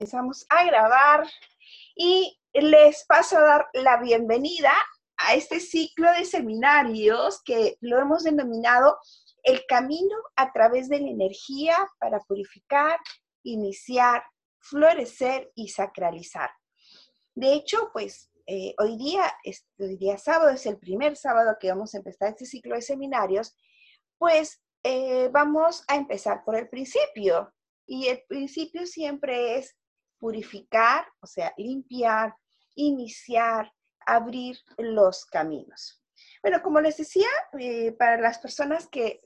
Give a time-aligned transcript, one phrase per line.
[0.00, 1.28] empezamos a grabar
[1.94, 4.72] y les paso a dar la bienvenida
[5.18, 8.98] a este ciclo de seminarios que lo hemos denominado
[9.42, 12.98] el camino a través de la energía para purificar,
[13.42, 14.22] iniciar,
[14.58, 16.48] florecer y sacralizar.
[17.34, 21.94] De hecho, pues eh, hoy día, este día sábado es el primer sábado que vamos
[21.94, 23.54] a empezar este ciclo de seminarios,
[24.16, 27.52] pues eh, vamos a empezar por el principio.
[27.86, 29.76] Y el principio siempre es
[30.20, 32.36] purificar, o sea, limpiar,
[32.76, 33.72] iniciar,
[34.06, 36.04] abrir los caminos.
[36.42, 39.20] Bueno, como les decía, eh, para las personas que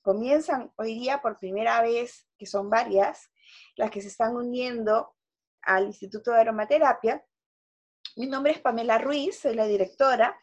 [0.00, 3.28] comienzan hoy día por primera vez, que son varias,
[3.74, 5.14] las que se están uniendo
[5.62, 7.24] al Instituto de Aromaterapia,
[8.16, 10.38] mi nombre es Pamela Ruiz, soy la directora,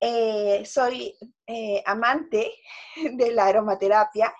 [0.00, 1.16] eh, soy
[1.46, 2.52] eh, amante
[3.14, 4.34] de la aromaterapia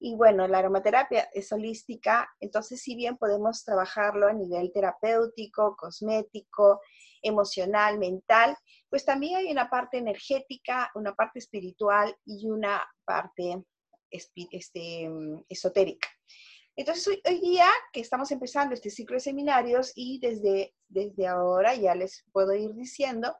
[0.00, 6.80] y bueno, la aromaterapia es holística, entonces si bien podemos trabajarlo a nivel terapéutico, cosmético,
[7.22, 8.56] emocional, mental,
[8.88, 13.64] pues también hay una parte energética, una parte espiritual y una parte
[14.10, 15.10] este,
[15.48, 16.08] esotérica.
[16.76, 21.74] Entonces hoy, hoy, día que estamos empezando este ciclo de seminarios y desde, desde ahora
[21.74, 23.34] ya les puedo ir diciendo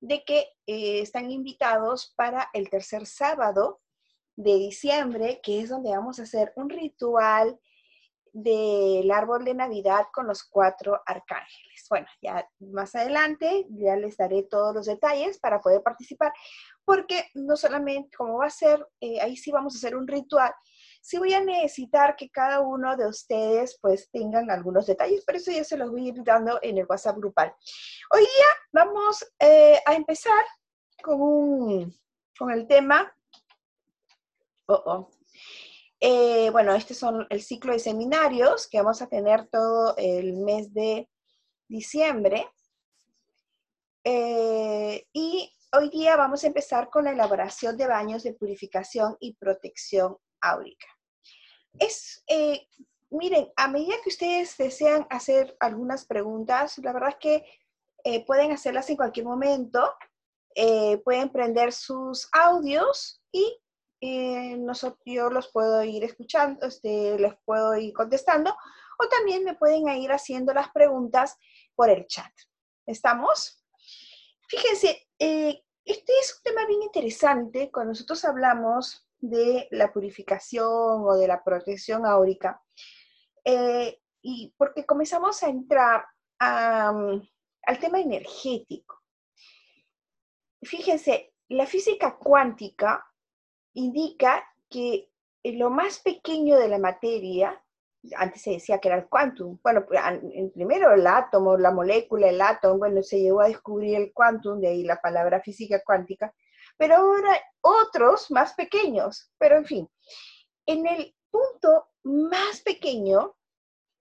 [0.00, 3.80] de que eh, están invitados para el tercer sábado
[4.36, 7.58] de diciembre, que es donde vamos a hacer un ritual
[8.38, 11.86] del árbol de Navidad con los cuatro arcángeles.
[11.88, 16.34] Bueno, ya más adelante ya les daré todos los detalles para poder participar,
[16.84, 20.52] porque no solamente como va a ser, eh, ahí sí vamos a hacer un ritual,
[21.00, 25.50] sí voy a necesitar que cada uno de ustedes pues tengan algunos detalles, pero eso
[25.50, 27.54] ya se los voy a ir dando en el WhatsApp grupal.
[28.12, 30.44] Hoy día vamos eh, a empezar
[31.02, 31.90] con,
[32.38, 33.10] con el tema
[34.68, 35.10] Oh, oh.
[36.00, 40.74] Eh, bueno, este son el ciclo de seminarios que vamos a tener todo el mes
[40.74, 41.08] de
[41.68, 42.50] diciembre.
[44.02, 49.34] Eh, y hoy día vamos a empezar con la elaboración de baños de purificación y
[49.36, 50.86] protección áurica.
[51.78, 52.66] Es, eh,
[53.10, 58.88] miren, a medida que ustedes desean hacer algunas preguntas, la verdad es que pueden hacerlas
[58.90, 59.94] en cualquier momento.
[61.04, 63.60] pueden prender sus audios y
[64.00, 68.56] eh, nosotros, yo los puedo ir escuchando, este, les puedo ir contestando,
[68.98, 71.36] o también me pueden ir haciendo las preguntas
[71.74, 72.32] por el chat.
[72.86, 73.64] ¿Estamos?
[74.48, 81.16] Fíjense, eh, este es un tema bien interesante cuando nosotros hablamos de la purificación o
[81.16, 82.62] de la protección áurica,
[83.44, 86.04] eh, y porque comenzamos a entrar
[86.38, 89.02] al tema energético.
[90.62, 93.06] Fíjense, la física cuántica
[93.76, 95.10] indica que
[95.44, 97.62] lo más pequeño de la materia,
[98.16, 100.00] antes se decía que era el quantum, bueno, pues,
[100.54, 104.68] primero el átomo, la molécula, el átomo, bueno, se llegó a descubrir el quantum, de
[104.68, 106.34] ahí la palabra física cuántica,
[106.76, 109.88] pero ahora otros más pequeños, pero en fin,
[110.66, 113.36] en el punto más pequeño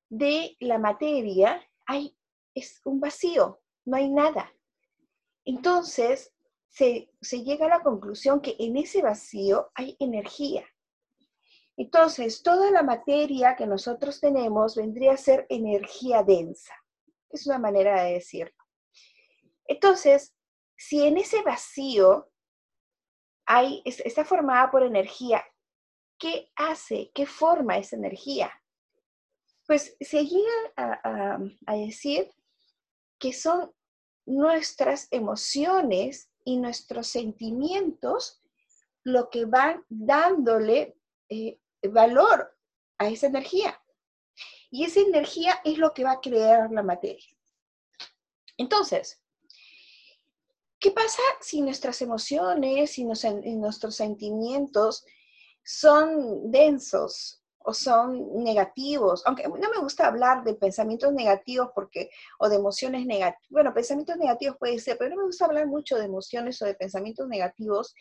[0.09, 2.15] de la materia hay
[2.53, 4.53] es un vacío, no hay nada.
[5.43, 6.33] Entonces,
[6.75, 10.65] se, llega a la conclusión que en ese vacío hay energía.
[11.77, 16.75] Entonces, toda la materia que nosotros tenemos vendría a ser energía densa.
[17.29, 18.55] Es una manera de decirlo.
[19.67, 20.35] Entonces,
[20.77, 22.29] si en ese vacío
[23.45, 25.43] hay, está formada por energía,
[26.19, 27.09] ¿qué hace?
[27.13, 28.51] ¿Qué forma esa energía?
[29.65, 32.29] Pues se llega a, a decir
[33.17, 33.73] que son
[34.25, 38.41] nuestras emociones y nuestros sentimientos
[39.03, 40.97] lo que van dándole
[41.27, 42.57] eh, valor
[42.97, 43.81] a esa energía.
[44.71, 47.35] Y esa energía es lo que va a crear la materia.
[48.57, 49.21] Entonces,
[50.79, 55.05] ¿qué pasa si nuestras emociones y nuestros sentimientos
[55.63, 62.47] son densos, o son negativos, aunque no me gusta hablar de pensamientos negativos porque, o
[62.47, 66.05] de emociones negativas, bueno, pensamientos negativos puede ser, pero no me gusta hablar mucho de
[66.05, 67.95] emociones o de pensamientos negativos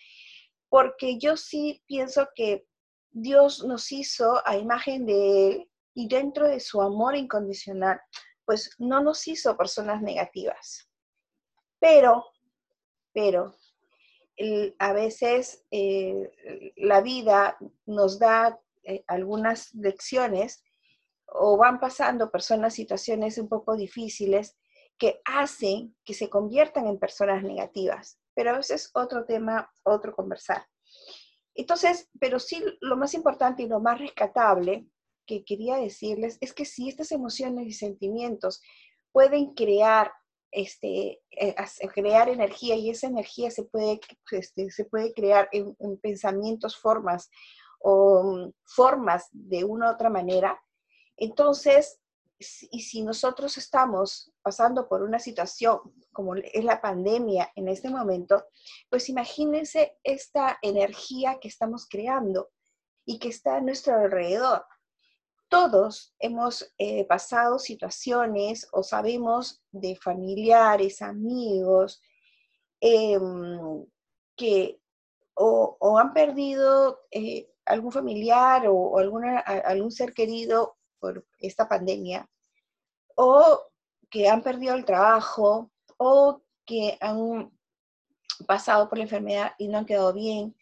[0.68, 2.66] porque yo sí pienso que
[3.10, 8.00] Dios nos hizo a imagen de Él y dentro de su amor incondicional,
[8.44, 10.90] pues no nos hizo personas negativas.
[11.80, 12.26] Pero,
[13.14, 13.54] pero,
[14.78, 17.56] a veces eh, la vida
[17.86, 20.62] nos da eh, algunas lecciones
[21.26, 24.56] o van pasando personas situaciones un poco difíciles
[24.98, 28.18] que hacen que se conviertan en personas negativas.
[28.34, 30.66] Pero a veces otro tema, otro conversar.
[31.54, 34.86] Entonces, pero sí lo más importante y lo más rescatable
[35.26, 38.60] que quería decirles es que si estas emociones y sentimientos
[39.12, 40.12] pueden crear
[40.54, 41.54] este, eh,
[41.92, 47.28] crear energía y esa energía se puede, este, se puede crear en, pensamientos, formas
[47.84, 50.58] o formas de una u otra manera.
[51.16, 52.00] Entonces,
[52.70, 55.80] y si nosotros estamos pasando por una situación
[56.12, 58.44] como es la pandemia en este momento,
[58.90, 62.50] pues imagínense esta energía que estamos creando
[63.04, 64.64] y que está a nuestro alrededor
[65.54, 72.02] todos hemos eh, pasado situaciones o sabemos de familiares, amigos,
[72.80, 73.86] em,
[74.36, 74.80] que
[75.34, 82.28] o, han perdido eh, algún familiar o, alguna, algún ser querido por esta pandemia,
[83.16, 83.60] o
[84.10, 87.52] que han perdido el trabajo, o que han
[88.46, 90.54] pasado por la enfermedad y no han quedado bien,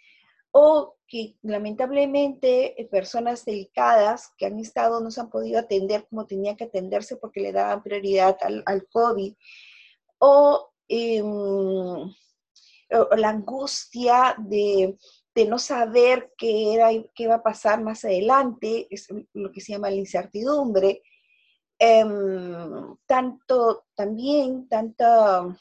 [0.50, 6.26] o que lamentablemente eh, personas delicadas que han estado no se han podido atender como
[6.26, 9.34] tenía que atenderse porque le daban prioridad al, COVID,
[10.88, 14.96] em, o, la angustia de,
[15.49, 19.90] no saber qué, era, qué va a pasar más adelante, es lo que se llama
[19.90, 21.02] la incertidumbre,
[21.79, 25.56] em, tanto también, tanto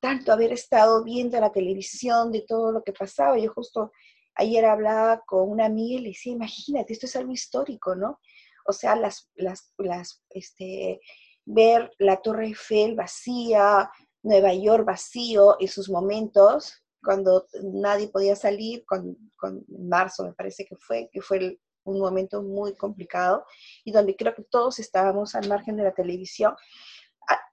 [0.00, 3.38] tanto haber estado viendo la televisión de todo lo que pasaba.
[3.38, 3.90] Yo justo
[4.36, 8.20] ayer hablaba con una amiga y le decía, imagínate, esto es algo histórico, ¿no?
[8.66, 11.00] O sea, las, las, las, este,
[11.44, 13.90] ver la Torre Eiffel vacía,
[14.22, 20.66] Nueva York vacío en sus momentos, cuando nadie podía salir, con, con marzo me parece
[20.66, 23.44] que fue, que fue un momento muy complicado
[23.84, 26.54] y donde creo que todos estábamos al margen de la televisión.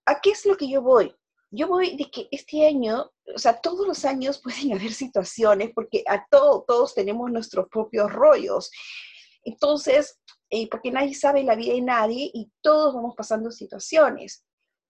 [0.06, 1.16] ¿A, qué es lo que yo voy?
[1.56, 6.04] yo voy de que este año, o sea, todos los años pueden haber situaciones porque
[6.08, 8.72] a todos, todos tenemos nuestros propios rollos.
[9.44, 10.20] Entonces,
[10.50, 14.44] eh, porque nadie sabe la vida de nadie y todos vamos pasando situaciones,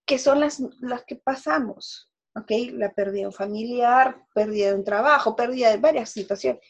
[0.05, 2.51] que son las, las que pasamos, ¿ok?
[2.73, 6.61] La pérdida familiar, pérdida de un trabajo, pérdida de varias situaciones.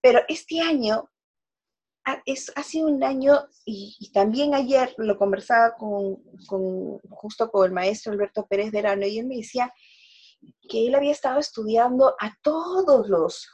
[0.00, 1.10] Pero este año
[2.26, 6.18] es, ha sido un año, y, también ayer lo conversaba con,
[7.10, 9.72] justo con el maestro Alberto Pérez Verano, y él me decía
[10.68, 13.48] que él había estado estudiando a todos los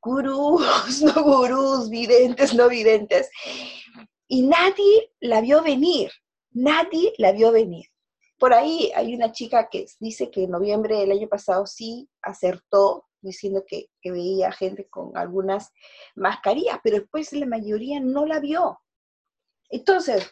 [0.00, 0.62] gurús,
[1.02, 3.30] no gurús, videntes, no videntes,
[4.26, 6.10] y nadie la vio venir,
[6.52, 7.86] nadie la vio venir.
[8.40, 13.06] Por ahí hay una chica que dice que en noviembre del año pasado sí acertó
[13.20, 15.70] diciendo que, veía gente con algunas
[16.14, 18.80] mascarillas, pero después la mayoría no la vio.
[19.68, 20.26] Entonces,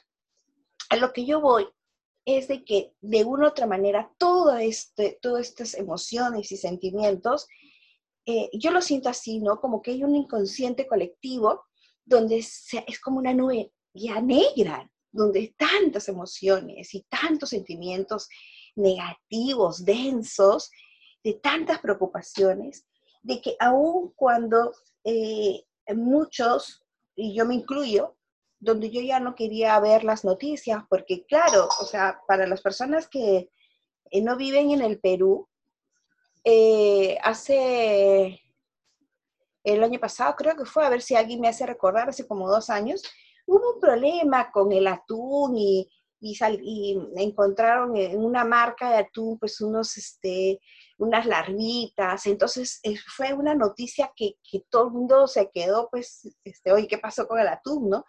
[0.89, 1.69] a lo que yo voy
[2.25, 7.47] es de que de una u otra manera todo este, todas estas emociones y sentimientos,
[8.25, 9.61] eh, yo lo siento así, ¿no?
[9.61, 11.67] Como que hay un inconsciente colectivo
[12.07, 18.29] donde es como una nube ya negra, donde tantas emociones y tantos sentimientos
[18.77, 20.71] negativos, densos,
[21.23, 22.87] de tantas preocupaciones,
[23.23, 24.73] de que aun cuando
[25.05, 26.85] eh, muchos,
[27.17, 28.17] y yo me incluyo,
[28.61, 33.09] donde yo ya no quería ver las noticias, porque claro, o sea, para las personas
[33.09, 33.51] que
[34.11, 35.49] eh, no viven en el Perú,
[36.45, 38.41] eh, hace
[39.65, 42.49] el año pasado, creo que fue, a ver si alguien me hace recordar, hace como
[42.49, 43.03] dos años,
[43.49, 45.91] hubo un problema con el atún y,
[46.21, 50.61] y, encontraron en una marca de atún pues unos, este,
[50.99, 52.81] unas larvitas, entonces
[53.17, 57.27] fue una noticia que, que, todo el mundo se quedó pues, este, oye, ¿qué pasó
[57.27, 58.05] con el atún, no?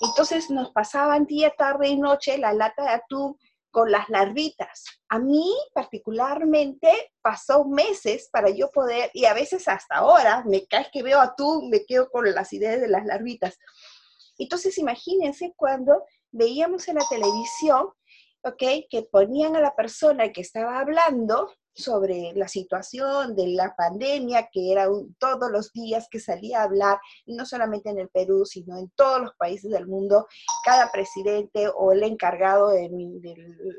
[0.00, 3.36] Entonces nos pasaban día, tarde y noche la lata de atún
[3.70, 4.84] con las larvitas.
[5.10, 10.88] A mí particularmente pasó meses para yo poder, y a veces hasta ahora, me caes
[10.90, 13.58] que veo atún, me quedo con las ideas de las larvitas.
[14.38, 17.88] Entonces imagínense cuando veíamos en la televisión,
[18.42, 18.62] ¿ok?
[18.88, 24.72] Que ponían a la persona que estaba hablando sobre la situación de la pandemia, que
[24.72, 28.76] era todos los días que salía a hablar, y no solamente en el Perú, sino
[28.76, 30.26] en todos los países del mundo,
[30.64, 32.88] cada presidente o el encargado de,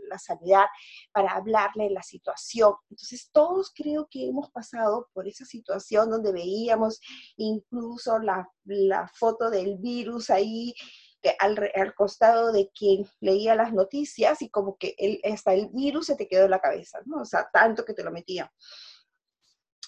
[0.08, 0.66] la sanidad
[1.12, 2.74] para hablarle de la situación.
[2.90, 7.00] Entonces, todos creo que hemos pasado por esa situación donde veíamos
[7.36, 10.74] incluso la, la foto del virus ahí
[11.40, 16.16] al, costado de quien leía las noticias y como que el, hasta el virus se
[16.16, 17.22] te quedó en la cabeza, ¿no?
[17.22, 18.52] O sea, tanto que te lo metía.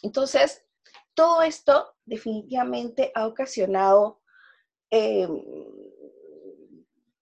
[0.01, 0.63] Entonces,
[1.13, 4.21] todo esto definitivamente ha ocasionado
[4.89, 5.27] eh,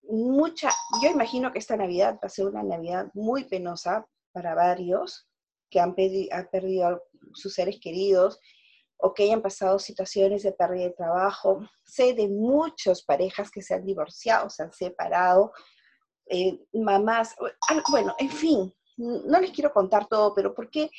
[0.09, 0.71] mucha,
[1.03, 5.29] yo imagino que esta Navidad va a ser una Navidad muy penosa para varios
[5.69, 8.39] que han perdido sus seres queridos
[9.01, 11.61] o que hayan pasado situaciones de pérdida de trabajo.
[11.85, 15.53] Sé de muchas parejas que se han divorciado, se han separado,
[16.29, 17.35] eh, mamás,
[17.89, 20.91] bueno, en fin, no les quiero contar todo, pero ¿por qué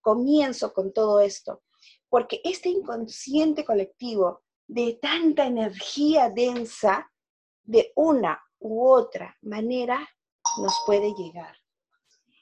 [0.00, 1.62] comienzo con todo esto?
[2.08, 7.10] Porque este inconsciente colectivo de tanta energía densa,
[7.62, 10.08] de una u otra manera,
[10.62, 11.56] nos puede llegar.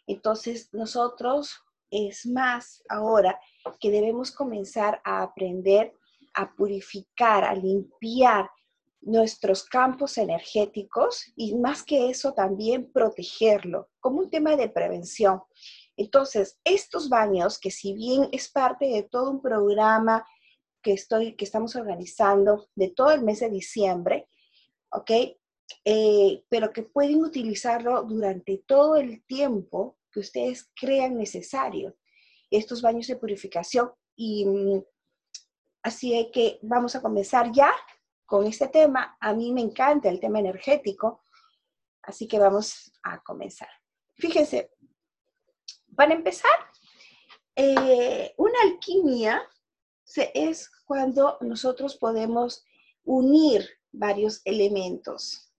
[0.06, 3.38] Entonces, nosotros es más ahora
[3.80, 5.92] que debemos comenzar a aprender
[6.38, 8.48] a purificar, a limpiar
[9.00, 15.42] nuestros campos energéticos y más que eso también protegerlo como un tema de prevención.
[15.96, 20.24] Entonces, estos baños, que si bien es parte de todo un programa
[20.80, 24.28] que, estoy, que estamos organizando de todo el mes de diciembre,
[24.92, 25.10] ¿ok?
[25.84, 31.96] Eh, pero que pueden utilizarlo durante todo el tiempo que ustedes crean necesario,
[32.50, 33.90] estos baños de purificación.
[34.16, 34.82] Y mm,
[35.82, 37.72] así que vamos a comenzar ya
[38.26, 39.16] con este tema.
[39.20, 41.24] A mí me encanta el tema energético,
[42.02, 43.68] así que vamos a comenzar.
[44.16, 44.70] Fíjense,
[45.94, 46.50] para empezar,
[47.56, 49.42] eh, una alquimia
[50.34, 52.64] es cuando nosotros podemos
[53.04, 55.52] unir varios elementos.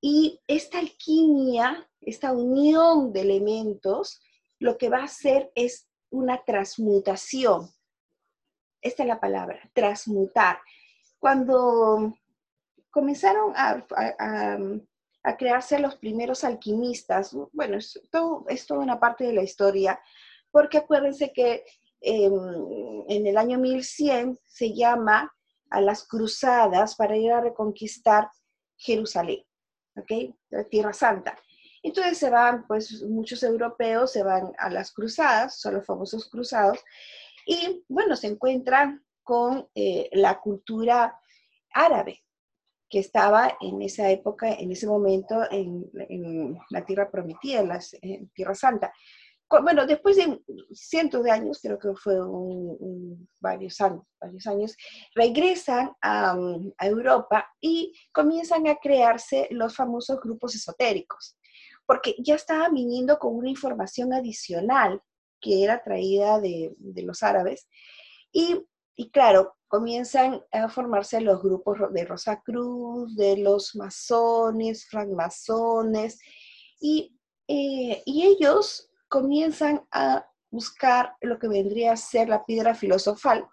[0.00, 4.20] Y esta alquimia, esta unión de elementos,
[4.58, 7.68] lo que va a hacer es una transmutación.
[8.80, 10.58] Esta es la palabra, transmutar.
[11.18, 12.14] Cuando
[12.90, 13.84] comenzaron a,
[15.36, 18.00] crearse los primeros alquimistas, bueno, es,
[18.48, 20.00] es toda una parte de la historia,
[20.50, 21.64] porque acuérdense que
[22.00, 22.32] em,
[23.08, 25.30] en el año 1100 se llama
[25.70, 28.30] a las cruzadas para ir a reconquistar
[28.76, 29.44] Jerusalén.
[29.96, 30.68] ¿ok?
[30.70, 31.36] Tierra Santa.
[31.82, 36.78] Entonces se van, pues muchos europeos se van a las cruzadas, son los famosos cruzados,
[37.46, 41.18] y bueno, se encuentran con eh, la cultura
[41.72, 42.22] árabe,
[42.90, 45.90] que estaba en esa época, en ese momento, en,
[46.70, 47.80] la Tierra Prometida, en la
[48.34, 48.92] Tierra Santa.
[49.62, 50.42] Bueno, después de
[50.72, 52.16] cientos de años, creo que fue
[53.40, 54.76] varios años, varios años,
[55.14, 56.36] regresan a,
[56.80, 61.37] Europa y comienzan a crearse los famosos grupos esotéricos,
[61.88, 65.02] porque ya estaban viniendo con una información adicional
[65.40, 67.66] que era traída de, los árabes.
[68.30, 68.62] Y,
[69.10, 76.20] claro, comienzan a formarse los grupos de Rosa Cruz, de los masones, francmasones,
[76.78, 77.16] y,
[77.48, 83.46] eh, y ellos comienzan a buscar lo que vendría a ser la piedra filosofal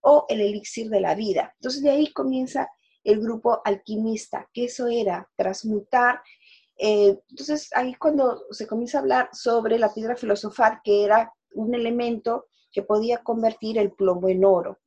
[0.00, 1.52] o el elixir de la vida.
[1.58, 2.66] Entonces de ahí comienza
[3.04, 6.22] el grupo alquimista, que eso era transmutar.
[6.76, 11.74] Eh, entonces ahí cuando se comienza a hablar sobre la piedra filosofal, que era un
[11.74, 14.80] elemento que podía convertir el plomo en oro.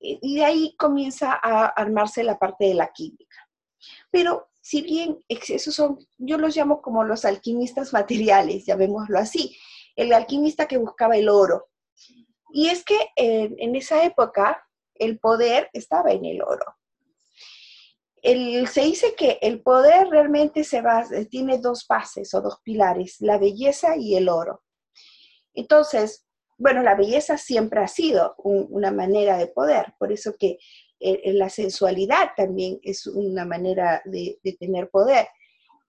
[0.00, 3.36] Y de ahí comienza a armarse la parte de la química.
[4.10, 9.56] Pero si bien esos son, yo los llamo como los alquimistas materiales, llamémoslo así,
[9.96, 11.68] el alquimista que buscaba el oro.
[12.50, 16.64] Y es que en, esa época el poder estaba en el oro.
[18.24, 23.38] Se dice que el poder realmente se va, tiene dos bases o dos pilares, la
[23.38, 24.62] belleza y el oro.
[25.52, 26.26] Entonces,
[26.56, 30.58] bueno, la belleza siempre ha sido una manera de poder, por eso que
[31.00, 35.28] la sensualidad también es una manera de, tener poder.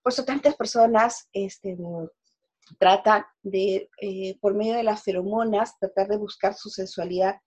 [0.03, 1.77] Por eso tantas personas este,
[2.79, 7.37] tratan de, eh, por medio de las feromonas, tratar de buscar su sensualidad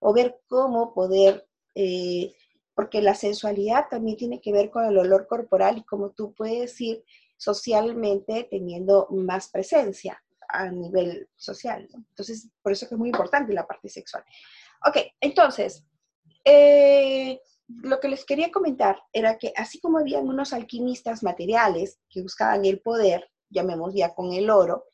[0.00, 2.32] o ver cómo poder, eh,
[2.74, 6.80] porque la sensualidad también tiene que ver con el olor corporal y cómo tú puedes
[6.80, 7.04] ir
[7.36, 11.88] socialmente teniendo más presencia a nivel social.
[11.92, 14.24] Entonces, por eso que es muy importante la parte sexual.
[14.86, 15.84] Ok, entonces,
[16.44, 22.22] eh, lo que les quería comentar era que así como habían unos alquimistas materiales que
[22.22, 24.86] buscaban el poder, llamemos ya con el oro,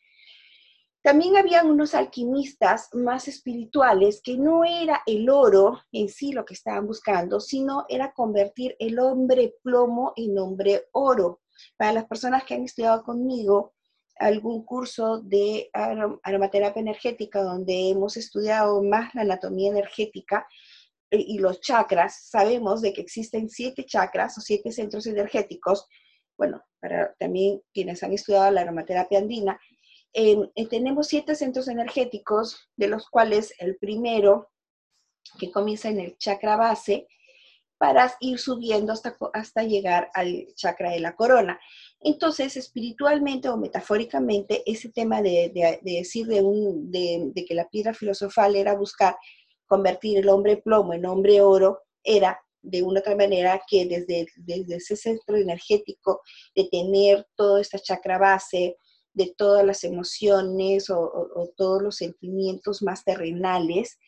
[1.02, 6.54] también habían unos alquimistas más espirituales que no era el oro en sí lo que
[6.54, 11.40] estaban buscando, sino era convertir el hombre plomo en hombre oro.
[11.76, 13.74] Para las personas que han estudiado conmigo
[14.16, 20.46] algún curso de aromaterapia energética donde hemos estudiado más la anatomía energética,
[21.10, 25.86] y los chakras, sabemos de que existen siete chakras o siete centros energéticos,
[26.36, 29.58] bueno, para también quienes han estudiado la aromaterapia andina,
[30.12, 34.50] eh, tenemos siete centros energéticos, de los cuales el primero,
[35.38, 37.06] que comienza en el chakra base,
[37.78, 41.60] para ir subiendo hasta, hasta llegar al chakra de la corona.
[42.00, 48.56] Entonces, espiritualmente o metafóricamente, ese tema de, decir de, un, de, que la piedra filosofal
[48.56, 49.16] era buscar
[49.66, 54.76] convertir el hombre plomo en hombre oro era de una otra manera que desde, desde
[54.76, 56.22] ese centro energético
[56.54, 58.76] de tener toda esta chakra base,
[59.18, 63.98] de todas las emociones o, todos los sentimientos más terrenales,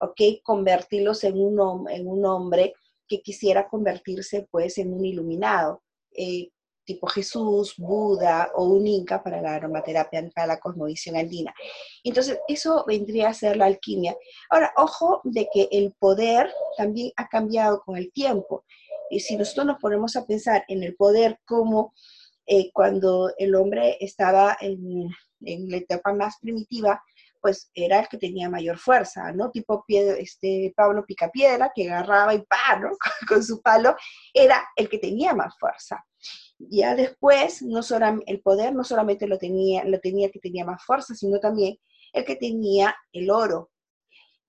[0.00, 0.42] ¿ok?
[0.42, 2.74] Convertirlos en un, hombre
[3.06, 5.82] que quisiera convertirse pues en un iluminado.
[6.10, 6.50] Eh,
[6.84, 11.54] tipo Jesús, Buda o un Inca para la aromaterapia, para la cosmovisión andina.
[12.02, 14.16] Entonces, eso vendría a ser la alquimia.
[14.50, 18.64] Ahora, ojo de que el poder también ha cambiado con el tiempo.
[19.10, 21.92] Y si nosotros nos ponemos a pensar en el poder como
[22.46, 25.08] eh, cuando el hombre estaba en,
[25.40, 27.02] la etapa más primitiva,
[27.42, 29.50] pues era el que tenía mayor fuerza, ¿no?
[29.50, 32.80] Tipo este, Pablo Picapiedra, que agarraba y pa.
[33.28, 33.94] Con su palo,
[34.32, 36.04] era el que tenía más fuerza.
[36.58, 40.82] Ya después, no solo, el poder no solamente lo tenía, lo tenía que tenía más
[40.84, 41.76] fuerza, sino también
[42.12, 43.70] el que tenía el oro.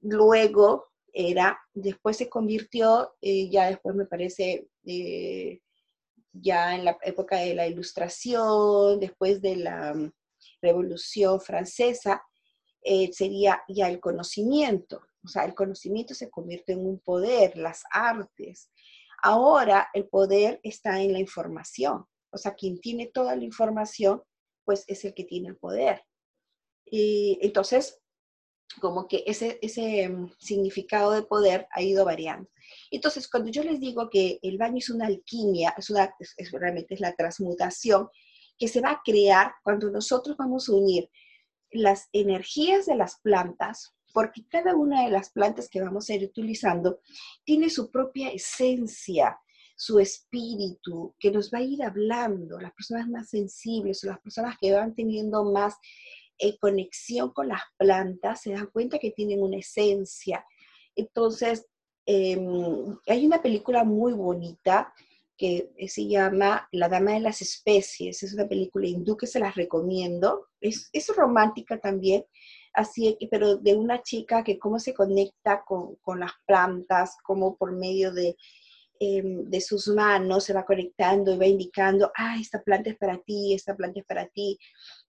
[0.02, 5.60] Luego era, después se convirtió, eh, ya después me parece, eh,
[6.34, 10.12] ya en la época de la ilustración, después de la mm,
[10.62, 12.24] Revolución Francesa,
[12.82, 15.02] eh, sería ya el conocimiento.
[15.24, 18.70] O sea, el conocimiento se convierte en un poder, las artes,
[19.24, 22.06] Ahora el poder está en la información.
[22.32, 24.22] O sea, quien tiene toda la información,
[24.64, 26.04] pues es el que tiene el poder.
[26.86, 28.00] Y entonces,
[28.80, 32.50] como que ese, ese mm, significado de poder ha ido variando.
[32.92, 36.14] Entonces, cuando yo les digo que el baño es una alquimia, es, una,
[36.54, 38.10] realmente es la transmutación
[38.58, 41.10] que se va a crear cuando nosotros vamos a unir
[41.72, 46.24] las energías de las plantas porque cada una de las plantas que vamos a ir
[46.24, 47.02] utilizando
[47.44, 49.38] tiene su propia esencia,
[49.76, 52.60] su espíritu, que nos va a ir hablando.
[52.60, 55.76] Las personas más sensibles o las personas que van teniendo más
[56.40, 60.46] eh, conexión con las plantas se dan cuenta que tienen una esencia.
[60.96, 61.66] Entonces,
[62.06, 64.94] em, hay una película muy bonita
[65.38, 68.24] que se llama La Dama de las Especies.
[68.24, 70.48] Es una película hindú que se las recomiendo.
[70.60, 72.26] Es, es romántica también,
[72.74, 77.72] así, pero de una chica que cómo se conecta con, con las plantas, cómo por
[77.74, 78.36] medio de,
[79.00, 83.18] em, de sus manos se va conectando y va indicando, ah, esta planta es para
[83.20, 84.58] ti, esta planta es para ti,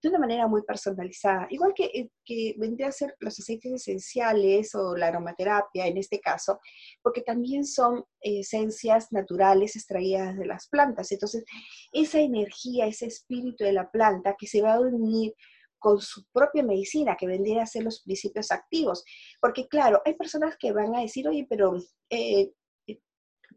[0.03, 1.47] de una manera muy personalizada.
[1.51, 6.21] Igual que, eh, que vendría a ser los aceites esenciales o la aromaterapia en este
[6.21, 6.61] caso,
[7.03, 11.11] porque también son esencias naturales extraídas de las plantas.
[11.13, 11.45] Entonces,
[11.93, 15.35] esa energía, ese espíritu de la planta que se va a unir
[15.79, 19.05] con su propia medicina, que vendría a ser los principios activos.
[19.41, 21.77] Porque claro, hay personas que van a decir, oye, pero
[22.11, 22.53] eh, eh,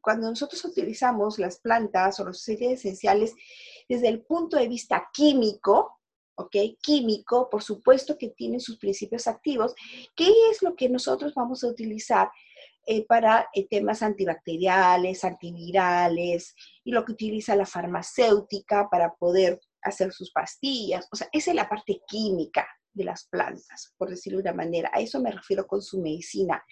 [0.02, 3.34] cuando nosotros utilizamos las plantas o los aceites esenciales
[3.88, 6.00] desde el punto de vista químico,
[6.36, 6.56] ¿ok?
[6.82, 9.76] Químico, por supuesto que tienen sus principios activos.
[10.16, 12.30] ¿Qué es lo que nosotros vamos a utilizar
[12.88, 20.32] eh, para temas antibacteriales, antivirales y lo que utiliza la farmacéutica para poder hacer sus
[20.32, 21.08] pastillas.
[21.12, 24.90] O sea, esa es la parte química de las plantas, por decirlo de una manera.
[24.94, 26.64] A eso me refiero con su medicina.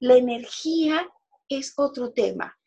[0.00, 1.08] La energía
[1.48, 2.57] es otro tema,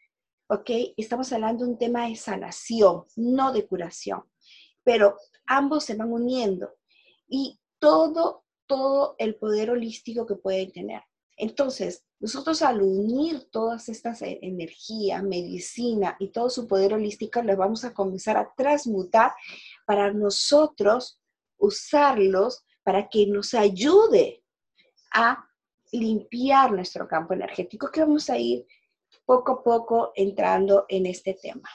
[0.52, 0.70] ¿ok?
[0.98, 4.24] Estamos hablando de un tema de sanación, no de curación,
[4.84, 5.16] pero
[5.48, 6.74] ambos se van uniendo
[7.26, 11.04] y todo, todo el poder holístico que pueden tener.
[11.38, 17.56] Entonces, nosotros al unir todas estas e-, energías, medicina y todo su poder holístico, les
[17.56, 19.32] vamos a comenzar a transmutar
[19.86, 21.22] para nosotros
[21.58, 24.44] usarlos para que nos ayude
[25.14, 25.46] a
[25.94, 28.66] limpiar nuestro campo energético, que vamos a ir
[29.32, 31.70] poco a poco entrando en este tema.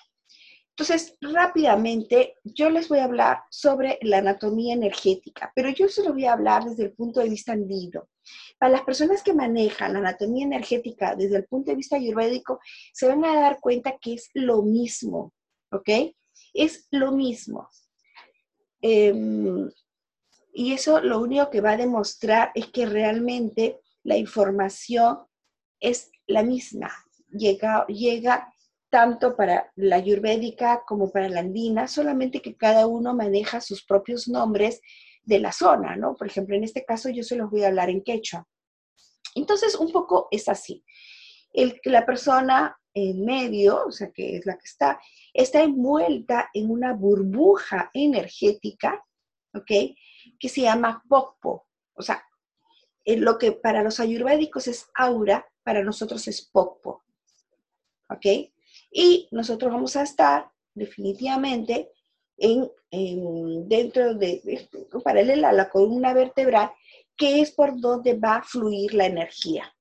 [0.70, 6.12] Entonces, rápidamente, yo les voy a hablar sobre la anatomía energética, pero yo se lo
[6.12, 8.10] voy a hablar desde el punto de vista andino.
[8.58, 12.60] Para las personas que manejan la anatomía energética desde el punto de vista ayurvédico,
[12.92, 15.32] se van a dar cuenta que es lo mismo,
[15.72, 15.88] ¿ok?
[16.52, 17.70] Es lo mismo.
[18.82, 19.70] Em,
[20.52, 25.20] y eso lo único que va a demostrar es que realmente la información
[25.80, 27.05] es la misma.
[27.28, 28.52] Llega, llega
[28.90, 34.28] tanto para la ayurvédica como para la andina, solamente que cada uno maneja sus propios
[34.28, 34.80] nombres
[35.22, 36.14] de la zona, ¿no?
[36.14, 38.46] Por ejemplo, en este caso yo se los voy a hablar en quechua.
[39.34, 40.84] Entonces, un poco es así.
[41.52, 44.98] El, la persona en medio, o sea, que es la que está,
[45.34, 49.04] está envuelta en una burbuja energética,
[49.52, 49.96] ¿ok?
[50.38, 51.66] Que se llama Pokpo.
[51.94, 52.24] O sea,
[53.04, 57.04] lo que para los ayurvédicos es aura, para nosotros es Pokpo.
[58.08, 58.52] ¿Ok?
[58.90, 61.90] Y nosotros vamos a estar definitivamente
[62.36, 62.70] en,
[63.68, 64.68] dentro de,
[65.02, 66.70] paralela a la columna vertebral,
[67.16, 69.72] que es por donde va a fluir la energía.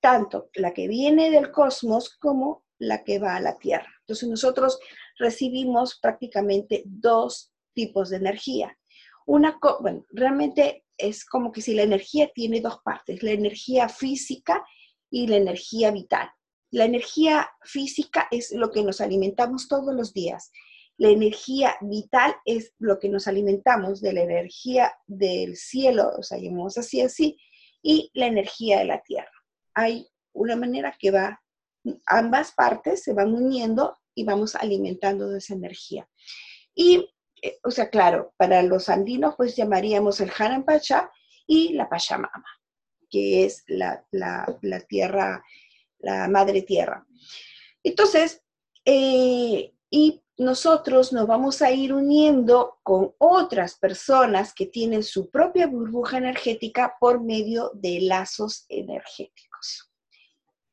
[0.00, 3.92] tanto la que viene del cosmos como la que va a la Tierra.
[4.00, 4.78] Entonces nosotros
[5.18, 8.76] recibimos prácticamente dos tipos de energía.
[9.26, 14.64] Una, bueno, realmente es como que si la energía tiene dos partes, la energía física
[15.10, 16.30] y la energía vital.
[16.70, 20.50] La energía física es lo que nos alimentamos todos los días.
[20.96, 26.38] La energía vital es lo que nos alimentamos de la energía del cielo, o sea,
[26.38, 27.38] llamamos así así,
[27.82, 29.32] y la energía de la tierra.
[29.74, 31.42] Hay una manera que va,
[32.06, 36.08] ambas partes se van uniendo y vamos alimentando de esa energía.
[36.74, 37.10] Y,
[37.42, 41.10] eh, o sea, claro, para los andinos pues llamaríamos el Hanan Pacha
[41.46, 42.44] y la Pachamama,
[43.08, 44.04] que es la,
[44.88, 45.42] tierra,
[46.00, 47.06] la madre tierra.
[47.82, 48.42] Entonces,
[48.84, 55.66] eh, y nosotros nos vamos a ir uniendo con otras personas que tienen su propia
[55.66, 59.90] burbuja energética por medio de lazos energéticos.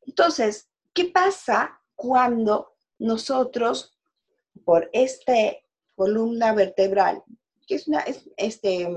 [0.05, 3.97] Entonces, ¿qué pasa cuando nosotros,
[4.63, 5.33] por esta
[5.95, 7.23] columna vertebral,
[7.67, 8.03] que es una
[8.37, 8.87] este,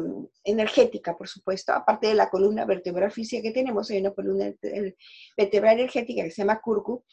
[0.44, 4.52] energética, por supuesto, aparte de la columna vertebral física que tenemos, hay una columna
[5.36, 7.04] vertebral energética que se llama curcu.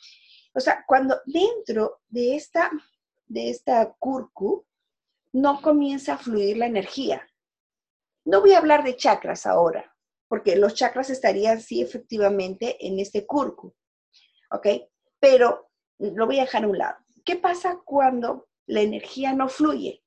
[0.54, 2.72] O sea, cuando dentro de esta
[3.28, 4.66] de esta curcu,
[5.34, 7.28] no comienza a fluir la energía.
[8.26, 9.96] No voy a hablar de chakras ahora,
[10.28, 13.74] porque los chakras estarían sí efectivamente en este curcu,
[14.52, 14.68] ¿ok?
[15.20, 16.98] Pero lo voy a dejar a un lado.
[17.24, 20.04] ¿Qué pasa cuando la energía no fluye?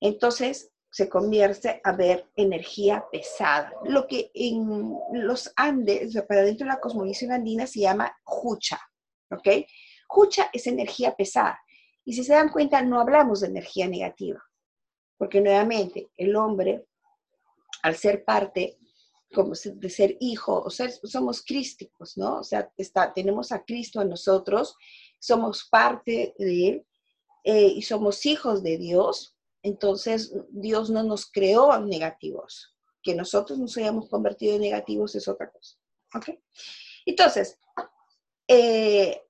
[0.00, 6.72] Entonces se convierte a ver energía pesada, lo que en los Andes, para dentro de
[6.72, 8.80] la cosmovisión andina se llama jucha,
[9.30, 9.66] ¿ok?
[10.08, 11.60] Jucha es energía pesada.
[12.04, 14.42] Y si se dan cuenta, no hablamos de energía negativa,
[15.16, 16.86] porque nuevamente el hombre,
[17.82, 18.76] al ser parte
[19.32, 22.40] como de ser hijo, o sea, somos crísticos, ¿no?
[22.40, 24.74] O sea, está, tenemos a Cristo a nosotros,
[25.20, 26.86] somos parte de Él
[27.44, 32.74] eh, y somos hijos de Dios, entonces Dios no nos creó negativos.
[33.02, 35.76] Que nosotros nos hayamos convertido en negativos es otra cosa.
[36.14, 36.38] ¿Ok?
[37.06, 37.58] Entonces,
[38.46, 39.22] eh,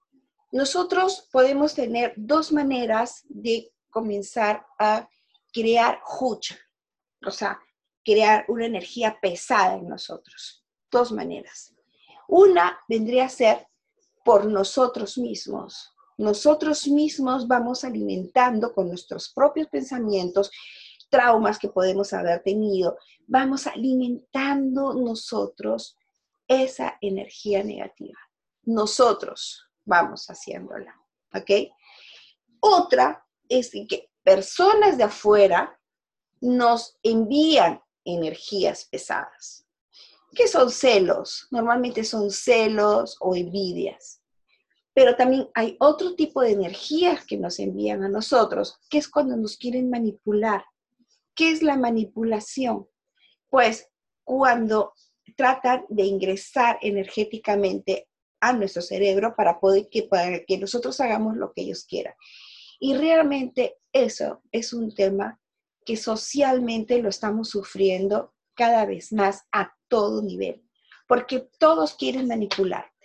[0.51, 5.09] nosotros podemos tener dos maneras de comenzar a
[5.53, 6.59] crear hucha,
[7.25, 7.61] o sea,
[8.05, 10.65] crear una energía pesada en nosotros.
[10.91, 11.75] Dos maneras.
[12.27, 13.69] Una vendría a ser
[14.25, 15.93] por nosotros mismos.
[16.21, 20.51] Nosotros mismos vamos alimentando con nuestros propios pensamientos,
[21.09, 25.97] traumas que podemos haber tenido, vamos alimentando nosotros
[26.47, 28.19] esa energía negativa.
[28.65, 30.95] Nosotros, vamos haciéndola.
[31.33, 31.73] ¿Ok?
[32.61, 35.81] Otra es que personas de afuera
[36.43, 39.67] nos envían energías pesadas.
[40.35, 41.49] ¿Qué son celos?
[41.51, 44.20] Normalmente son celos o envidias.
[45.01, 49.35] Pero también hay otro tipo de energías que nos envían a nosotros, que es cuando
[49.35, 50.63] nos quieren manipular.
[51.35, 52.87] ¿Qué es la manipulación?
[53.49, 53.89] Pues
[54.25, 54.93] cuando
[55.39, 58.09] tratan de ingresar energéticamente
[58.41, 62.13] a nuestro cerebro para poder que, para que nosotros hagamos lo que ellos quieran.
[62.79, 65.41] Y realmente eso es un tema
[65.87, 70.63] que socialmente lo estamos sufriendo cada vez más a todo nivel,
[71.09, 73.00] porque todos quieren manipularte,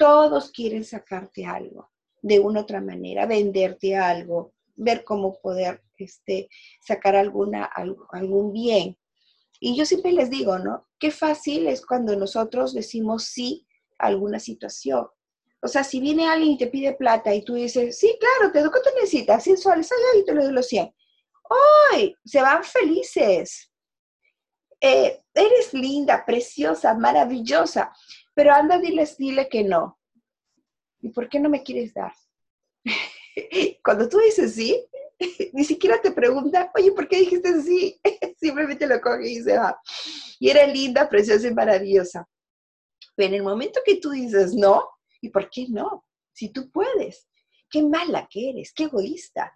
[0.00, 1.90] todos quieren sacarte algo
[2.22, 6.48] de una otra manera, venderte algo, ver cómo poder este,
[6.80, 7.70] sacar alguna,
[8.10, 8.96] algún bien.
[9.60, 10.88] Y yo siempre les digo, ¿no?
[10.98, 13.66] Qué fácil es cuando nosotros decimos sí
[13.98, 15.06] alguna situación.
[15.60, 18.60] O sea, si viene alguien y te pide plata y tú dices, sí, claro, te
[18.60, 20.94] doy cuánto necesitas, 100 soles, y te lo doy los 100.
[21.92, 22.14] ¡Ay!
[22.24, 23.70] Se van felices.
[24.80, 27.92] Eh, eres linda, preciosa, maravillosa,
[28.34, 29.98] pero anda, diles, dile que no.
[31.00, 32.12] ¿Y por qué no me quieres dar?
[33.84, 34.86] Cuando tú dices sí,
[35.52, 38.00] ni siquiera te pregunta, oye, ¿por qué dijiste sí?
[38.40, 39.78] Simplemente lo coge y se va.
[40.38, 42.28] Y eres linda, preciosa y maravillosa.
[43.14, 44.88] Pero en el momento que tú dices no,
[45.20, 46.04] ¿y por qué no?
[46.32, 47.28] Si tú puedes,
[47.70, 49.52] qué mala que eres, qué egoísta,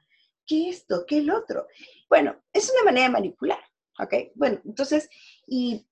[0.47, 1.67] qué esto, qué el otro.
[2.09, 3.61] Bueno, es una manera de manipular,
[3.99, 4.15] ¿ok?
[4.35, 5.09] Bueno, entonces,
[5.47, 5.87] y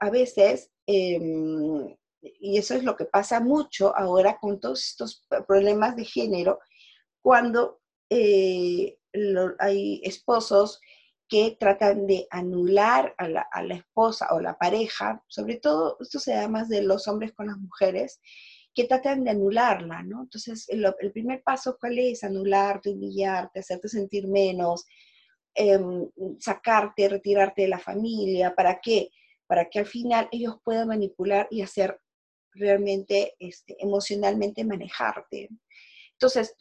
[0.00, 1.96] a, veces, em,
[2.40, 6.60] y eso es lo que pasa mucho ahora con todos estos problemas de género,
[7.22, 8.98] cuando eh,
[9.58, 10.80] hay esposos
[11.28, 16.48] que tratan de anular a la, esposa o la pareja, sobre todo esto se da
[16.48, 18.20] más de los hombres con las mujeres,
[18.74, 20.22] que tratan de anularla, ¿no?
[20.22, 22.22] Entonces, el, primer paso, ¿cuál es?
[22.22, 24.84] Anularte, humillarte, hacerte sentir menos,
[25.54, 26.08] em,
[26.38, 29.10] sacarte, retirarte de la familia, ¿para qué?
[29.46, 31.98] Para que al final ellos puedan manipular y hacer
[32.56, 35.48] realmente este, emocionalmente manejarte.
[36.12, 36.54] Entonces,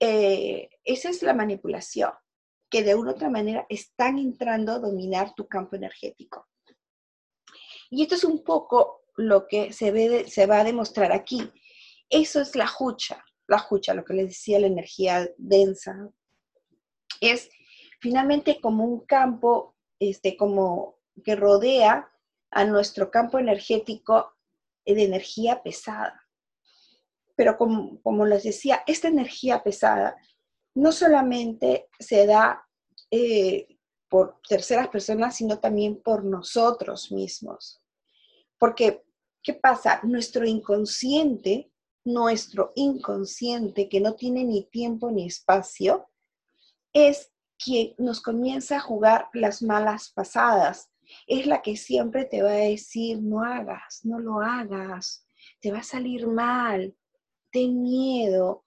[0.00, 2.10] eh, esa es la manipulación,
[2.70, 6.48] que de una u otra manera están entrando a dominar tu campo energético.
[7.90, 11.50] Y esto es un poco lo que se, ve, se va a demostrar aquí.
[12.08, 16.10] Eso es la jucha, la jucha, lo que les decía, la energía densa.
[17.20, 17.50] Es
[18.00, 22.10] finalmente como un campo, este, como que rodea
[22.50, 24.32] a nuestro campo energético
[24.84, 26.20] de energía pesada.
[27.36, 30.16] Pero como, como les decía, esta energía pesada
[30.74, 32.66] no solamente se da
[33.10, 33.66] eh,
[34.08, 37.82] por terceras personas, sino también por nosotros mismos.
[38.58, 39.02] Porque,
[39.42, 40.00] ¿qué pasa?
[40.02, 41.72] Nuestro inconsciente,
[42.04, 46.10] nuestro inconsciente, que no tiene ni tiempo ni espacio,
[46.92, 50.90] es quien nos comienza a jugar las malas pasadas.
[51.26, 55.26] Es la que siempre te va a decir, no hagas, no lo hagas,
[55.60, 56.94] te va a salir mal,
[57.50, 58.64] ten miedo,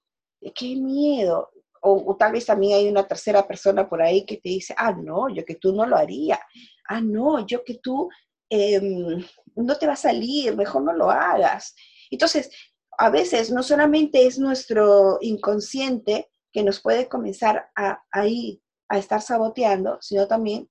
[0.53, 1.49] qué miedo.
[1.81, 5.29] O, tal vez también hay una tercera persona por ahí que te dice, ah, no,
[5.29, 6.39] yo que tú no lo haría.
[6.87, 8.09] Ah, no, yo que tú
[8.49, 9.23] em,
[9.55, 11.75] no te va a salir, mejor no lo hagas.
[12.09, 12.49] Entonces,
[12.97, 19.21] a veces no solamente es nuestro inconsciente que nos puede comenzar a, ir a estar
[19.21, 20.69] saboteando, sino también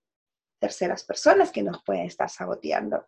[0.58, 3.06] terceras personas que nos pueden estar saboteando.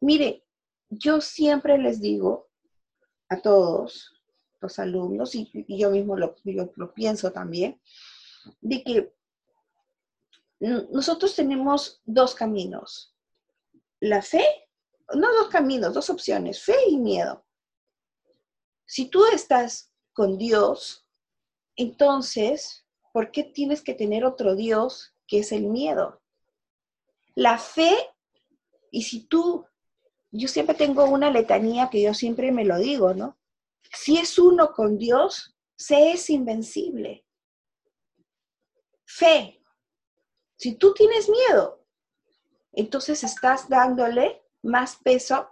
[0.00, 0.44] Mire,
[0.88, 2.48] yo siempre les digo
[3.28, 4.12] a todos
[4.60, 6.34] los alumnos, y, yo mismo lo,
[6.94, 7.80] pienso también,
[8.60, 9.14] de que
[10.58, 13.16] nosotros tenemos dos caminos.
[14.00, 14.44] La fe,
[15.14, 17.46] no dos caminos, dos opciones, fe y miedo.
[18.84, 21.06] Si tú estás con Dios,
[21.76, 26.19] entonces, ¿por qué tienes que tener otro Dios que es el miedo?
[27.34, 27.96] La fe,
[28.90, 29.66] y si tú,
[30.30, 33.38] yo siempre tengo una letanía que yo siempre me lo digo, ¿no?
[33.92, 37.26] Si es uno con Dios, se es invencible.
[39.04, 39.62] Fe.
[40.56, 41.86] Si tú tienes miedo,
[42.72, 45.50] entonces estás dándole más peso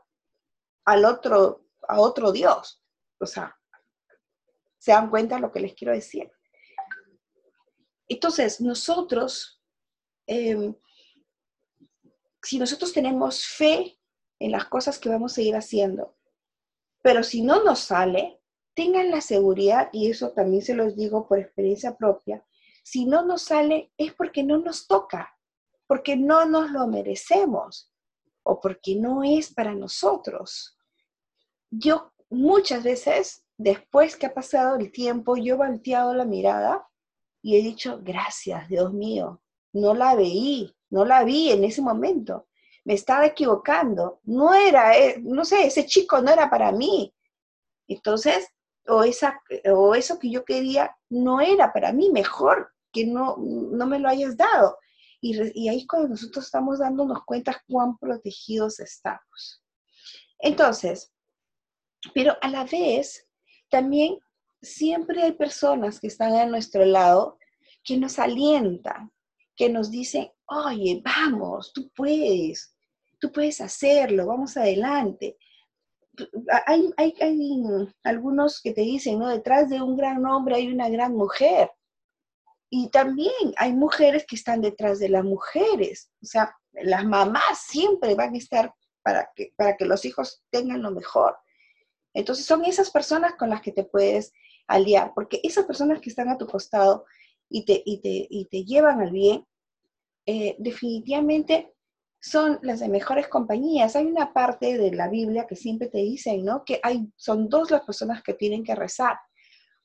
[0.84, 2.82] al otro, a otro Dios.
[3.18, 3.58] O sea,
[4.78, 6.30] ¿se dan cuenta lo que les quiero decir?
[8.08, 9.62] Entonces, nosotros,
[10.26, 10.74] em,
[12.48, 13.98] si nosotros tenemos fe
[14.38, 16.16] en las cosas que vamos a ir haciendo,
[17.02, 18.40] pero si no nos sale,
[18.72, 22.42] tengan la seguridad, y eso también se los digo por experiencia propia,
[22.82, 25.36] si no nos sale es porque no nos toca,
[25.86, 27.92] porque no nos lo merecemos
[28.44, 30.78] o porque no es para nosotros.
[31.68, 36.88] Yo muchas veces, después que ha pasado el tiempo, yo he volteado la mirada
[37.42, 39.42] y he dicho, gracias, Dios mío,
[39.74, 42.48] no la veí, no la vi en ese momento
[42.88, 47.14] me estaba equivocando, no era, eh, no sé, ese chico no era para mí.
[47.86, 48.48] Entonces,
[48.86, 53.86] o, esa, o eso que yo quería no era para mí, mejor que no, no
[53.86, 54.78] me lo hayas dado.
[55.20, 59.62] Y, ahí es cuando nosotros estamos dándonos cuenta cuán protegidos estamos.
[60.38, 61.12] Entonces,
[62.14, 63.28] pero a la vez,
[63.68, 64.18] también
[64.62, 67.38] siempre hay personas que están a nuestro lado
[67.84, 69.12] que nos alientan,
[69.56, 72.74] que nos dicen, oye, vamos, tú puedes,
[73.18, 75.36] tú puedes hacerlo, vamos adelante.
[76.66, 77.14] Hay, hay,
[78.02, 79.28] algunos que te dicen, ¿no?
[79.28, 81.70] Detrás de un gran hombre hay una gran mujer.
[82.70, 86.10] Y también hay mujeres que están detrás de las mujeres.
[86.22, 90.82] O sea, las mamás siempre van a estar para que, para que los hijos tengan
[90.82, 91.36] lo mejor.
[92.14, 94.32] Entonces son esas personas con las que te puedes
[94.66, 97.04] aliar, porque esas personas que están a tu costado
[97.48, 99.46] y te, y te, y te llevan al bien,
[100.30, 101.72] eh, definitivamente
[102.20, 103.96] son las de mejores compañías.
[103.96, 106.66] Hay una parte de la Biblia que siempre te dicen, ¿no?
[106.66, 109.18] Que hay, son dos las personas que tienen que rezar.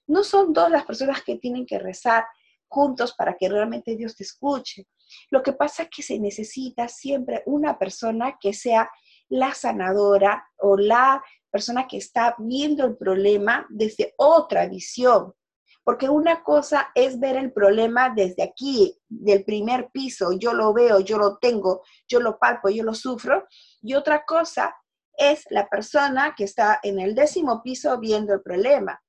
[0.06, 2.26] No son dos las personas que tienen que rezar
[2.68, 4.86] juntos para que realmente Dios te escuche.
[5.30, 8.90] Lo que pasa es que se necesita siempre una persona que sea
[9.30, 15.34] la sanadora o la persona que está viendo el problema desde otra visión,
[15.84, 21.00] porque una cosa es ver el problema desde aquí, del primer piso, yo lo veo,
[21.02, 23.46] yo lo tengo, yo lo palpo, yo lo sufro,
[23.82, 24.76] y otra cosa
[25.18, 29.00] es la persona que está en el décimo piso viendo el problema.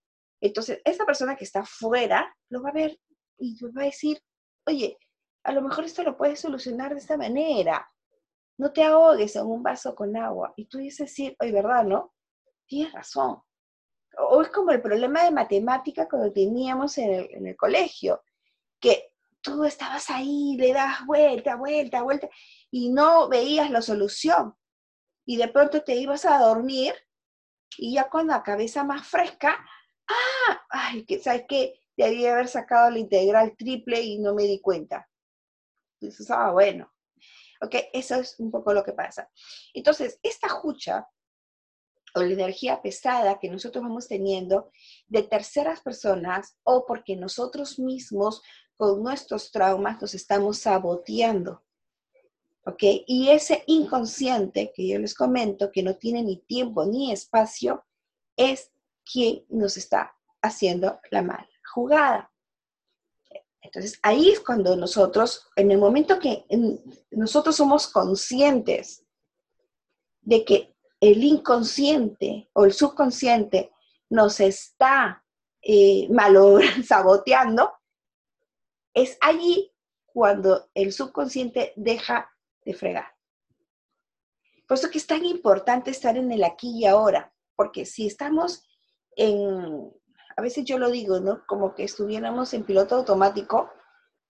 [0.40, 2.98] Entonces, esa persona que está fuera lo va a ver
[3.38, 4.20] y va a decir,
[4.66, 4.98] oye,
[5.44, 7.88] a lo mejor esto lo puedes solucionar de esta manera.
[8.58, 10.52] No te ahogues en un vaso con agua.
[10.56, 12.12] Y tú dices, sí, oye, ¿verdad, no?
[12.66, 13.42] Tienes razón
[14.18, 18.22] o es como el problema de matemática cuando teníamos en el, colegio,
[18.80, 22.28] que tú estabas ahí, le das vuelta, vuelta, vuelta,
[22.70, 24.54] y no veías la solución.
[25.26, 26.94] Y de pronto te ibas a dormir
[27.78, 29.64] y ya con la cabeza más fresca,
[30.08, 34.60] ah, ay, que sabes que debía haber sacado la integral triple y no me di
[34.60, 35.08] cuenta.
[36.00, 36.90] Entonces, ah, bueno.
[37.60, 39.30] Ok, eso es un poco lo que pasa.
[39.72, 41.08] Entonces, esta jucha
[42.14, 44.70] o la energía pesada que nosotros vamos teniendo
[45.08, 48.42] de terceras personas o porque nosotros mismos
[48.76, 51.62] con nuestros traumas nos estamos saboteando.
[52.66, 52.82] ¿Ok?
[53.06, 57.84] Y ese inconsciente que yo les comento, que no tiene ni tiempo ni espacio,
[58.36, 58.70] es
[59.04, 62.30] quien nos está haciendo la mala jugada.
[63.60, 66.44] Entonces, ahí es cuando nosotros, en el momento que
[67.10, 69.04] nosotros somos conscientes
[70.20, 70.73] de que
[71.04, 73.70] el inconsciente o el subconsciente
[74.08, 75.22] nos está
[75.60, 76.08] eh,
[76.86, 77.72] saboteando,
[78.94, 79.70] es allí
[80.06, 82.30] cuando el subconsciente deja
[82.64, 83.12] de fregar.
[84.66, 88.64] Por eso que es tan importante estar en el aquí y ahora, porque si estamos
[89.14, 89.92] en,
[90.36, 91.44] a veces yo lo digo, ¿no?
[91.46, 93.70] Como que estuviéramos en piloto automático,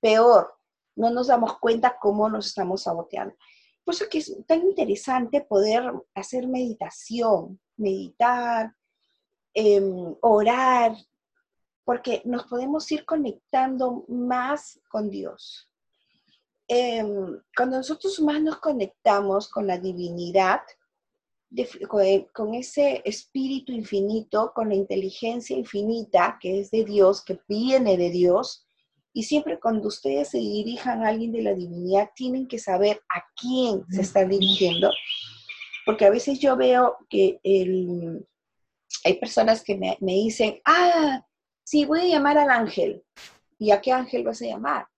[0.01, 0.55] peor,
[0.97, 3.37] no nos damos cuenta cómo nos estamos saboteando.
[3.85, 8.75] Por eso que es tan interesante poder hacer meditación, meditar,
[9.53, 10.97] em, orar,
[11.85, 15.69] porque nos podemos ir conectando más con Dios.
[16.67, 20.63] Em, cuando nosotros más nos conectamos con la divinidad,
[22.33, 28.11] con, ese espíritu infinito, con la inteligencia infinita que es de Dios, que viene de
[28.11, 28.67] Dios,
[29.15, 33.23] y siempre cuando ustedes se dirijan a alguien de la divinidad, tienen que saber a
[33.41, 34.91] quién se están dirigiendo,
[35.87, 37.39] porque a veces yo veo que
[39.05, 41.25] hay personas que me, me dicen, ah,
[41.63, 43.05] sí, voy a llamar al ángel.
[43.57, 44.89] ¿Y a qué ángel vas a llamar?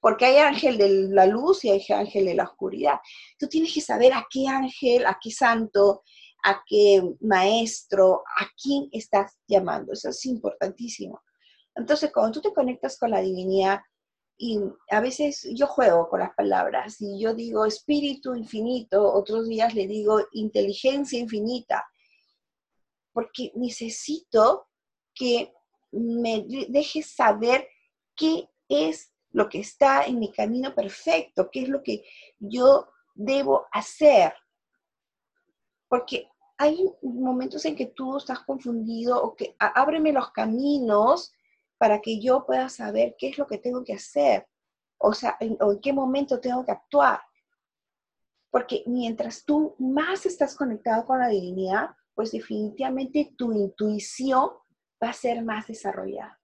[0.00, 2.98] Porque hay ángel de la luz y hay ángel de la oscuridad.
[3.38, 6.02] Tú tienes que saber a qué ángel, a qué santo,
[6.42, 9.92] a qué maestro, a quién estás llamando.
[9.92, 11.22] Eso es importantísimo.
[11.74, 13.80] Entonces, cuando tú te conectas con la divinidad,
[14.36, 14.60] y
[14.90, 19.86] a veces yo juego con las palabras y yo digo espíritu infinito, otros días le
[19.86, 21.86] digo inteligencia infinita,
[23.12, 24.68] porque necesito
[25.14, 25.54] que
[25.92, 27.68] me dejes saber
[28.16, 32.04] qué es lo que está en mi camino perfecto, qué es lo que
[32.38, 34.34] yo debo hacer.
[35.88, 41.32] Porque hay momentos en que tú estás confundido o que ábreme los caminos
[41.78, 44.46] para que yo pueda saber qué es lo que tengo que hacer,
[44.98, 47.20] o sea, en, o en qué momento tengo que actuar.
[48.50, 54.50] Porque mientras tú más estás conectado con la divinidad, pues definitivamente tu intuición
[55.02, 56.40] va a ser más desarrollada.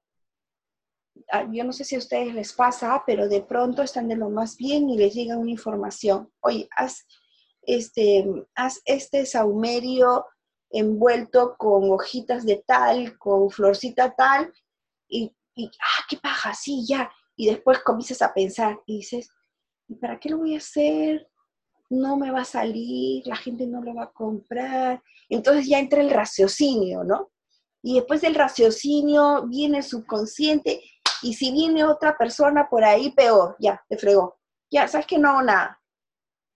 [1.30, 4.30] Ah, yo no sé si a ustedes les pasa, pero de pronto están de lo
[4.30, 6.32] más bien y les llega una información.
[6.40, 7.06] Oye, haz
[7.62, 10.26] este, haz este saumerio
[10.70, 14.52] envuelto con hojitas de tal, con florcita tal,
[15.10, 15.34] y,
[15.80, 17.10] ah, qué paja, sí, ya.
[17.36, 19.30] Y después comienzas a pensar y dices,
[19.88, 21.28] ¿y para qué lo voy a hacer?
[21.88, 25.02] No me va a salir, la gente no lo va a comprar.
[25.28, 27.30] Entonces ya entra el raciocinio, ¿no?
[27.82, 30.82] Y después del raciocinio viene el subconsciente
[31.22, 34.38] y si viene otra persona por ahí, peor, ya, te fregó.
[34.70, 35.80] Ya, sabes que no nada.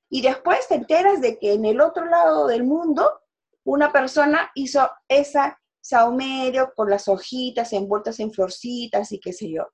[0.09, 3.21] Y después te enteras de que en el otro lado del mundo,
[3.64, 9.68] una persona hizo esa saumerio con las hojitas envueltas en florcitas y qué sé yo.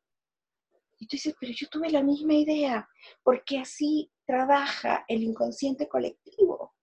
[0.99, 2.89] Y tú dices, pero yo tuve la misma idea,
[3.23, 6.75] porque así trabaja el inconsciente colectivo.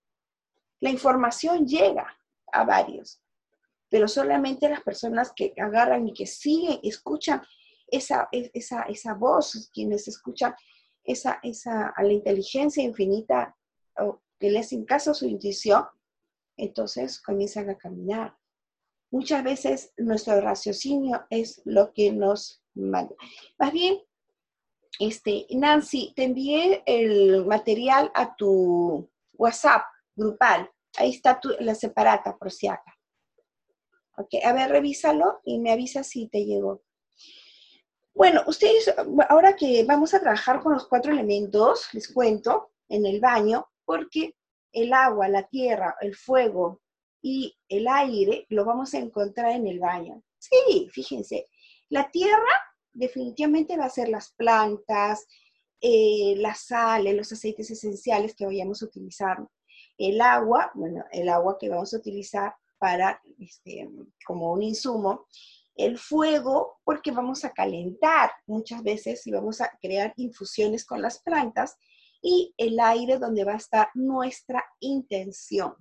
[0.79, 2.07] La información llega
[2.53, 3.21] a varios,
[3.89, 7.41] pero solamente las personas que agarran y que siguen, escuchan
[7.87, 10.55] esa, esa, esa voz, quienes escuchan
[11.03, 13.57] esa, esa, a la inteligencia infinita,
[13.99, 15.85] o que le hacen su intuición,
[16.55, 18.37] entonces comienzan a caminar.
[19.09, 23.15] Muchas veces nuestro raciocinio es lo que nos manda.
[23.57, 23.99] Más bien,
[24.99, 29.83] este, Nancy, te envié el material a tu WhatsApp
[30.15, 30.69] grupal.
[30.97, 32.97] Ahí está la separata, por si acá.
[34.17, 36.81] Ok, a ver, revísalo y me avisa si te llegó.
[38.15, 38.91] Bueno, ustedes,
[39.29, 44.35] ahora que vamos a trabajar con los cuatro elementos, les cuento, en el baño, porque
[44.71, 46.81] el agua, la tierra, el fuego
[47.29, 50.23] y el aire lo vamos a encontrar en el baño.
[50.39, 51.45] Sí, fíjense,
[51.89, 52.53] la tierra
[52.93, 55.27] definitivamente va a ser las plantas,
[55.81, 59.45] eh, las sales, los aceites esenciales que vayamos a utilizar.
[59.97, 63.89] El agua, bueno, el agua que vamos a utilizar para, este,
[64.25, 65.27] como un insumo,
[65.75, 71.21] el fuego porque vamos a calentar muchas veces y vamos a crear infusiones con las
[71.21, 71.75] plantas
[72.21, 75.75] y el aire donde va a estar nuestra intención.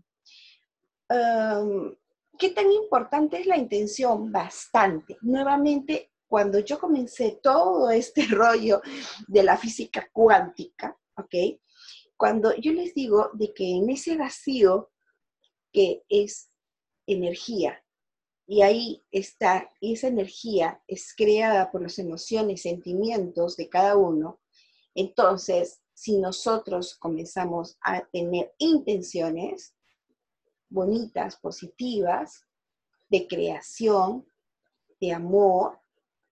[1.08, 4.30] ¿Qué tan importante es la intención?
[4.30, 5.16] Bastante.
[5.22, 8.82] Nuevamente, cuando yo comencé todo este rollo
[9.26, 11.58] de la física cuántica, ¿ok?
[12.16, 14.90] Cuando yo les digo de que en ese vacío
[15.72, 16.50] que es
[17.06, 17.82] energía,
[18.48, 24.40] y ahí está, esa energía es creada por las emociones, sentimientos de cada uno,
[24.96, 29.75] entonces, si nosotros comenzamos a tener intenciones
[30.68, 32.46] bonitas, positivas,
[33.08, 34.26] de creación,
[35.00, 35.78] de amor,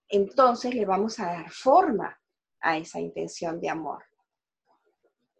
[0.09, 2.18] entonces le vamos a dar forma
[2.61, 4.03] a esa intención de amor.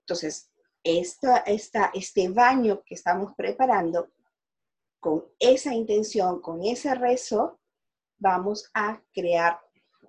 [0.01, 0.51] Entonces,
[0.83, 1.45] esta,
[1.95, 4.11] este baño que estamos preparando,
[5.01, 7.59] con esa intención, con ese rezo,
[8.19, 9.61] vamos a crear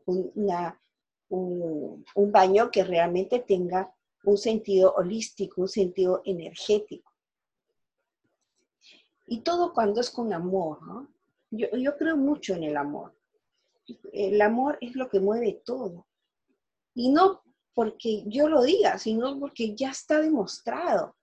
[0.05, 0.85] un
[2.31, 7.14] baño que realmente tenga un sentido holístico, un sentido energético.
[9.27, 11.09] Y todo cuando es con amor, ¿no?
[11.51, 13.15] Yo, yo, creo mucho en el amor.
[14.11, 16.07] El amor es lo que mueve todo.
[16.93, 17.43] Y no
[17.75, 21.15] porque yo lo diga, sino porque ya está demostrado.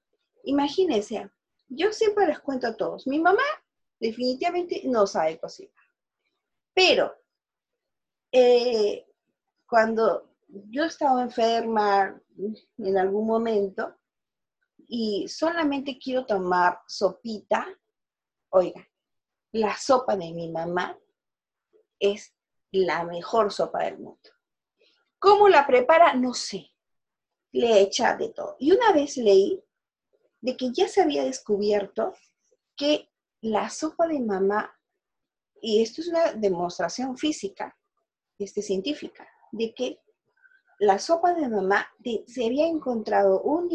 [0.44, 1.30] Imagínense,
[1.68, 3.42] yo siempre les cuento a todos, mi mamá
[3.98, 5.72] definitivamente no sabe cocinar.
[6.74, 7.14] Pero
[8.30, 9.06] eh,
[9.66, 12.20] cuando yo estaba enferma
[12.78, 13.96] en algún momento
[14.88, 17.66] y solamente quiero tomar sopita,
[18.52, 18.88] oiga,
[19.52, 20.98] la sopa de mi mamá
[21.98, 22.34] es
[22.70, 24.30] la mejor sopa del mundo.
[25.18, 26.14] ¿Cómo la prepara?
[26.14, 26.70] No sé.
[27.52, 28.56] Le echa de todo.
[28.58, 29.62] Y una vez leí
[30.40, 32.14] de que ya se había descubierto
[32.76, 34.74] que la sopa de mamá,
[35.60, 37.76] y esto es una demostración física,
[38.38, 40.00] este, científica, de que
[40.78, 41.86] la sopa de mamá
[42.26, 43.68] se había encontrado un,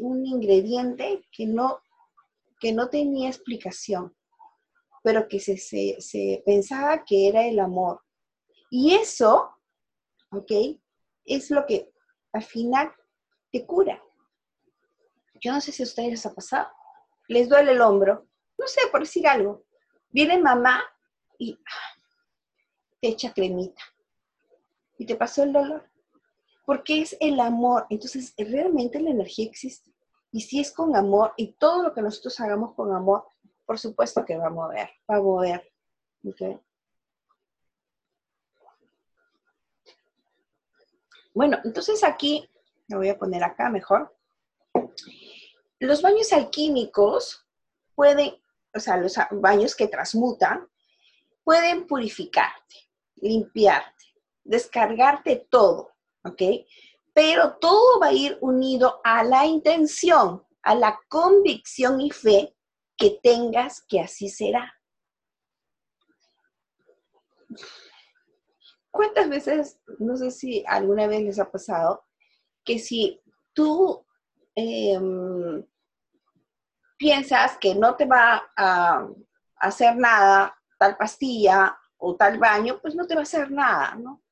[0.00, 1.80] un ingrediente que no,
[2.64, 4.16] que no tenía explicación,
[5.02, 8.00] pero que se, se, pensaba que era el amor.
[8.70, 9.54] Y eso,
[10.30, 10.50] ¿ok?
[11.26, 11.92] Es lo que
[12.32, 12.90] al final
[13.52, 14.02] te cura.
[15.42, 16.68] Yo no sé si a ustedes les ha pasado.
[17.28, 19.66] Les duele el hombro, no sé, por decir algo.
[20.08, 20.82] Viene mamá
[21.38, 22.00] y ah,
[22.98, 23.82] te echa cremita.
[24.96, 25.86] Y te pasó el dolor
[26.64, 27.86] porque es el amor.
[27.90, 29.93] Entonces, realmente la energía existe.
[30.34, 33.24] Y si es con amor, y todo lo que nosotros hagamos con amor,
[33.64, 35.72] por supuesto que va a mover, va a mover.
[41.32, 42.50] Bueno, entonces aquí,
[42.88, 44.12] lo voy a poner acá mejor.
[45.78, 47.46] Los baños alquímicos
[47.94, 48.34] pueden,
[48.74, 50.68] o sea, los baños que transmutan,
[51.44, 52.74] pueden purificarte,
[53.14, 54.06] limpiarte,
[54.42, 55.92] descargarte todo.
[56.24, 56.42] ¿ok?
[57.14, 62.54] Pero todo va a ir unido a la intención, a la convicción y fe
[62.96, 64.74] que tengas que así será.
[68.90, 72.04] ¿Cuántas veces, no sé si alguna vez les ha pasado,
[72.64, 73.20] que si
[73.52, 74.04] tú
[74.54, 75.64] em,
[76.96, 79.08] piensas que no te va a
[79.56, 84.23] hacer nada tal pastilla o tal baño, pues no te va a hacer nada, ¿no?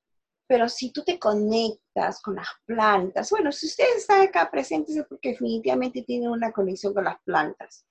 [0.53, 5.07] Pero si tú te conectas con las plantas, bueno, si ustedes están acá presentes es
[5.07, 7.87] porque definitivamente tienen una conexión con las plantas.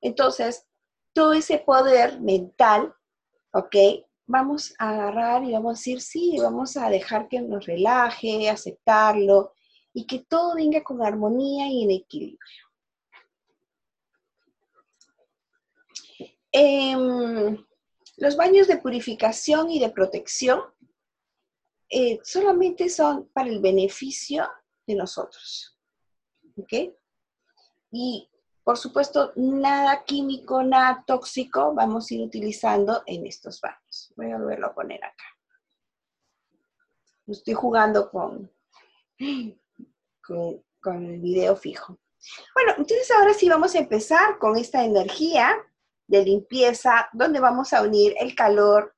[0.00, 0.68] Entonces,
[1.12, 2.94] todo ese poder mental,
[3.52, 3.74] ¿ok?
[4.26, 9.52] Vamos a agarrar y vamos a decir, sí, vamos a dejar que nos relaje, aceptarlo
[9.92, 12.38] y que todo venga con armonía y en equilibrio.
[16.52, 17.66] Em,
[18.16, 20.62] los baños de purificación y de protección
[21.90, 24.48] eh, solamente son para el beneficio
[24.86, 25.76] de nosotros.
[26.56, 26.72] ¿Ok?
[27.90, 28.30] Y
[28.62, 34.12] por supuesto, nada químico, nada tóxico vamos a ir utilizando en estos baños.
[34.16, 35.24] Voy a volverlo a poner acá.
[37.26, 38.52] Estoy jugando con,
[40.22, 41.98] con, con el video fijo.
[42.54, 45.56] Bueno, entonces ahora sí vamos a empezar con esta energía
[46.06, 48.94] de limpieza, donde vamos a unir el calor,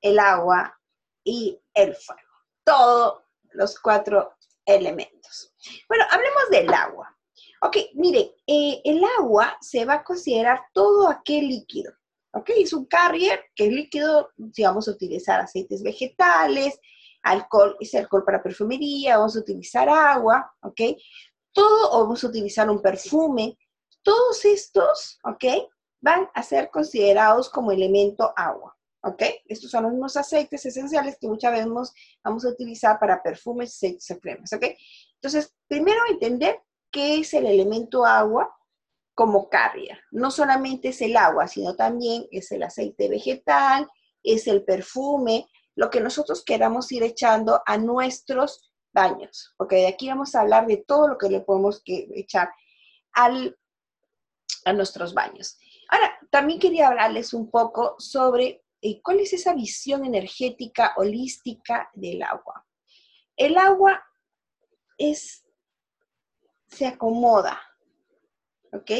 [0.00, 0.78] el agua
[1.24, 2.29] y el fuego
[2.70, 5.52] todos los cuatro elementos.
[5.88, 7.16] Bueno, hablemos del agua.
[7.62, 11.92] Ok, mire, eh, el agua se va a considerar todo aquel líquido.
[12.32, 16.78] Ok, es un carrier que es líquido, si vamos a utilizar aceites vegetales,
[17.22, 20.80] alcohol, es alcohol para perfumería, vamos a utilizar agua, ok,
[21.52, 23.58] todo, o vamos a utilizar un perfume,
[24.02, 25.44] todos estos, ok,
[26.00, 28.76] van a ser considerados como elemento agua.
[29.02, 29.22] ¿Ok?
[29.46, 31.68] Estos son los mismos aceites esenciales que muchas veces
[32.22, 34.64] vamos a utilizar para perfumes, aceites y cremas, ¿ok?
[35.14, 38.54] Entonces, primero entender qué es el elemento agua
[39.14, 39.98] como carrier.
[40.10, 43.86] No solamente es el agua, sino también es el aceite vegetal,
[44.22, 45.46] es el perfume,
[45.76, 49.54] lo que nosotros queramos ir echando a nuestros baños.
[49.56, 52.50] Porque de aquí vamos a hablar de todo lo que le podemos echar
[53.12, 53.56] al,
[54.64, 55.58] a nuestros baños.
[55.88, 58.62] Ahora, también quería hablarles un poco sobre
[59.02, 62.66] cuál es esa visión energética holística del agua.
[63.36, 64.02] El agua
[66.68, 67.60] se acomoda,
[68.72, 68.90] ¿ok?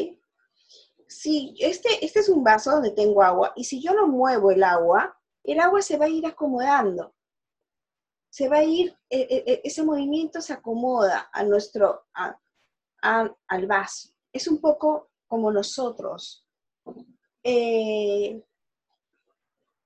[1.07, 4.63] Si este, este es un vaso donde tengo agua y si yo lo muevo el
[4.63, 7.15] agua, el agua se va a ir acomodando.
[8.31, 12.07] Se va a ir, e, e, e, ese movimiento se acomoda a nuestro,
[13.03, 14.11] al vaso.
[14.33, 16.47] Es un poco como nosotros.
[17.43, 18.41] Eh,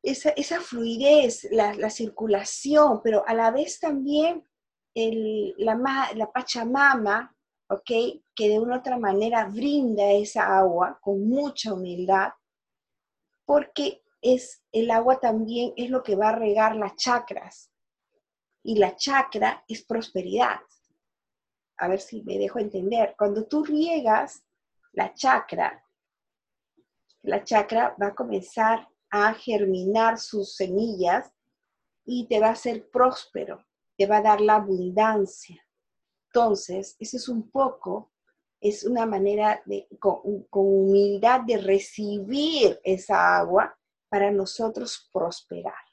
[0.04, 4.46] esa, fluidez, la, circulación, pero a la vez también
[4.94, 7.30] la, la Pachamama.
[7.86, 12.28] Que de una otra manera brinda esa agua con mucha humildad,
[13.44, 17.72] porque es el agua también es lo que va a regar las chakras.
[18.62, 20.60] Y la chakra es prosperidad.
[21.78, 23.14] A ver si me dejo entender.
[23.18, 24.44] Cuando tú riegas
[24.92, 25.84] la chakra,
[27.22, 31.30] la chakra va a comenzar a germinar sus semillas
[32.04, 33.64] y te va a hacer próspero,
[33.96, 35.64] te va a dar la abundancia.
[36.26, 38.10] Entonces, eso es un poco,
[38.60, 40.18] es una manera de, con,
[40.50, 45.84] humildad de recibir esa agua para nosotros prosperar.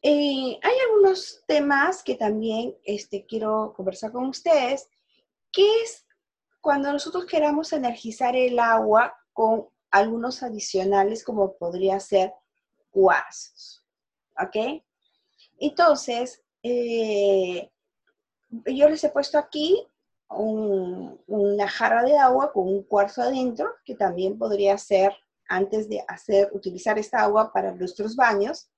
[0.00, 4.88] Eh, hay algunos temas que también este, quiero conversar con ustedes,
[5.52, 6.06] que es
[6.62, 12.32] cuando nosotros queramos energizar el agua con algunos adicionales como podría ser
[12.90, 13.84] cuarzos.
[14.40, 14.82] ¿Ok?
[15.58, 17.70] Entonces, eh,
[18.48, 19.86] yo les he puesto aquí
[20.30, 25.16] una jarra de agua con un cuarzo adentro, que también podría ser
[25.48, 28.70] antes de hacer, utilizar esta agua para nuestros baños.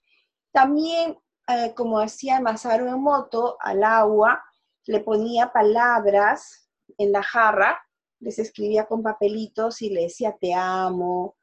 [0.53, 4.43] También, eh, como hacía Masaru Emoto, al agua
[4.87, 7.81] le ponía palabras en la jarra
[8.21, 11.37] les escribía con papelitos y le decía te amo,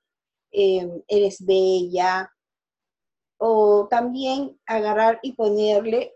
[0.52, 2.32] em, eres bella,
[3.38, 6.14] o también agarrar y ponerle,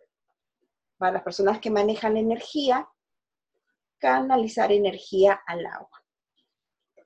[0.97, 2.87] para las personas que manejan energía,
[3.97, 6.03] canalizar energía al agua.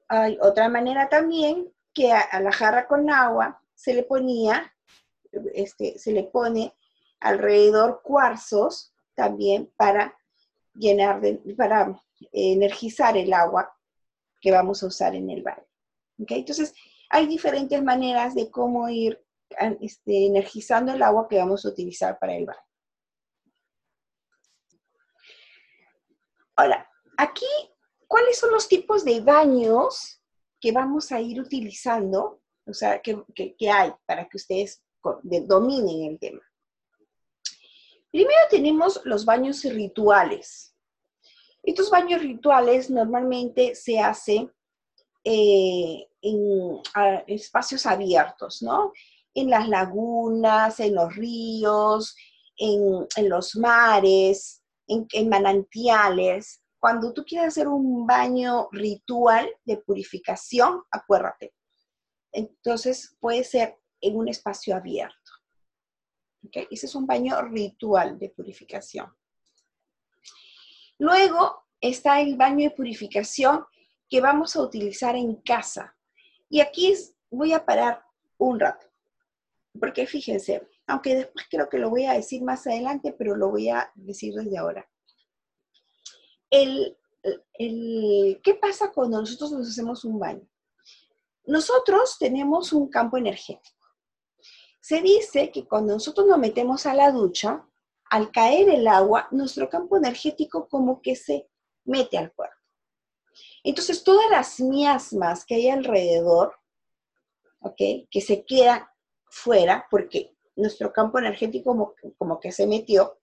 [0.10, 4.74] Hay otra manera también que a, la jarra con agua se le ponía,
[5.53, 6.76] este, se le pone
[7.22, 10.18] alrededor cuarzos también para
[10.74, 11.97] llenar de, para
[12.32, 13.71] energizar el agua
[14.41, 15.65] que vamos a usar en el baño.
[16.17, 16.73] Entonces,
[17.09, 19.23] hay diferentes maneras de cómo ir
[19.82, 22.59] este, energizando el agua que vamos a utilizar para el baño.
[26.55, 27.45] Ahora, aquí,
[28.07, 30.21] ¿cuáles son los tipos de baños
[30.59, 32.41] que vamos a ir utilizando?
[32.65, 36.41] O sea, que, que hay para que ustedes dominen el tema.
[38.11, 40.74] Primero tenemos los baños rituales.
[41.66, 44.51] Estos baños rituales normalmente se hacen
[45.24, 46.82] eh, en
[47.28, 48.93] espacios abiertos, ¿no?
[49.34, 52.16] En las lagunas, en los ríos,
[52.57, 56.61] en, los mares, en, en, manantiales.
[56.80, 61.53] Cuando tú quieres hacer un baño ritual de purificación, acuérdate.
[62.32, 65.32] Entonces puede ser en un espacio abierto.
[66.45, 66.68] ¿Okay?
[66.70, 69.11] Ese es un baño ritual de purificación.
[70.98, 73.66] Luego está el baño de purificación
[74.10, 75.96] que vamos a utilizar en casa.
[76.50, 76.93] Y aquí
[77.30, 78.04] voy a parar
[78.38, 78.88] un rato,
[79.80, 83.70] porque fíjense, aunque después creo que lo voy a decir más adelante, pero lo voy
[83.70, 84.88] a decir desde ahora.
[86.50, 86.98] El,
[88.43, 90.48] ¿Qué pasa cuando nosotros nos hacemos un baño?
[91.46, 93.88] Nosotros tenemos un campo energético.
[94.80, 97.68] Se dice que cuando nosotros nos metemos a la ducha,
[98.16, 101.49] al caer el agua, nuestro campo energético como que se
[101.84, 102.55] mete al cuerpo.
[103.61, 106.55] Entonces, todas las miasmas que hay alrededor,
[107.59, 107.76] ¿ok?
[108.09, 108.88] Que se quedan
[109.26, 113.20] fuera, porque nuestro campo energético como, que se metió,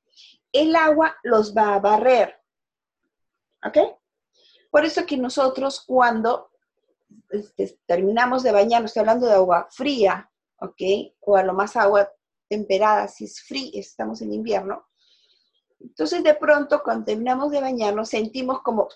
[0.53, 2.38] el agua los va a barrer,
[3.64, 3.78] ¿ok?
[4.70, 6.51] Por eso que nosotros cuando
[7.30, 10.82] este, terminamos de bañarnos, estoy hablando de agua fría, ¿ok?
[11.20, 12.12] O a lo más agua
[12.53, 14.86] temperada, si es frío, estamos en invierno.
[15.80, 18.88] Entonces de pronto cuando terminamos de bañarnos sentimos como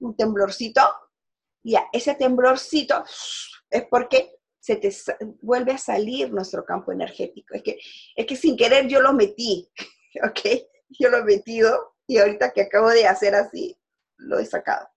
[0.00, 0.82] un temblorcito.
[1.62, 3.04] Y ese temblorcito
[3.70, 4.90] es porque se te
[5.40, 7.54] vuelve a salir nuestro campo energético.
[7.54, 7.78] Es que,
[8.16, 9.70] es que sin querer yo lo metí,
[10.24, 10.40] ¿ok?
[10.88, 13.78] Yo lo he metido y ahorita que acabo de hacer así,
[14.16, 14.88] lo he sacado.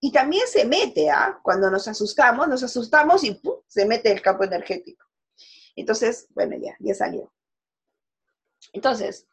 [0.00, 1.38] Y también se mete, ¿ah?
[1.44, 5.09] Cuando nos asustamos, nos asustamos y se mete el campo energético.
[5.76, 7.32] Entonces, bueno, ya, ya salió.
[8.72, 9.26] Entonces,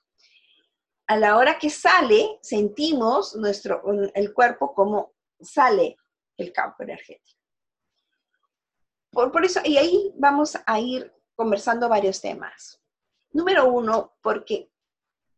[1.08, 3.82] a la hora que sale, sentimos nuestro,
[4.14, 5.98] el cuerpo como sale
[6.38, 7.40] el campo energético.
[9.12, 12.82] Por, por eso, y ahí vamos a ir conversando varios temas.
[13.32, 14.72] Número uno, porque,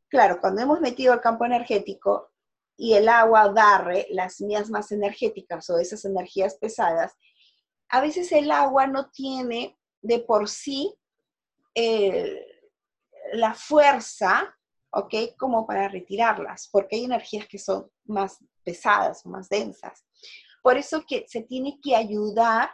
[0.08, 2.32] claro, cuando hemos metido el campo energético
[2.76, 7.16] y el agua barre las miasmas energéticas o esas energías pesadas,
[7.90, 10.94] a veces el agua no tiene de por sí
[11.76, 12.46] eh,
[13.34, 14.56] la fuerza,
[14.92, 15.14] ¿ok?
[15.38, 20.06] Como para retirarlas, porque hay energías que son más pesadas, más densas.
[20.62, 22.70] Por eso que se tiene que ayudar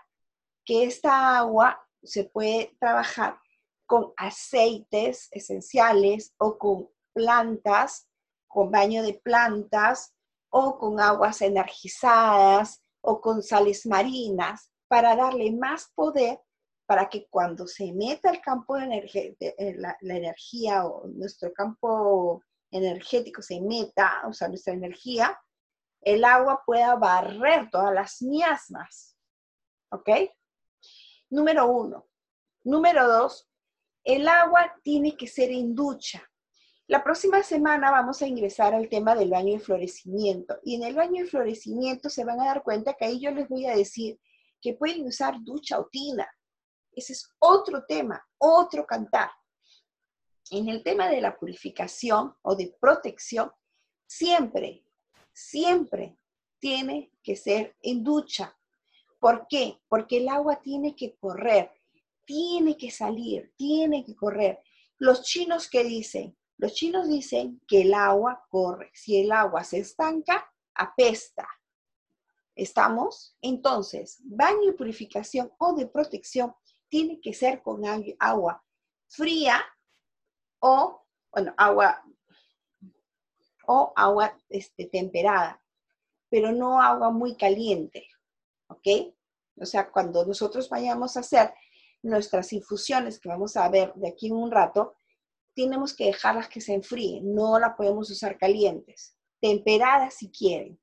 [0.64, 3.40] que esta agua se puede trabajar
[3.86, 8.08] con aceites esenciales o con plantas,
[8.48, 10.14] con baño de plantas
[10.50, 16.40] o con aguas energizadas o con sales marinas para darle más poder
[16.86, 23.42] para que cuando se meta el campo de eh, la, energía o nuestro campo energético
[23.42, 25.40] se meta, o sea, nuestra energía,
[26.02, 29.18] el agua pueda barrer todas las miasmas.
[29.90, 30.10] ¿Ok?
[31.30, 32.08] Número uno.
[32.64, 33.50] Número dos,
[34.04, 36.24] el agua tiene que ser en ducha.
[36.88, 40.60] La próxima semana vamos a ingresar al tema del baño de florecimiento.
[40.64, 43.50] Y en el baño de florecimiento se van a dar cuenta que ahí yo les
[43.50, 44.20] voy a decir
[44.62, 46.28] que pueden usar ducha o tina.
[46.96, 49.30] Ese es otro tema, otro cantar.
[50.52, 53.52] En el tema de la purificación o de protección,
[54.06, 54.86] siempre,
[55.34, 56.18] siempre
[56.60, 58.56] tiene que ser en ducha.
[59.20, 59.80] ¿Por qué?
[59.88, 61.72] Porque el agua tiene que correr
[62.26, 64.60] tiene que salir, tiene que correr.
[64.98, 66.36] Los chinos, ¿qué dicen?
[66.58, 68.92] Los chinos dicen que el agua corre.
[68.94, 71.48] Si el agua se estanca, apesta.
[72.56, 73.36] ¿Estamos?
[73.42, 76.54] Entonces, baño y purificación o de protección
[76.90, 77.82] tiene que ser con
[78.20, 78.64] agua
[79.08, 79.64] fría
[80.60, 82.04] o, bueno, agua
[83.68, 85.62] o agua este, temperada,
[86.30, 88.08] pero no agua muy caliente,
[88.68, 89.14] ¿ok?
[89.58, 91.54] O sea, cuando nosotros vayamos a hacer
[92.04, 94.96] nuestras infusiones que vamos a ver de aquí en un rato,
[95.56, 100.80] tenemos que dejarlas que se enfríen, no las podemos usar calientes, temperadas si quieren,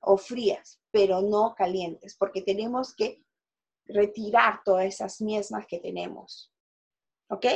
[0.00, 3.24] o frías, pero no calientes, porque tenemos que
[3.88, 6.52] retirar todas esas miesmas que tenemos.
[7.28, 7.46] ¿Ok?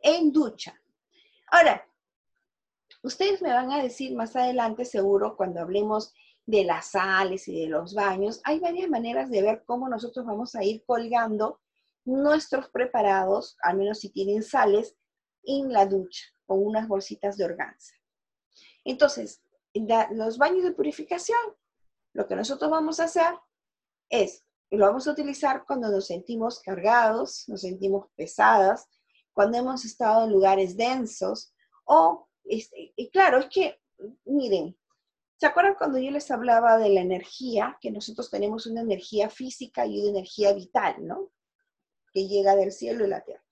[0.00, 0.78] En ducha.
[1.50, 1.86] Ahora,
[3.02, 6.12] ustedes me van a decir más adelante, seguro, cuando hablemos
[6.46, 10.54] de las sales y de los baños, hay varias maneras de ver cómo nosotros vamos
[10.54, 11.60] a ir colgando
[12.04, 14.96] nuestros preparados, al menos si tienen sales,
[15.44, 17.94] en la ducha con unas bolsitas de organza.
[18.84, 19.42] Entonces,
[20.10, 21.38] los baños de purificación,
[22.12, 23.34] lo que nosotros vamos a hacer
[24.08, 28.88] es, lo vamos a utilizar cuando nos sentimos cargados, nos sentimos pesadas,
[29.32, 31.52] cuando hemos estado en lugares densos,
[31.84, 33.80] o, este, y claro, es que,
[34.24, 34.76] miren,
[35.36, 37.76] ¿Se acuerdan cuando yo les hablaba de la energía?
[37.80, 41.32] Que nosotros tenemos una energía física y una energía vital, ¿no?
[42.12, 43.44] Que llega del cielo y la tierra.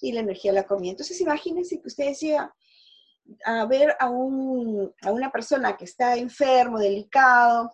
[0.00, 0.92] Y la energía la comida.
[0.92, 2.50] Entonces, imagínense que ustedes llegan
[3.44, 7.72] a ver a, un, a una persona que está enfermo, delicado,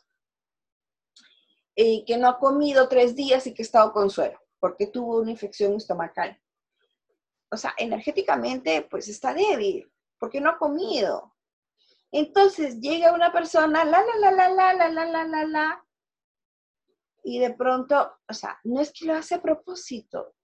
[1.83, 5.19] eh, que no ha comido tres días y que ha estado con suero, porque tuvo
[5.19, 6.39] una infección estomacal.
[7.51, 11.35] O sea, energéticamente, pues está débil, porque no ha comido.
[12.13, 15.87] Entonces llega una persona, la, la, la, la, la, la, la, la, la, la,
[17.25, 20.35] y de pronto, o sea, no es que lo hace a propósito,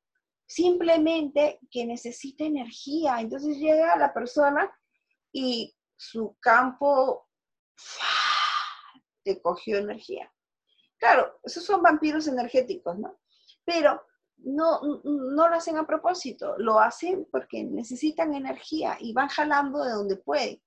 [0.46, 3.20] simplemente que necesita energía.
[3.20, 4.74] Entonces llega la persona
[5.32, 7.28] y su campo
[9.22, 10.32] te cogió energía.
[10.98, 13.18] Claro, esos son vampiros energéticos, ¿no?
[13.64, 14.02] Pero
[14.38, 19.92] no, no lo hacen a propósito, lo hacen porque necesitan energía y van jalando de
[19.92, 20.60] donde pueden.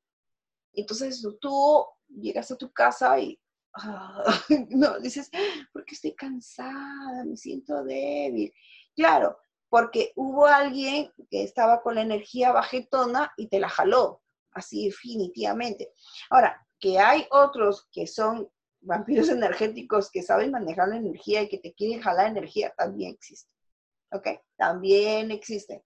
[0.73, 3.39] Entonces tú llegas a tu casa y
[3.75, 4.23] ah,
[4.69, 5.29] no, dices,
[5.73, 8.53] porque estoy cansada, me siento débil.
[8.95, 9.37] Claro,
[9.69, 14.21] porque hubo alguien que estaba con la energía bajetona y te la jaló,
[14.51, 15.93] así definitivamente.
[16.29, 18.49] Ahora, que hay otros que son
[18.81, 23.49] vampiros energéticos que saben manejar la energía y que te quieren jalar energía, también existe.
[24.11, 24.27] ¿Ok?
[24.57, 25.83] También existe.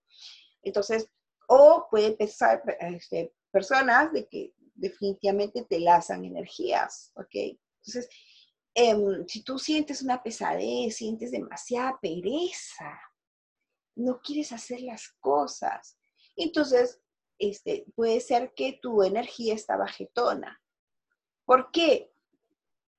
[0.61, 1.09] Entonces,
[1.47, 7.35] o puede pensar este, personas de que definitivamente te lazan energías, ¿ok?
[7.35, 8.09] Entonces,
[8.73, 12.99] em, si tú sientes una pesadez, sientes demasiada pereza,
[13.95, 15.97] no quieres hacer las cosas,
[16.35, 17.01] entonces
[17.37, 20.61] este, puede ser que tu energía está bajetona.
[21.45, 22.12] ¿Por qué?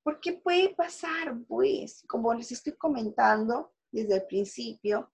[0.04, 5.10] Porque puede pasar, pues, como les estoy comentando desde el principio,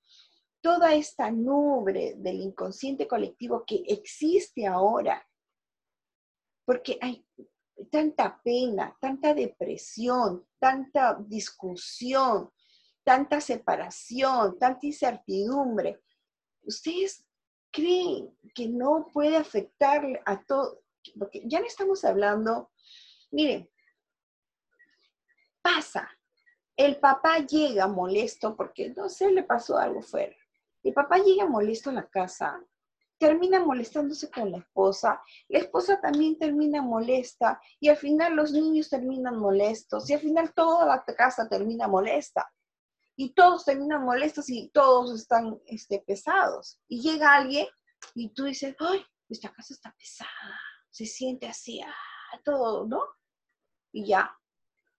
[0.61, 5.27] toda esta nube del inconsciente colectivo que existe ahora,
[6.67, 7.25] porque hay
[7.91, 12.51] tanta pena, tanta depresión, tanta discusión,
[13.05, 16.03] tanta separación, tanta incertidumbre.
[16.63, 17.27] ¿Ustedes
[17.71, 20.83] creen que no puede afectar a todo?
[21.19, 22.71] Porque ya no estamos hablando,
[23.31, 23.71] miren,
[25.63, 26.09] pasa,
[26.77, 30.37] el papá llega molesto porque no sé, le pasó algo fuera.
[30.83, 32.65] El papá llega molesto a la casa,
[33.19, 38.89] termina molestándose con la esposa, la esposa también termina molesta y al final los niños
[38.89, 42.51] terminan molestos y al final toda la casa termina molesta
[43.17, 46.81] y todos terminan molestos y todos están este, pesados.
[46.89, 47.67] Y llega alguien
[48.15, 50.59] y tú dices, ay, esta casa está pesada,
[50.89, 53.03] se siente así, ah, todo, ¿no?
[53.93, 54.35] Y ya.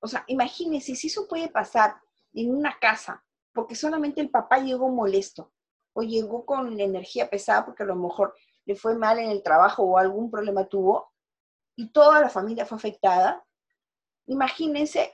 [0.01, 1.95] O sea, imagínense si eso puede pasar
[2.33, 3.23] en una casa,
[3.53, 5.53] porque solamente el papá llegó molesto
[5.93, 8.33] o llegó con energía pesada porque a lo mejor
[8.65, 11.11] le fue mal en el trabajo o algún problema tuvo
[11.75, 13.45] y toda la familia fue afectada.
[14.25, 15.13] Imagínense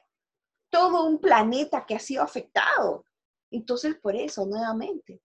[0.70, 3.06] todo un planeta que ha sido afectado.
[3.52, 5.22] Entonces, por eso, nuevamente,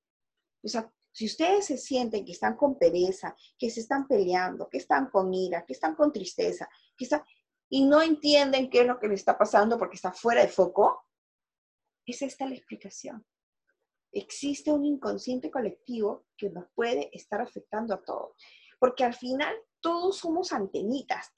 [0.63, 4.79] o sea, si ustedes se sienten que están con pereza, que se están peleando, que
[4.79, 7.23] están con ira, que están con tristeza, que están,
[7.75, 11.07] y no entienden qué es lo que les está pasando porque está fuera de foco,
[12.05, 13.27] es esta la explicación.
[14.13, 18.37] Existe un inconsciente colectivo que nos puede estar afectando a todos,
[18.79, 21.33] porque al final todos somos antenitas.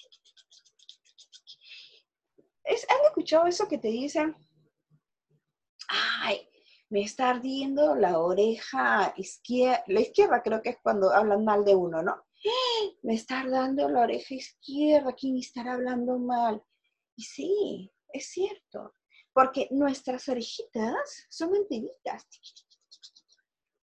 [2.66, 4.34] ¿Han escuchado eso que te dicen?
[5.88, 6.50] Ay,
[6.88, 11.76] me está ardiendo la oreja izquierda, la izquierda creo que es cuando hablan mal de
[11.76, 12.24] uno, ¿no?
[13.02, 16.62] Me está ardiendo la oreja izquierda, ¿quién estará hablando mal?
[17.16, 18.94] Y sí, es cierto,
[19.32, 22.26] porque nuestras orejitas son antenitas.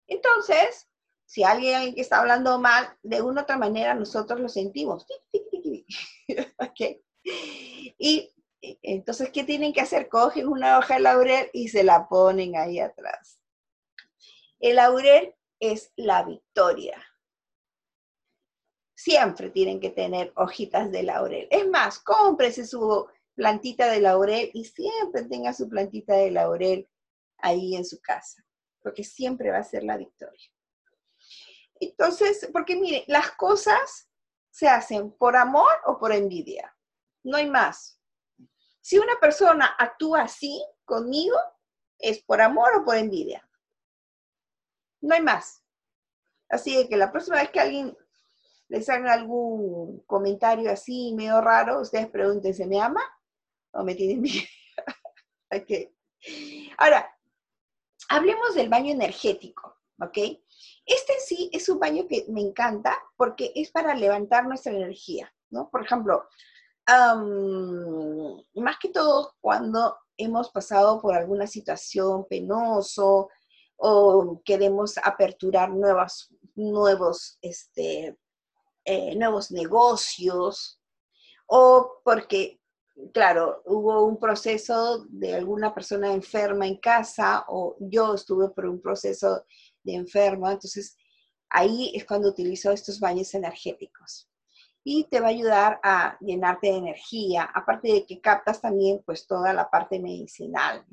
[0.07, 0.88] Entonces,
[1.26, 5.07] si alguien está hablando mal, de una u otra manera nosotros lo sentimos.
[6.59, 7.03] okay.
[7.99, 8.32] Y
[8.82, 10.09] entonces, ¿qué tienen que hacer?
[10.09, 13.40] Cogen una hoja de laurel y se la ponen ahí atrás.
[14.59, 17.06] El laurel es la victoria.
[18.97, 21.47] Siempre tienen que tener hojitas de laurel.
[21.51, 26.88] Es más, cómprese su plantita de laurel y siempre tenga su plantita de laurel
[27.38, 28.42] ahí en su casa,
[28.82, 30.51] porque siempre va a ser la victoria.
[31.78, 34.09] Entonces, porque mire, las cosas
[34.51, 36.74] se hacen por amor o por envidia.
[37.22, 38.01] No hay más.
[38.80, 41.36] Si una persona actúa así conmigo,
[41.99, 43.47] es por amor o por envidia.
[45.03, 45.62] No hay más.
[46.49, 47.97] Así que la próxima vez que alguien
[48.69, 53.03] les haga algún comentario así medio raro, ustedes pregunten, ¿se me ama
[53.73, 54.23] o me tiene
[55.51, 55.95] okay.
[56.79, 57.09] Ahora,
[58.09, 60.19] hablemos del baño energético, ¿ok?
[60.85, 65.69] Este sí es un baño que me encanta porque es para levantar nuestra energía, ¿no?
[65.71, 66.29] Por ejemplo,
[66.87, 73.29] más que todo cuando hemos pasado por alguna situación penoso
[73.77, 78.17] o queremos aperturar nuevas, nuevos, este,
[78.87, 80.80] eh, nuevos negocios
[81.47, 82.61] o porque,
[83.12, 88.80] claro, hubo un proceso de alguna persona enferma en casa o yo estuve por un
[88.80, 89.45] proceso
[89.82, 90.97] de enferma, entonces
[91.51, 94.28] ahí es cuando utilizo estos baños energéticos
[94.84, 99.26] y te va a ayudar a llenarte de energía, aparte de que captas también pues
[99.26, 100.87] toda la parte medicinal.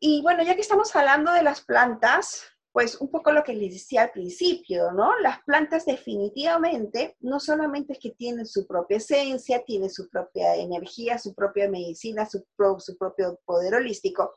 [0.00, 2.42] Y bueno, ya que estamos hablando de las plantas,
[2.74, 5.16] pues un poco lo que les decía al principio, ¿no?
[5.20, 11.16] Las plantas definitivamente no solamente es que tienen su propia esencia, tienen su propia energía,
[11.16, 12.44] su propia medicina, su,
[12.80, 14.34] su propio poder holístico,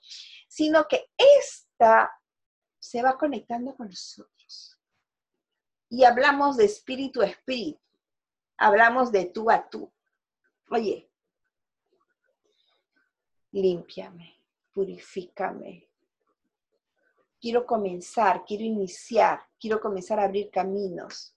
[0.48, 2.12] sino que esta
[2.78, 4.78] se va conectando con nosotros
[5.90, 7.82] y hablamos de espíritu a espíritu,
[8.56, 9.92] hablamos de tú a tú.
[10.70, 11.10] Oye,
[13.52, 15.87] límpiame, purifícame.
[17.48, 21.34] Quiero comenzar, quiero iniciar, quiero comenzar a abrir caminos.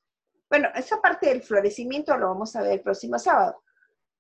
[0.49, 3.63] Bueno, esa parte del florecimiento lo vamos a ver el próximo sábado,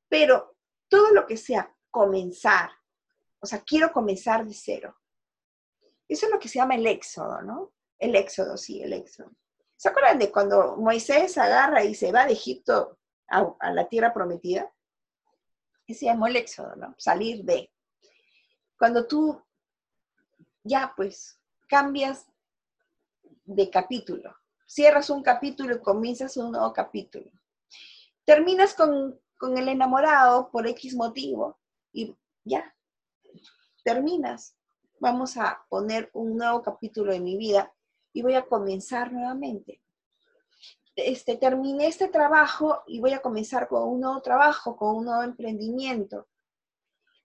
[0.09, 0.55] pero
[0.87, 2.71] todo lo que sea comenzar,
[3.41, 4.97] o sea, quiero comenzar de cero.
[6.07, 7.73] Eso es lo que se llama el éxodo, ¿no?
[7.99, 9.33] El éxodo, sí, el éxodo.
[9.75, 14.73] ¿Se acuerdan de cuando Moisés agarra y se va de Egipto a, la tierra prometida?
[15.89, 16.95] Ese llamó el éxodo, ¿no?
[16.99, 17.69] Salir de.
[18.79, 19.43] Cuando tú
[20.63, 21.40] ya pues
[21.71, 22.27] cambias
[23.45, 27.31] de capítulo, cierras un capítulo y comienzas un nuevo capítulo.
[28.27, 31.59] Terminas con con el enamorado por X motivo
[31.95, 32.15] y
[32.45, 32.77] ya,
[33.83, 34.55] terminas.
[35.01, 37.73] Vamos a poner un nuevo capítulo de mi vida
[38.13, 39.81] y voy a comenzar nuevamente.
[40.95, 45.23] Este, terminé este trabajo y voy a comenzar con un nuevo trabajo, con un nuevo
[45.23, 46.29] emprendimiento.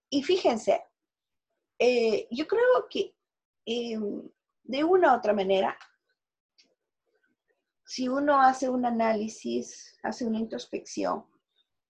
[0.09, 0.85] Y fíjense,
[1.77, 3.13] eh, yo creo que
[3.65, 4.21] em,
[4.65, 5.77] de una u otra manera,
[7.85, 11.25] si uno hace un análisis, hace una introspección,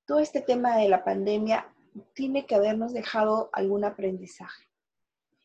[0.05, 1.73] todo este tema de la pandemia
[2.13, 4.69] tiene que habernos dejado algún aprendizaje.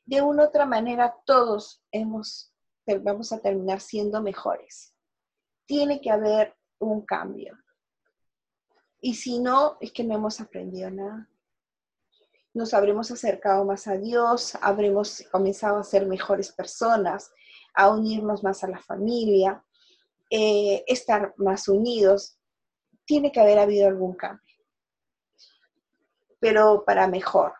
[0.04, 2.52] De una u otra manera, todos hemos,
[3.02, 4.94] vamos a terminar siendo mejores.
[5.66, 7.56] Tiene que haber un cambio.
[9.00, 11.29] Y si no, es que no hemos aprendido nada.
[12.52, 17.32] Nos habremos acercado más a Dios, habremos comenzado a ser mejores personas,
[17.74, 19.64] a unirnos más a la familia,
[20.30, 22.38] eh, estar más unidos.
[23.04, 24.50] Tiene que haber habido algún cambio
[26.40, 27.52] pero para mejor.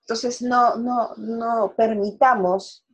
[0.00, 2.84] Entonces, no, no, no permitamos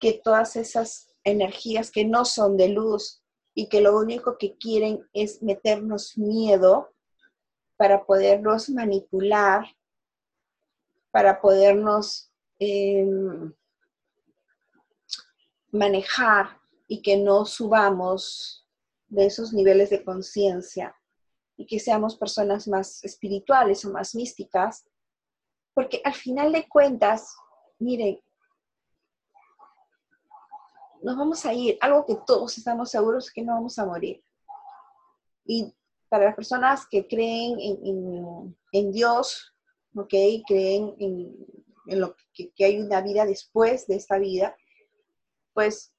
[0.00, 3.22] que todas esas energías que no son de luz
[3.54, 6.92] y que lo único que quieren es meternos miedo
[7.76, 9.64] para podernos manipular,
[11.14, 13.54] para podernos em,
[15.70, 18.66] manejar y que no subamos
[19.06, 20.92] de esos niveles de conciencia
[21.56, 24.88] y que seamos personas más espirituales o más místicas,
[25.72, 27.36] porque al final de cuentas,
[27.78, 28.20] miren,
[31.00, 34.20] nos vamos a ir, algo que todos estamos seguros que no vamos a morir.
[35.44, 35.72] Y
[36.08, 37.56] para las personas que creen
[38.72, 39.53] en, Dios,
[39.94, 40.14] ¿ok?
[40.46, 44.56] Creen en, lo que, que hay una vida después de esta vida,
[45.52, 45.94] pues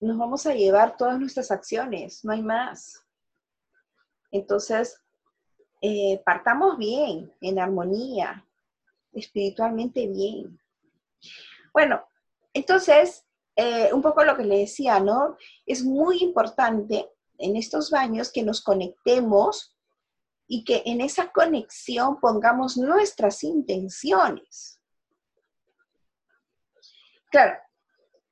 [0.00, 3.04] nos vamos a llevar todas nuestras acciones, no hay más.
[4.32, 5.00] Entonces,
[5.80, 8.46] eh, partamos bien, en armonía,
[9.12, 10.58] espiritualmente bien.
[11.72, 12.04] Bueno,
[12.52, 13.24] entonces,
[13.56, 15.36] eh, un poco lo que le decía, ¿no?
[15.66, 17.08] Es muy importante
[17.38, 19.71] en estos baños que nos conectemos
[20.52, 24.80] y que en esa conexión pongamos nuestras intenciones.
[27.30, 27.58] Claro,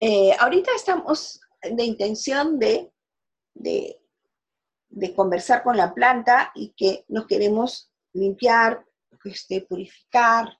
[0.00, 2.92] eh, ahorita estamos de intención de,
[3.54, 4.00] de
[4.90, 8.84] de conversar con la planta y que nos queremos limpiar,
[9.24, 10.58] este, purificar,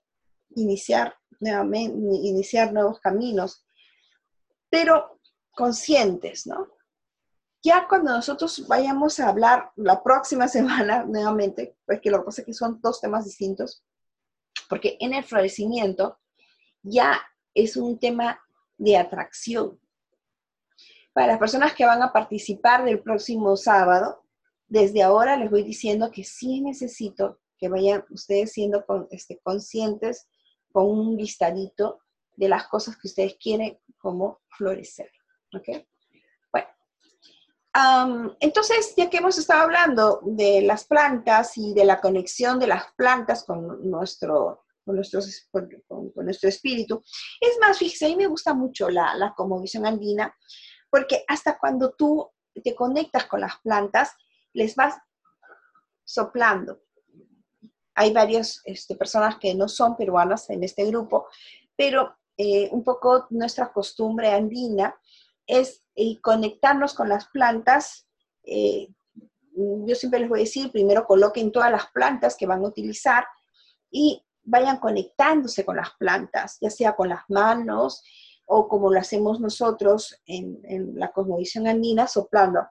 [0.55, 3.65] iniciar, nuevamente, iniciar nuevos caminos,
[4.69, 5.19] pero
[5.51, 6.69] conscientes, ¿no?
[7.63, 12.41] Ya cuando nosotros vayamos a hablar la próxima semana nuevamente, pues que lo que pasa
[12.41, 13.83] es que son dos temas distintos,
[14.69, 16.19] porque en el florecimiento
[16.81, 17.21] ya
[17.53, 18.41] es un tema
[18.77, 19.79] de atracción.
[21.13, 24.23] Para las personas que van a participar del próximo sábado,
[24.67, 30.27] desde ahora les voy diciendo que sí necesito que vayan ustedes siendo este, conscientes
[30.71, 31.99] con un listadito
[32.35, 35.11] de las cosas que ustedes quieren como florecer.
[35.53, 35.85] ¿Ok?
[37.73, 38.35] Bueno.
[38.39, 42.85] entonces, ya que hemos estado hablando de las plantas y de la conexión de las
[42.95, 47.01] plantas con nuestro, con, nuestros, con, nuestro espíritu,
[47.39, 50.35] es más, fíjese, a mí me gusta mucho la, la visión andina,
[50.89, 52.29] porque hasta cuando tú
[52.63, 54.11] te conectas con las plantas,
[54.53, 54.95] les vas
[56.03, 56.81] soplando.
[57.95, 61.27] Hay varias este, personas que no son peruanas en este grupo,
[61.75, 64.95] pero eh, un poco nuestra costumbre andina
[65.51, 68.07] es eh, conectarnos con las plantas.
[68.43, 68.87] Eh,
[69.53, 73.25] yo siempre les voy a decir, primero coloquen todas las plantas que van a utilizar
[73.91, 78.01] y vayan conectándose con las plantas, ya sea con las manos
[78.47, 82.61] o como lo hacemos nosotros en, en la cosmovisión andina, soplando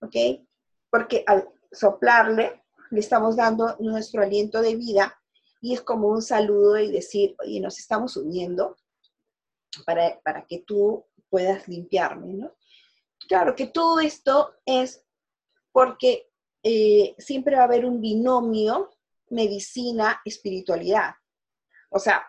[0.00, 0.46] ¿ok?
[0.90, 5.18] Porque al soplarle, le estamos dando nuestro aliento de vida
[5.60, 8.76] y es como un saludo y decir, oye, nos estamos uniendo
[9.82, 12.52] para, que tú puedas limpiarme, ¿no?
[13.28, 15.04] Claro que todo esto es
[15.72, 16.30] porque
[16.62, 18.90] eh, siempre va a haber un binomio
[19.30, 21.14] medicina-espiritualidad.
[21.90, 22.26] O sea,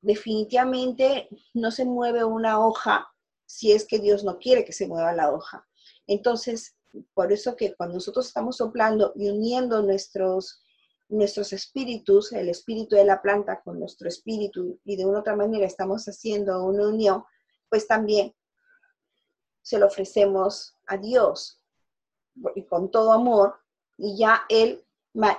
[0.00, 3.08] definitivamente no se mueve una hoja
[3.46, 5.66] si es que Dios no quiere que se mueva la hoja.
[6.06, 6.76] Entonces,
[7.14, 10.62] por eso que cuando nosotros estamos soplando y uniendo nuestros,
[11.12, 15.66] nuestros espíritus, el espíritu de la planta con nuestro espíritu, y de una otra manera
[15.66, 17.24] estamos haciendo una unión,
[17.68, 18.34] pues también
[19.62, 21.62] se lo ofrecemos a Dios
[22.54, 23.60] y con todo amor,
[23.96, 24.84] y ya Él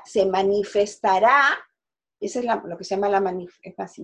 [0.05, 1.57] se manifestará,
[2.19, 4.01] eso es lo que se llama la manifestarse,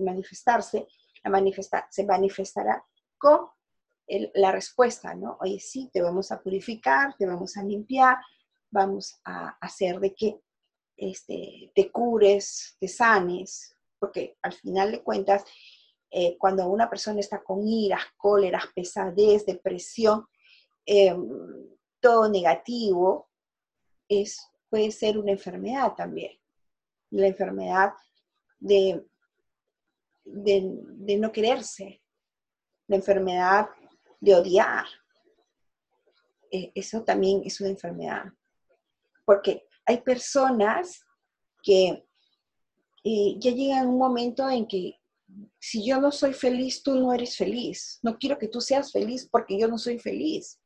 [1.22, 2.84] la manifestar, se manifestará
[3.16, 3.48] con
[4.34, 5.38] la respuesta, ¿no?
[5.40, 8.18] Oye, sí, te vamos a purificar, te vamos a limpiar,
[8.70, 10.40] vamos a hacer de que
[11.00, 15.44] este, te cures, te sanes, porque al final de cuentas,
[16.10, 20.26] eh, cuando una persona está con iras, cóleras, pesadez, depresión,
[20.84, 21.26] em,
[22.00, 23.30] todo negativo,
[24.08, 26.38] es, puede ser una enfermedad también.
[27.10, 27.92] La enfermedad
[28.58, 29.04] de,
[30.24, 32.02] de no quererse,
[32.88, 33.68] la enfermedad
[34.20, 34.84] de odiar.
[36.50, 38.24] E, eso también es una enfermedad.
[39.24, 41.00] Porque hay personas
[41.62, 42.04] que
[43.04, 45.00] eh, ya llegan un momento en que
[45.58, 47.98] si yo no soy feliz, tú no eres feliz.
[48.02, 50.60] No quiero que tú seas feliz porque yo no soy feliz.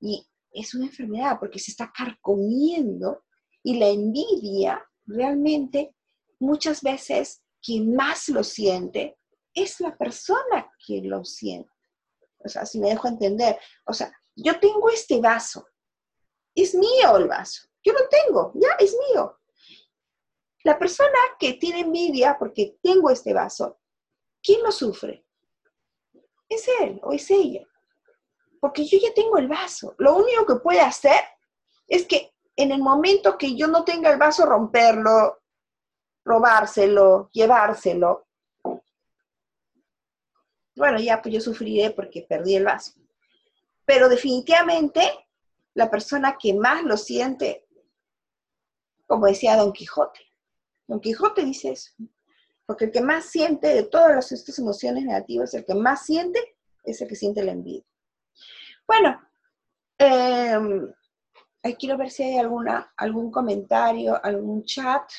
[0.00, 3.24] Y es una enfermedad porque se está carcomiendo
[3.62, 5.94] y la envidia realmente
[6.38, 9.18] muchas veces quien más lo siente
[9.54, 11.70] es la persona que lo siente.
[12.38, 15.66] O sea, si me dejo entender, o sea, yo tengo este vaso,
[16.54, 19.38] es mío el vaso, yo lo tengo, ya es mío.
[20.62, 23.78] La persona que tiene envidia porque tengo este vaso,
[24.42, 25.24] ¿quién lo sufre?
[26.48, 27.66] Es él o es ella.
[28.60, 29.94] Porque yo ya tengo el vaso.
[29.98, 31.20] Lo único que puede hacer
[31.86, 35.40] es que en el momento que yo no tenga el vaso, romperlo,
[36.24, 38.26] robárselo, llevárselo.
[40.76, 42.92] Bueno, ya pues yo sufriré porque perdí el vaso.
[43.86, 45.26] Pero definitivamente
[45.74, 47.66] la persona que más lo siente,
[49.10, 50.20] como decía Don Quijote,
[50.86, 51.90] Don Quijote dice eso.
[52.64, 56.38] Porque el que más siente de todas estas emociones negativas, el que más siente
[56.84, 57.84] es el que siente la envidia.
[58.86, 59.20] Bueno,
[59.98, 60.56] eh,
[61.76, 65.10] quiero ver si hay alguna, algún comentario, algún chat.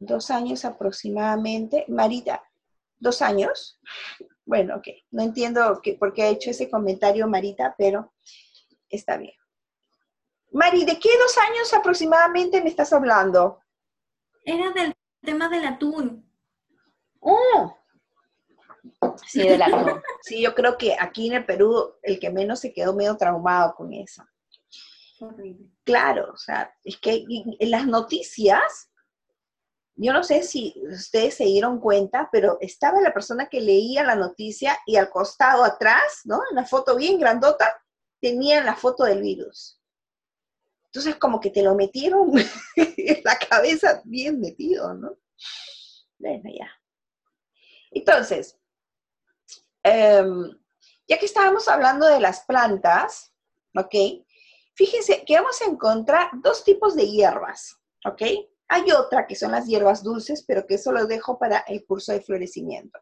[0.00, 1.84] Dos años aproximadamente.
[1.86, 2.42] Marita,
[2.98, 3.78] ¿dos años?
[4.44, 4.88] Bueno, ok.
[5.12, 8.12] No entiendo por qué ha hecho ese comentario Marita, pero
[8.90, 9.34] está bien.
[10.56, 13.60] Mari, ¿de qué dos años aproximadamente me estás hablando?
[14.42, 16.26] Era del tema del atún.
[17.20, 17.76] Oh.
[19.26, 20.00] Sí, del atún.
[20.22, 23.74] Sí, yo creo que aquí en el Perú el que menos se quedó medio traumado
[23.74, 24.24] con eso.
[25.20, 25.66] Horrible.
[25.84, 28.90] Claro, o sea, es que en las noticias,
[29.94, 34.14] yo no sé si ustedes se dieron cuenta, pero estaba la persona que leía la
[34.14, 36.40] noticia y al costado atrás, ¿no?
[36.48, 37.78] En la foto bien grandota,
[38.22, 39.75] tenía la foto del virus.
[40.96, 42.32] Entonces, como que te lo metieron
[42.76, 45.18] en la cabeza bien metido, ¿no?
[46.18, 46.70] Bueno, ya.
[47.90, 48.58] Entonces,
[49.82, 50.58] em,
[51.06, 53.30] ya que estábamos hablando de las plantas,
[53.74, 54.24] ¿ok?
[54.74, 57.76] Fíjense que vamos a encontrar dos tipos de hierbas,
[58.06, 58.22] ¿ok?
[58.68, 62.12] Hay otra que son las hierbas dulces, pero que eso lo dejo para el curso
[62.12, 62.98] de florecimiento.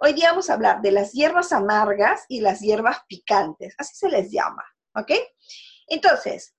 [0.00, 4.08] Hoy día vamos a hablar de las hierbas amargas y las hierbas picantes, así se
[4.08, 4.64] les llama,
[4.94, 5.12] ¿ok?
[5.88, 6.55] Entonces,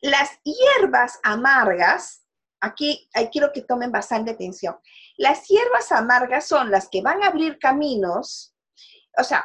[0.00, 2.24] las hierbas amargas,
[2.60, 4.76] aquí, quiero que tomen bastante atención.
[5.16, 8.54] Las hierbas amargas son las que van a abrir caminos,
[9.18, 9.44] o sea,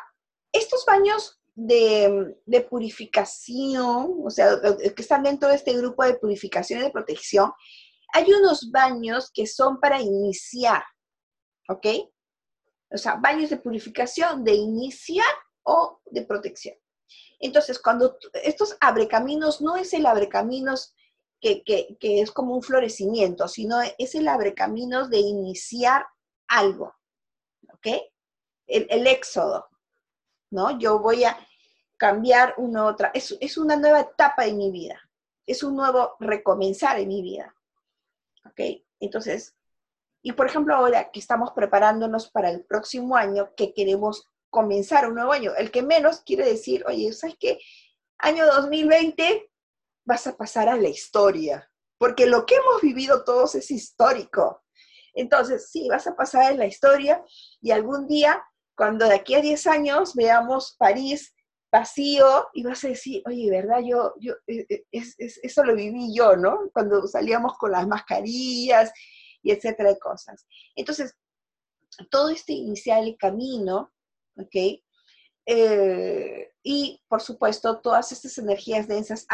[0.51, 6.83] estos baños de, purificación, o sea, que están dentro de este grupo de purificación y
[6.83, 7.51] de protección,
[8.13, 10.83] hay unos baños que son para iniciar,
[11.69, 11.87] ¿ok?
[12.91, 15.33] O sea, baños de purificación, de iniciar
[15.63, 16.75] o de protección.
[17.39, 20.93] Entonces, cuando estos abrecaminos no es el abrecaminos
[21.41, 26.05] que, que, que es como un florecimiento, sino es el abrecaminos de iniciar
[26.47, 26.93] algo,
[27.73, 27.87] ¿ok?
[28.67, 29.67] El, éxodo,
[30.49, 30.79] ¿no?
[30.79, 31.37] Yo voy a
[31.97, 34.99] cambiar una otra, es, es una nueva etapa en mi vida,
[35.45, 37.55] es un nuevo recomenzar en mi vida,
[38.45, 38.81] ¿ok?
[38.99, 39.55] Entonces,
[40.23, 45.15] y por ejemplo ahora que estamos preparándonos para el próximo año, que queremos comenzar un
[45.15, 45.53] nuevo año.
[45.57, 47.59] El que menos quiere decir, oye, ¿sabes qué?
[48.19, 49.51] Año 2020
[50.05, 54.63] vas a pasar a la historia, porque lo que hemos vivido todos es histórico.
[55.13, 57.21] Entonces, sí, vas a pasar en la historia
[57.59, 58.41] y algún día,
[58.77, 61.35] cuando de aquí a 10 años veamos París
[61.69, 63.81] vacío y vas a decir, oye, ¿verdad?
[63.85, 64.83] Yo, yo, eh, eh,
[65.19, 66.69] eso lo viví yo, ¿no?
[66.71, 68.93] Cuando salíamos con las mascarillas
[69.43, 70.47] y etcétera de cosas.
[70.77, 71.13] Entonces,
[72.09, 73.91] todo este inicial camino
[74.37, 74.81] ¿ok?
[75.47, 79.27] Eh, y, por supuesto, todas estas energías densas,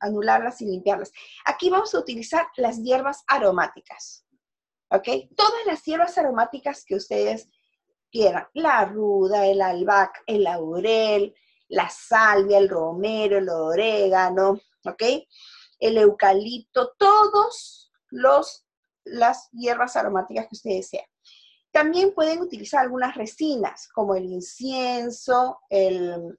[0.00, 1.12] anularlas y limpiarlas.
[1.44, 4.24] Aquí vamos a utilizar las hierbas aromáticas,
[4.90, 5.08] ¿ok?
[5.36, 7.48] Todas las hierbas aromáticas que ustedes
[8.10, 8.46] quieran.
[8.54, 11.34] La ruda, el albahaca, el laurel,
[11.68, 15.02] la salvia, el romero, el orégano, ¿ok?
[15.78, 18.66] El eucalipto, todos los
[19.04, 21.11] las hierbas aromáticas que ustedes desean.
[21.72, 26.38] También pueden utilizar algunas resinas, como el incienso, el,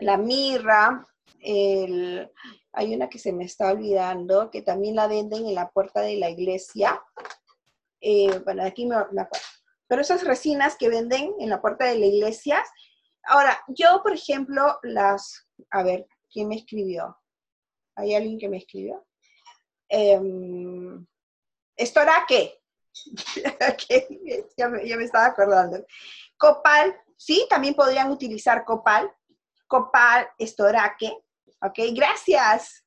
[0.00, 1.06] la mirra,
[1.40, 2.30] el,
[2.72, 6.16] hay una que se me está olvidando, que también la venden en la puerta de
[6.16, 7.00] la iglesia.
[8.00, 9.46] Eh, bueno, aquí me, me acuerdo.
[9.86, 12.62] Pero esas resinas que venden en la puerta de la iglesia.
[13.24, 17.16] Ahora, yo, por ejemplo, las, a ver, ¿quién me escribió?
[17.94, 19.04] ¿Hay alguien que me escribió?
[21.78, 22.60] Eh, ¿Estoraque?
[24.56, 25.84] ya, me, estaba acordando.
[26.36, 29.10] Copal, sí, también podrían utilizar copal.
[29.66, 31.12] Copal, estoraque.
[31.62, 32.84] Ok, gracias.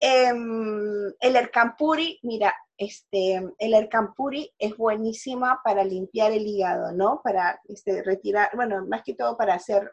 [0.00, 7.20] Em, el ercampuri, mira, este, el ercampuri es buenísima para limpiar el hígado, ¿no?
[7.22, 9.92] Para este, retirar, bueno, más que todo para hacer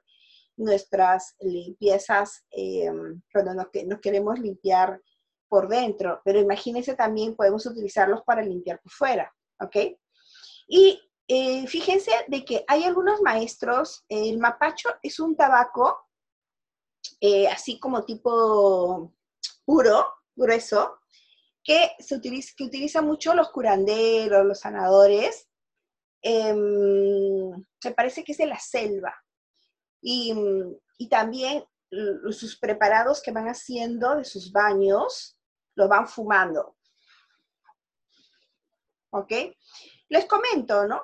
[0.57, 3.67] nuestras limpiezas em, cuando nos,
[4.01, 4.99] queremos limpiar
[5.51, 9.75] por dentro, pero imagínense también podemos utilizarlos para limpiar por fuera, ¿ok?
[10.65, 10.97] Y
[11.27, 16.07] eh, fíjense de que hay algunos maestros, el mapacho es un tabaco
[17.19, 19.13] eh, así como tipo
[19.65, 20.99] puro, grueso,
[21.61, 25.49] que se utiliza, que utiliza mucho los curanderos, los sanadores.
[26.23, 26.55] Eh,
[27.93, 29.13] parece que es de la selva.
[30.01, 30.33] Y,
[30.97, 31.65] y también
[32.31, 35.37] sus preparados que van haciendo de sus baños,
[35.75, 36.77] lo van fumando.
[39.11, 39.31] ¿Ok?
[40.09, 41.01] Les comento, ¿no?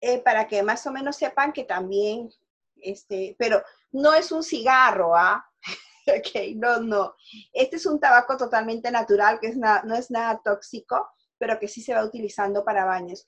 [0.00, 2.28] Eh, para que más o menos sepan que también,
[2.76, 5.48] este, pero no es un cigarro, ¿ah?
[6.06, 7.14] ok, no, no.
[7.52, 11.82] Este es un tabaco totalmente natural, que es no es nada tóxico, pero que sí
[11.82, 13.26] se va utilizando para baños.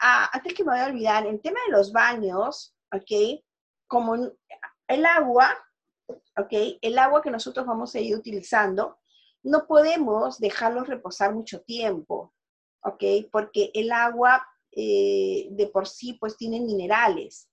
[0.00, 3.42] Ah, antes que me voy a olvidar, el tema de los baños, ok,
[3.86, 4.16] como
[4.88, 5.56] el agua,
[6.36, 8.98] ok, el agua que nosotros vamos a ir utilizando,
[9.44, 12.32] no podemos dejarlo reposar mucho tiempo,
[12.82, 17.48] ok, porque el agua eh, de por sí pues tiene minerales.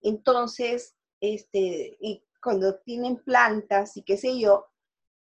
[0.00, 4.66] Entonces, este, y cuando tienen plantas y qué sé yo,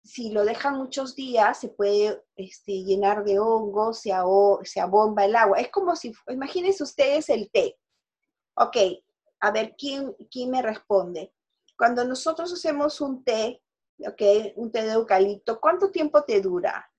[0.04, 4.12] si lo dejan muchos días, se puede este, llenar de hongos, se,
[4.64, 5.60] se abomba el agua.
[5.60, 7.78] Es como si, imagínense ustedes el té.
[8.56, 8.78] Ok,
[9.42, 11.34] a ver, ¿quién, quién me responde?
[11.78, 13.62] Cuando nosotros hacemos un té,
[14.08, 14.22] ok,
[14.56, 16.92] un té de eucalipto, ¿cuánto tiempo te dura?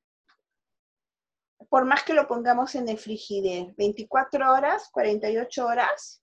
[1.68, 6.22] Por más que lo pongamos en el frigider, 24 horas, 48 horas.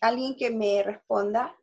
[0.00, 1.56] ¿Alguien que me responda?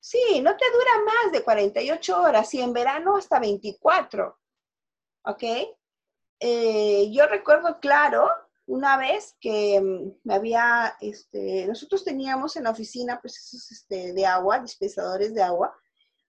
[0.00, 4.38] Sí, no te dura más de 48 horas y en verano hasta 24.
[5.24, 5.42] ¿Ok?
[6.40, 8.28] Eh, yo recuerdo claro
[8.66, 14.12] una vez que mm, me había, este, nosotros teníamos en la oficina pues esos este,
[14.12, 15.74] de agua, dispensadores de agua,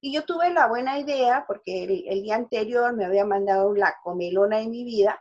[0.02, 4.58] y yo tuve la buena idea, porque el, día anterior me había mandado la comelona
[4.58, 5.20] de mi vida,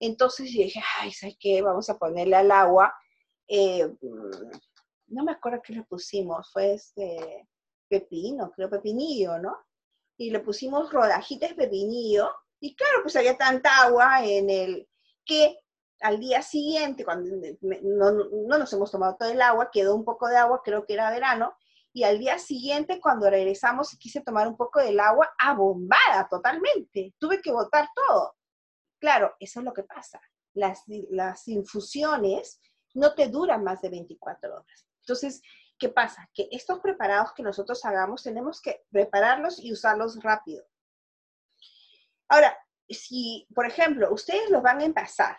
[0.00, 1.62] entonces dije, ay, ¿sabes qué?
[1.62, 2.92] Vamos a ponerle al agua
[3.46, 3.88] eh,
[5.08, 7.48] no me acuerdo qué le pusimos, fue este
[7.88, 9.56] pepino, creo pepinillo, ¿no?
[10.16, 14.88] Y le pusimos rodajitas de pepinillo, y claro, pues había tanta agua en el
[15.24, 15.58] que
[16.00, 17.30] al día siguiente, cuando
[17.82, 20.94] no, no, nos hemos tomado todo el agua, quedó un poco de agua, creo que
[20.94, 21.54] era verano,
[21.92, 27.40] y al día siguiente, cuando regresamos quise tomar un poco del agua, abombada totalmente, tuve
[27.40, 28.34] que botar todo.
[28.98, 30.20] Claro, eso es lo que pasa.
[30.54, 32.60] Las, las infusiones
[32.94, 34.86] no te duran más de 24 horas.
[35.00, 35.40] Entonces,
[35.78, 36.28] ¿qué pasa?
[36.34, 40.64] Que estos preparados que nosotros hagamos tenemos que prepararlos y usarlos rápido.
[42.28, 42.56] Ahora,
[42.88, 45.36] si, por ejemplo, ustedes los van a envasar,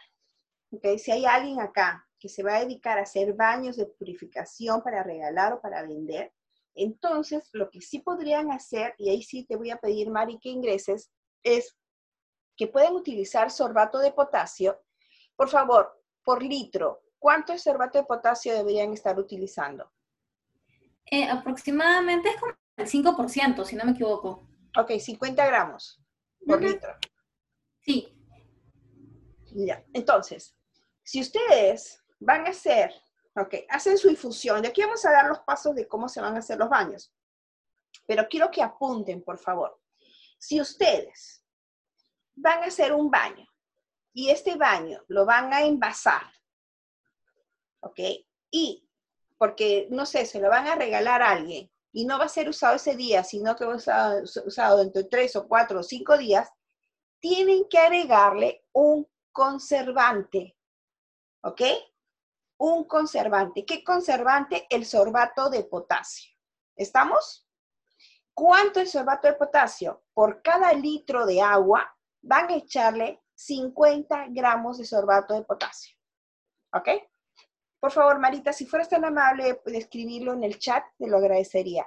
[0.75, 0.99] ¿okay?
[0.99, 5.03] si hay alguien acá que se va a dedicar a hacer baños de purificación para
[5.03, 6.33] regalar o para vender,
[6.73, 10.49] entonces lo que sí podrían hacer, y ahí sí te voy a pedir, Mari, que
[10.49, 11.11] ingreses,
[11.43, 11.77] es
[12.57, 14.81] que pueden utilizar sorbato de potasio.
[15.35, 19.91] Por favor, por litro, ¿cuánto sorbato de potasio deberían estar utilizando?
[21.05, 24.49] Eh, aproximadamente es como el 5%, si no me equivoco.
[24.77, 26.01] Ok, 50 gramos
[26.45, 26.95] por litro.
[27.81, 28.11] Sí.
[29.53, 30.54] Ya, entonces,
[31.05, 32.93] si ustedes van a hacer,
[33.35, 36.35] ok, hacen su infusión, de aquí vamos a dar los pasos de cómo se van
[36.35, 37.13] a hacer los baños,
[38.05, 39.79] pero quiero que apunten, por favor.
[40.37, 41.43] Si ustedes
[42.33, 43.47] van a hacer un baño
[44.13, 46.23] y este baño lo van a envasar
[47.85, 47.99] ¿ok?
[48.51, 48.89] Y
[49.37, 52.49] porque, no sé, se lo van a regalar a alguien y no va a ser
[52.49, 53.79] usado ese día, sino que va a
[54.25, 56.49] ser usado dentro de tres o cuatro o cinco días,
[57.19, 60.57] tienen que agregarle un conservante,
[61.45, 61.61] ¿ok?
[62.57, 63.65] Un conservante.
[63.65, 64.65] ¿Qué conservante?
[64.69, 66.31] El sorbato de potasio.
[66.75, 67.47] ¿Estamos?
[68.33, 70.03] ¿Cuánto es sorbato de potasio?
[70.13, 75.95] Por cada litro de agua van a echarle 50 gramos de sorbato de potasio.
[76.73, 76.89] ¿Ok?
[77.79, 81.85] Por favor, Marita, si fueras tan amable de escribirlo en el chat, te lo agradecería.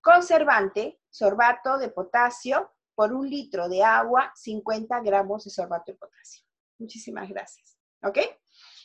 [0.00, 6.44] Conservante, sorbato de potasio, por un litro de agua, 50 gramos de sorbato de potasio.
[6.78, 7.76] Muchísimas gracias.
[8.02, 8.18] ¿Ok?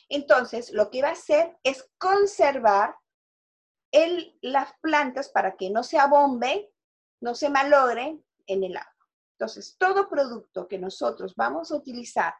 [0.08, 2.96] Entonces, lo que va a hacer es conservar
[4.42, 6.66] las plantas para que no se abomben,
[7.20, 8.92] no se malogren en el agua.
[9.38, 12.34] Entonces, todo producto que nosotros vamos a utilizar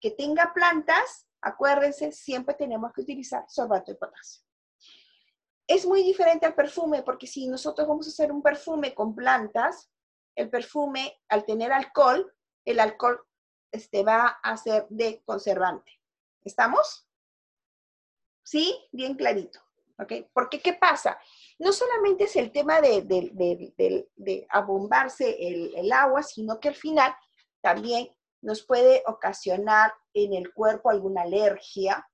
[0.00, 4.44] que tenga plantas, acuérdense, siempre tenemos que utilizar sorbato de potasio.
[5.66, 9.90] Es muy diferente al perfume, porque si nosotros vamos a hacer un perfume con plantas,
[10.36, 12.32] el perfume, al tener alcohol,
[12.64, 13.20] el alcohol
[13.72, 15.92] este, va a ser de conservante.
[16.44, 17.05] ¿Estamos?
[18.46, 18.78] ¿Sí?
[18.92, 19.58] Bien clarito.
[19.98, 20.12] ¿Ok?
[20.32, 21.18] Porque, ¿qué pasa?
[21.58, 27.16] No solamente es el tema de, de, abombarse el, el agua, sino que al final
[27.60, 32.06] también nos puede ocasionar en el cuerpo alguna alergia,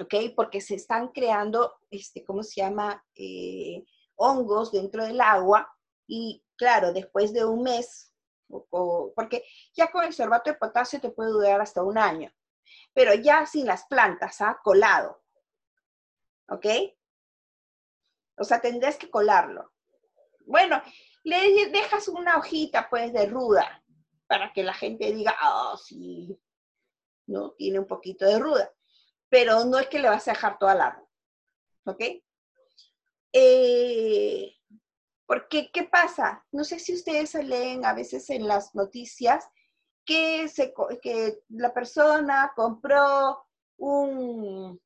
[0.00, 0.14] ¿ok?
[0.34, 3.04] Porque se están creando, este, ¿cómo se llama?
[3.16, 5.68] Eh, hongos dentro del agua
[6.06, 8.14] y claro, después de un mes,
[8.48, 9.44] porque
[9.74, 12.32] ya con el sorbato de potasio te puede durar hasta un año,
[12.92, 14.58] pero ya sin las plantas, ¿ah?
[14.62, 15.22] Colado,
[16.48, 16.66] ¿ok?
[18.38, 19.72] O sea, tendrás que colarlo.
[20.46, 20.82] Bueno,
[21.24, 23.82] le dejas una hojita, pues, de ruda,
[24.26, 26.38] para que la gente diga, oh, sí,
[27.26, 27.52] ¿no?
[27.52, 28.72] Tiene un poquito de ruda.
[29.28, 31.08] Pero no es que le vas a dejar toda la ruda.
[31.86, 32.02] ¿Ok?
[33.32, 34.56] Eh,
[35.26, 36.44] porque, ¿qué pasa?
[36.52, 39.48] No sé si ustedes leen a veces en las noticias
[40.06, 43.44] que, la persona compró
[43.78, 44.80] un,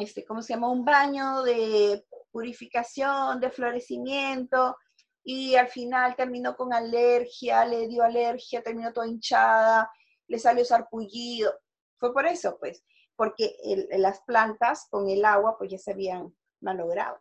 [0.00, 0.70] este, ¿cómo se llama?
[0.70, 4.76] Un baño de purificación, de florecimiento,
[5.22, 9.90] y al final terminó con alergia, le dio alergia, terminó toda hinchada,
[10.26, 11.52] le salió sarpullido.
[11.98, 12.82] Fue por eso, pues,
[13.14, 13.56] porque
[13.90, 17.20] las plantas con el agua pues ya se habían malogrado.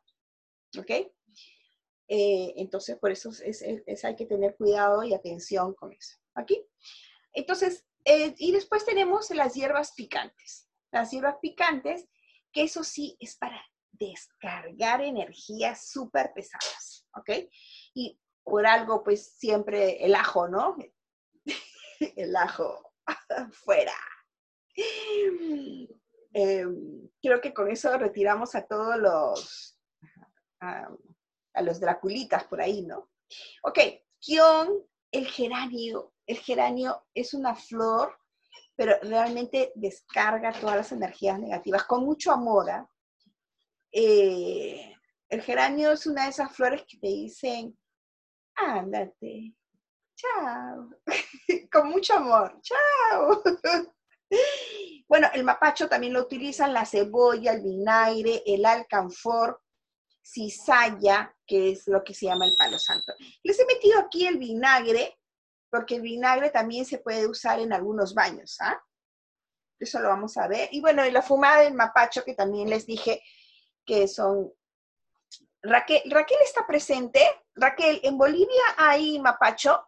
[0.79, 0.91] ¿Ok?
[2.09, 6.17] Eh, entonces, por eso es, hay que tener cuidado y atención con eso.
[6.37, 6.65] ¿Aquí?
[7.33, 10.69] Entonces, eh, y después tenemos las hierbas picantes.
[10.91, 12.07] Las hierbas picantes,
[12.51, 13.61] que eso sí es para
[13.91, 17.49] descargar energías súper pesadas, ¿ok?
[17.93, 20.77] Y por algo, pues siempre el ajo, ¿no?
[21.99, 22.93] el ajo
[23.51, 23.95] fuera.
[26.33, 29.79] Em, creo que con eso retiramos a todos los,
[30.61, 30.87] a,
[31.61, 33.09] los draculitas por ahí, ¿no?
[33.63, 33.79] Ok,
[34.19, 36.13] Kion, el geranio.
[36.27, 38.17] El geranio es una flor,
[38.75, 42.69] pero realmente descarga todas las energías negativas con mucho amor.
[42.69, 42.87] ¿ah?
[43.91, 44.93] Eh,
[45.29, 47.77] el geranio es una de esas flores que te dicen,
[48.55, 49.55] ándate,
[50.15, 50.89] chao,
[51.71, 53.41] con mucho amor, chao.
[55.07, 59.61] bueno, el mapacho también lo utilizan la cebolla, el vinagre, el alcanfor,
[60.21, 63.13] cizalla, que es lo que se llama el palo santo.
[63.43, 65.16] Les he metido aquí el vinagre,
[65.69, 68.81] porque el vinagre también se puede usar en algunos baños, ¿ah?
[69.79, 70.69] Eso lo vamos a ver.
[70.71, 73.21] Y bueno, y la fumada del mapacho, que también les dije
[73.85, 74.51] que son
[75.61, 77.21] Raquel, Raquel está presente.
[77.55, 79.85] Raquel, en Bolivia hay mapacho.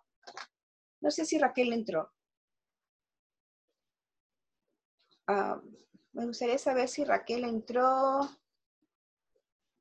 [1.01, 2.11] No sé si Raquel entró.
[5.27, 5.61] Ah,
[6.13, 8.19] me gustaría saber si Raquel entró.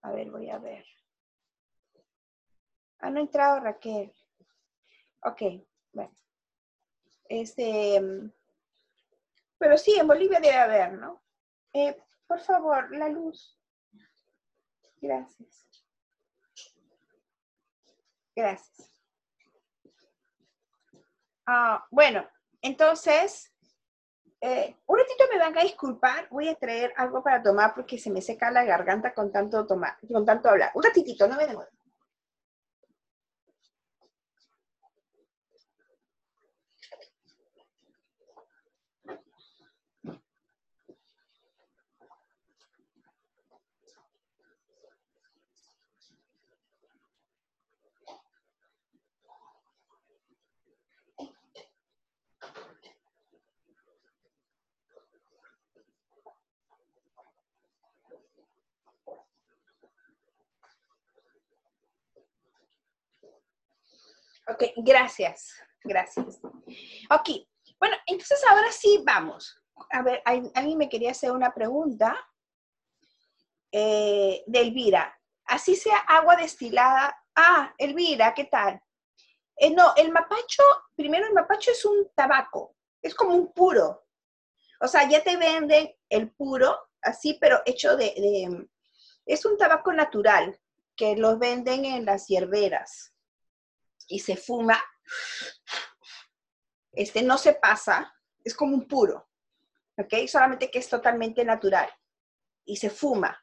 [0.02, 0.84] A ver, voy a ver.
[3.00, 4.12] Ah, no ha entrado Raquel.
[5.24, 5.42] Ok,
[5.98, 6.14] bueno.
[7.28, 8.00] Este,
[9.58, 11.22] pero sí, en Bolivia debe haber, ¿no?
[11.72, 11.96] Eh,
[12.26, 13.58] por favor, la luz.
[15.00, 15.82] Gracias.
[18.34, 18.92] Gracias.
[21.46, 22.28] Ah, bueno,
[22.62, 23.52] entonces,
[24.40, 28.10] eh, un ratito me van a disculpar, voy a traer algo para tomar porque se
[28.10, 30.70] me seca la garganta con tanto tomar, con tanto hablar.
[30.74, 31.68] Un ratitito, no me demoro.
[64.50, 66.40] Ok, gracias, gracias.
[67.10, 67.28] Ok,
[67.78, 69.62] bueno, entonces ahora sí vamos.
[69.90, 72.16] A ver, alguien me quería hacer una pregunta
[73.70, 75.14] eh, de Elvira.
[75.44, 77.14] Así sea agua destilada.
[77.36, 78.80] Ah, Elvira, ¿qué tal?
[79.56, 80.62] Eh, no, el mapacho,
[80.96, 84.06] primero el mapacho es un tabaco, es como un puro.
[84.80, 88.68] O sea, ya te venden el puro, así, pero hecho de, de
[89.26, 90.58] es un tabaco natural
[90.96, 93.12] que lo venden en las hierberas
[94.08, 94.82] y se fuma.
[96.92, 98.12] Este no se pasa,
[98.42, 99.28] es como un puro,
[99.96, 100.26] ¿ok?
[100.26, 101.88] Solamente que es totalmente natural
[102.64, 103.40] y se fuma.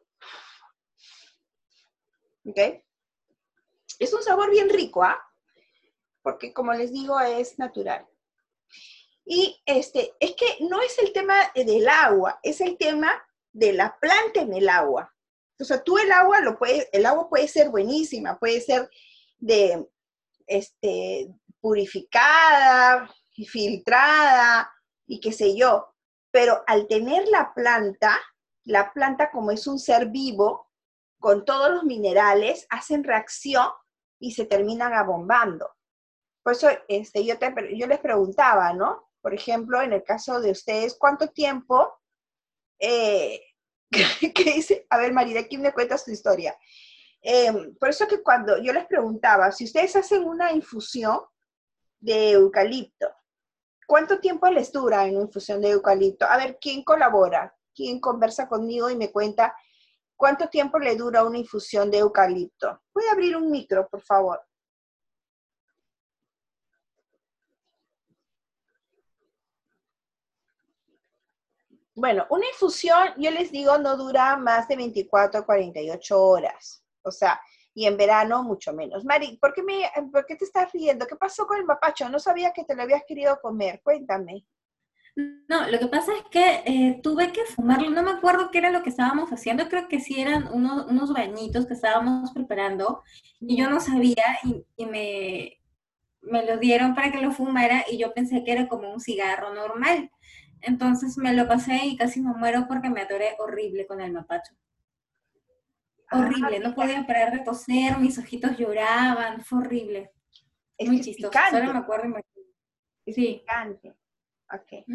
[2.45, 2.59] ¿Ok?
[3.99, 5.19] Es un sabor bien rico, ¿ah?
[6.21, 8.05] Porque como les digo, es natural.
[9.25, 13.11] Y este, es que no es el tema del agua, es el tema
[13.51, 15.11] de la planta en el agua.
[15.59, 18.89] O sea, tú el agua lo puedes, el agua puede ser buenísima, puede ser
[19.37, 19.87] de
[20.47, 23.09] este, purificada,
[23.45, 24.71] filtrada
[25.07, 25.93] y qué sé yo.
[26.31, 28.19] Pero al tener la planta,
[28.63, 30.71] la planta como es un ser vivo,
[31.19, 33.67] con todos los minerales, hacen reacción
[34.19, 35.69] y se terminan abombando.
[36.43, 37.35] Por eso este, yo,
[37.75, 39.09] yo les preguntaba, ¿no?
[39.21, 41.91] Por ejemplo, en el caso de ustedes, ¿cuánto tiempo?
[42.79, 43.41] Eh,
[43.89, 44.85] ¿Qué dice?
[44.89, 46.55] A ver, María, aquí me cuentas tu historia.
[47.27, 51.21] Em, por eso que cuando yo les preguntaba, si ustedes hacen una infusión
[51.99, 53.07] de eucalipto,
[53.87, 56.27] ¿cuánto tiempo les dura una infusión de eucalipto?
[56.27, 57.55] A ver, ¿quién colabora?
[57.73, 59.55] ¿Quién conversa conmigo y me cuenta
[60.15, 62.83] cuánto tiempo le dura una infusión de eucalipto?
[62.93, 64.39] Voy a abrir un micro, por favor.
[71.95, 76.84] Bueno, una infusión, yo les digo, no dura más de 24 a 48 horas.
[77.05, 77.39] O sea,
[77.73, 79.05] y en verano mucho menos.
[79.05, 81.05] Mari, ¿por qué, me, ¿por qué te estás riendo?
[81.05, 82.09] ¿Qué pasó con el mapacho?
[82.09, 83.81] No sabía que te lo habías querido comer.
[83.83, 84.45] Cuéntame.
[85.47, 88.69] No, lo que pasa es que eh, tuve que fumarlo, no me acuerdo qué era
[88.69, 93.01] lo que estábamos haciendo, creo que sí eran unos, unos bañitos que estábamos preparando
[93.39, 95.61] y yo no sabía y, y me,
[96.21, 99.53] me lo dieron para que lo fumara y yo pensé que era como un cigarro
[99.53, 100.11] normal.
[100.61, 104.53] Entonces me lo pasé y casi me muero porque me atoré horrible con el mapacho.
[106.09, 110.11] Ah, horrible, no podía parar de toser, mis ojitos lloraban, fue horrible.
[110.77, 112.09] Es Muy chistoso, solo me acuerdo.
[112.09, 112.23] Me...
[113.13, 113.39] Sí.
[113.41, 113.95] picante.
[114.51, 114.85] Ok.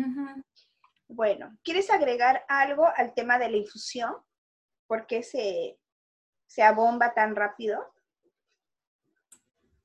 [1.09, 4.15] Bueno, ¿quieres agregar algo al tema de la infusión?
[4.87, 5.79] ¿Por qué se,
[6.47, 7.81] se abomba tan rápido?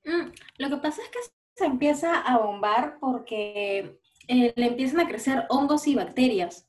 [0.03, 1.19] Mm, lo que pasa es que
[1.55, 6.64] se empieza a bombar porque eh, le empiezan a crecer hongos y bacterias.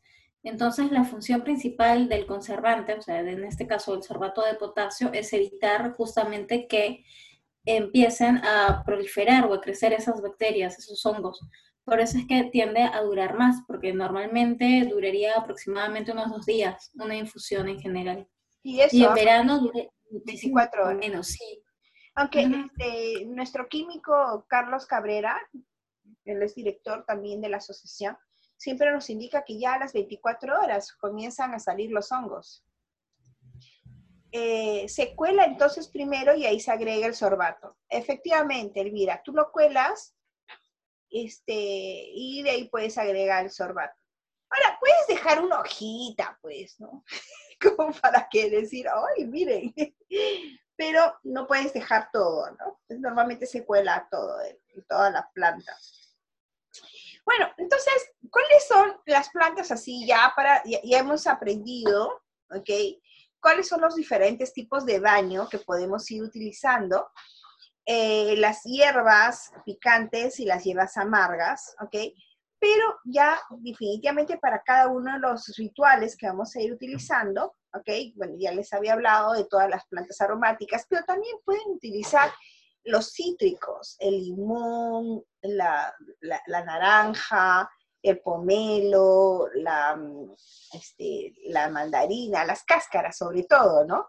[0.46, 5.10] Entonces, la función principal del conservante, o sea, en este caso el sorbato de potasio,
[5.12, 7.04] es evitar justamente que
[7.64, 11.40] empiecen a proliferar o a crecer esas bacterias, esos hongos.
[11.82, 16.92] Por eso es que tiende a durar más, porque normalmente duraría aproximadamente unos dos días
[16.94, 18.28] una infusión en general.
[18.62, 20.96] Y, eso, y en verano dura 24 horas.
[20.96, 21.60] Menos, sí.
[22.14, 25.36] Aunque este, nuestro químico Carlos Cabrera,
[26.24, 28.16] él es director también de la asociación,
[28.56, 32.64] siempre nos indica que ya a las 24 horas comienzan a salir los hongos.
[34.32, 37.76] Eh, se cuela entonces primero y ahí se agrega el sorbato.
[37.88, 40.14] Efectivamente, Elvira, tú lo cuelas
[41.10, 43.98] este, y de ahí puedes agregar el sorbato.
[44.50, 47.04] Ahora, puedes dejar una hojita, pues, ¿no?
[47.60, 49.74] Como para que decir, ay, miren.
[50.76, 52.80] Pero no puedes dejar todo, ¿no?
[52.88, 54.38] Normalmente se cuela todo,
[54.86, 55.74] toda la planta.
[57.26, 57.92] Bueno, entonces,
[58.30, 62.70] ¿cuáles son las plantas así ya para, ya, hemos aprendido, ¿ok?
[63.40, 67.08] ¿Cuáles son los diferentes tipos de baño que podemos ir utilizando?
[67.84, 71.96] Eh, las hierbas picantes y las hierbas amargas, ¿ok?
[72.60, 78.14] Pero ya definitivamente para cada uno de los rituales que vamos a ir utilizando, ¿ok?
[78.14, 82.30] Bueno, ya les había hablado de todas las plantas aromáticas, pero también pueden utilizar
[82.86, 85.94] los cítricos, el limón, la,
[86.48, 87.68] naranja,
[88.02, 90.00] el pomelo, la,
[90.72, 94.06] este, la mandarina, las cáscaras sobre todo, ¿no?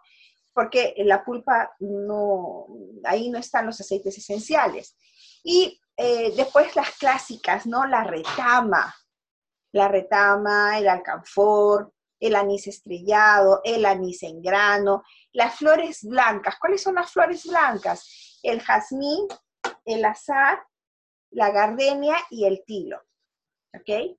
[0.54, 2.68] Porque la pulpa no,
[3.04, 4.96] ahí no están los aceites esenciales.
[5.44, 7.86] Y eh, después las clásicas, ¿no?
[7.88, 8.94] La retama,
[9.72, 16.58] la retama, el alcanfor, el anís estrellado, el anís en grano, las flores blancas.
[16.60, 18.37] ¿Cuáles son las flores blancas?
[18.50, 19.28] El jazmín,
[19.86, 20.60] el azar,
[21.32, 23.02] la gardenia y el tilo.
[23.74, 24.18] ¿Ok?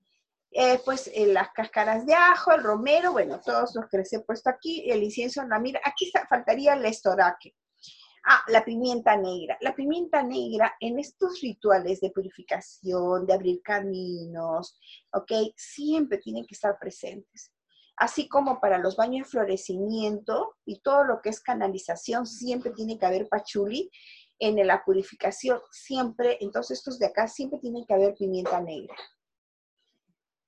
[0.50, 4.20] Eh, pues eh, las cáscaras de ajo, el romero, bueno, todos los que les he
[4.20, 7.55] puesto aquí, el incienso, la mira, aquí faltaría el estoraque.
[8.24, 9.56] Ah, la pimienta negra.
[9.60, 14.78] La pimienta negra en estos rituales de purificación, de abrir caminos,
[15.12, 15.32] ¿ok?
[15.56, 17.52] Siempre tienen que estar presentes.
[17.96, 22.98] Así como para los baños de florecimiento y todo lo que es canalización, siempre tiene
[22.98, 23.90] que haber pachuli
[24.39, 28.97] en la purificación siempre, entonces estos de acá siempre tienen que haber pimienta negra.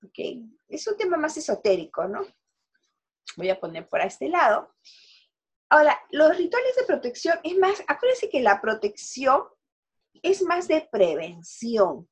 [0.04, 0.48] ¿ok?
[0.68, 2.22] Es un tema más esotérico, ¿no?
[3.36, 4.74] Voy a poner por este lado.
[5.68, 9.44] Ahora, los rituales de protección es más, acuérdense que la protección
[10.22, 12.08] es más de prevención.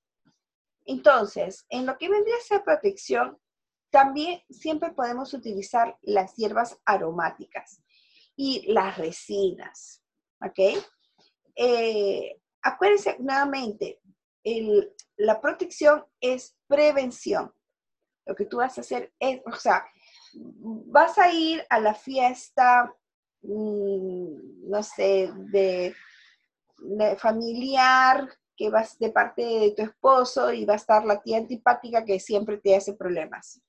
[0.84, 3.38] Entonces, en lo que vendría a ser protección,
[3.90, 7.82] también siempre podemos utilizar las hierbas aromáticas
[8.36, 10.02] y las resinas,
[10.40, 10.84] ¿ok?
[11.60, 14.01] Eh, acuérdense nuevamente,
[15.16, 17.52] la protección es prevención.
[18.24, 19.85] Lo que tú vas a hacer es, o sea,
[20.35, 22.94] vas a ir a la fiesta,
[23.43, 25.94] mm, no sé, de,
[27.18, 32.05] familiar, que vas de parte de tu esposo y va a estar la tía antipática
[32.05, 33.60] que siempre te hace problemas.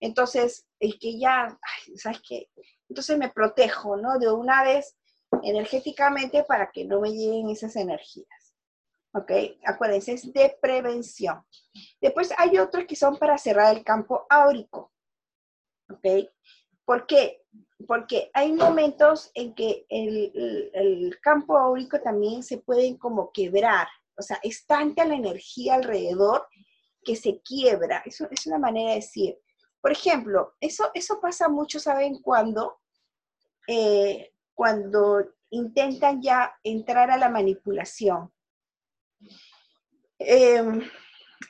[0.00, 1.58] Entonces, el que ya,
[1.96, 2.48] ¿sabes qué?
[2.88, 4.18] Entonces me protejo, ¿no?
[4.18, 4.96] De una vez
[5.44, 8.54] energéticamente para que no me lleguen esas energías.
[9.12, 9.32] ¿Ok?
[9.64, 11.42] Acuérdense, es de prevención.
[12.00, 14.92] Después hay otros que son para cerrar el campo áurico.
[15.88, 16.28] ¿Ok?
[16.84, 17.06] ¿Por?
[17.86, 23.88] Porque hay momentos en que el, campo áurico también se puede como quebrar.
[24.18, 26.46] O sea, es tanta la energía alrededor
[27.02, 28.02] que se quiebra.
[28.04, 29.38] Eso es una manera de decir.
[29.80, 32.80] Por ejemplo, eso, eso pasa mucho, ¿saben cuándo?
[33.68, 38.32] Eh, cuando intentan ya entrar a la manipulación.
[40.18, 40.82] Em,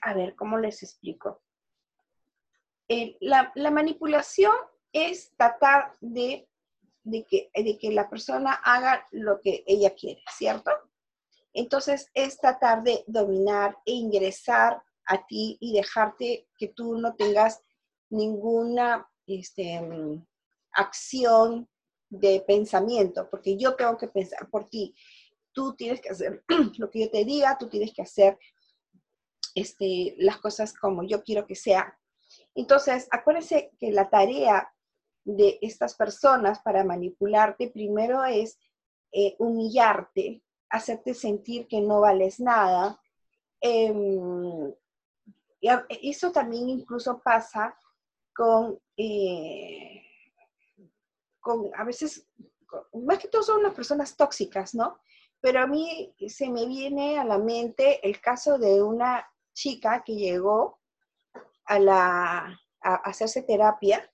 [0.03, 1.41] a ver, ¿cómo les explico?
[2.89, 4.55] Eh, la, manipulación
[4.93, 6.49] es tratar de,
[7.29, 10.73] que, de que la persona haga lo que ella quiere, ¿cierto?
[11.53, 17.63] Entonces es tratar de dominar e ingresar a ti y dejarte que tú no tengas
[18.11, 19.81] ninguna este,
[20.73, 21.69] acción
[22.09, 24.95] de pensamiento, porque yo tengo que pensar por ti.
[25.53, 26.45] Tú tienes que hacer
[26.79, 28.39] lo que yo te diga, tú tienes que hacer
[29.55, 31.99] este, las cosas como yo quiero que sea.
[32.55, 34.73] Entonces, acuérdense que la tarea
[35.25, 38.59] de estas personas para manipularte primero es
[39.13, 43.01] eh, humillarte, hacerte sentir que no vales nada.
[43.61, 47.77] Y eso también incluso pasa
[48.35, 50.06] con, eh,
[51.47, 52.27] con a veces,
[52.93, 54.99] más que todo son unas personas tóxicas, ¿no?
[55.41, 60.17] Pero a mí se me viene a la mente el caso de una chica que
[60.17, 60.81] llegó
[61.67, 64.13] a, la, a hacerse terapia,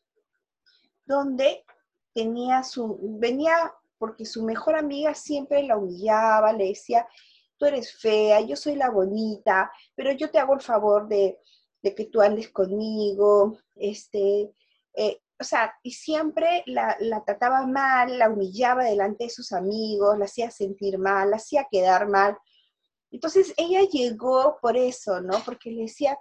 [1.06, 1.64] donde
[2.12, 7.08] tenía su, venía porque su mejor amiga siempre la humillaba, le decía,
[7.56, 11.38] tú eres fea, yo soy la bonita, pero yo te hago el favor de,
[11.82, 14.52] que tú andes conmigo, este,
[14.92, 20.16] eh, o sea, y siempre la, la, trataba mal, la humillaba delante de sus amigos,
[20.16, 22.38] la hacía sentir mal, la hacía quedar mal.
[23.10, 25.42] Entonces ella llegó por eso, ¿no?
[25.44, 26.16] Porque le decía,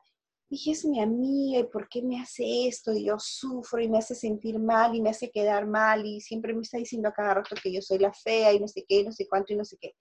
[0.49, 2.93] dije, es mi amiga, ¿y por qué me hace esto?
[2.93, 6.55] Y yo sufro y me hace sentir mal y me hace quedar mal y siempre
[6.55, 9.03] me está diciendo a cada rato que yo soy la fea y no sé qué,
[9.03, 9.93] no sé cuánto y no sé qué.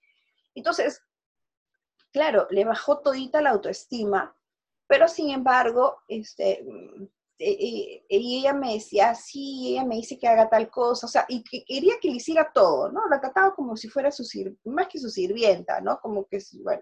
[0.55, 0.99] Entonces,
[2.11, 4.35] claro, le bajó todita la autoestima,
[4.87, 6.65] pero sin embargo, este,
[7.43, 11.43] y, ella me decía, sí, ella me dice que haga tal cosa, o sea, y
[11.43, 13.01] que quería que le hiciera todo, ¿no?
[13.09, 14.23] La trataba como si fuera su
[14.65, 15.99] más que su sirvienta, ¿no?
[16.01, 16.81] Como que, bueno.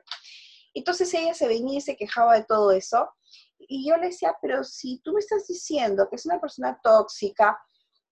[0.74, 3.10] Entonces ella se venía y se quejaba de todo eso,
[3.58, 7.58] y yo le decía, pero si tú me estás diciendo que es una persona tóxica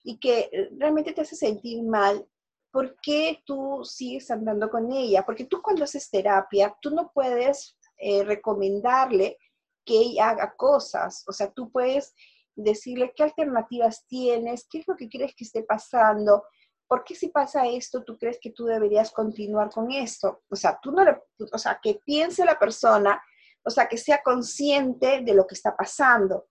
[0.03, 2.27] y que eh, realmente te hace sentir mal,
[2.71, 5.25] ¿por qué tú sigues andando con ella?
[5.25, 9.37] Porque tú cuando haces terapia, tú no puedes eh, recomendarle
[9.83, 12.13] que ella haga cosas, o sea, tú puedes
[12.57, 16.43] decirle qué alternativas tienes, qué es lo que quieres que esté pasando,
[16.87, 20.43] por qué si pasa esto, tú crees que tú deberías continuar con esto.
[20.49, 21.03] O sea, tú no
[21.51, 23.21] o sea, que piense la persona,
[23.63, 26.47] o sea, que sea consciente de lo que está pasando,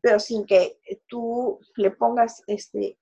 [0.00, 0.78] pero sin que
[1.08, 2.98] tú le pongas, este,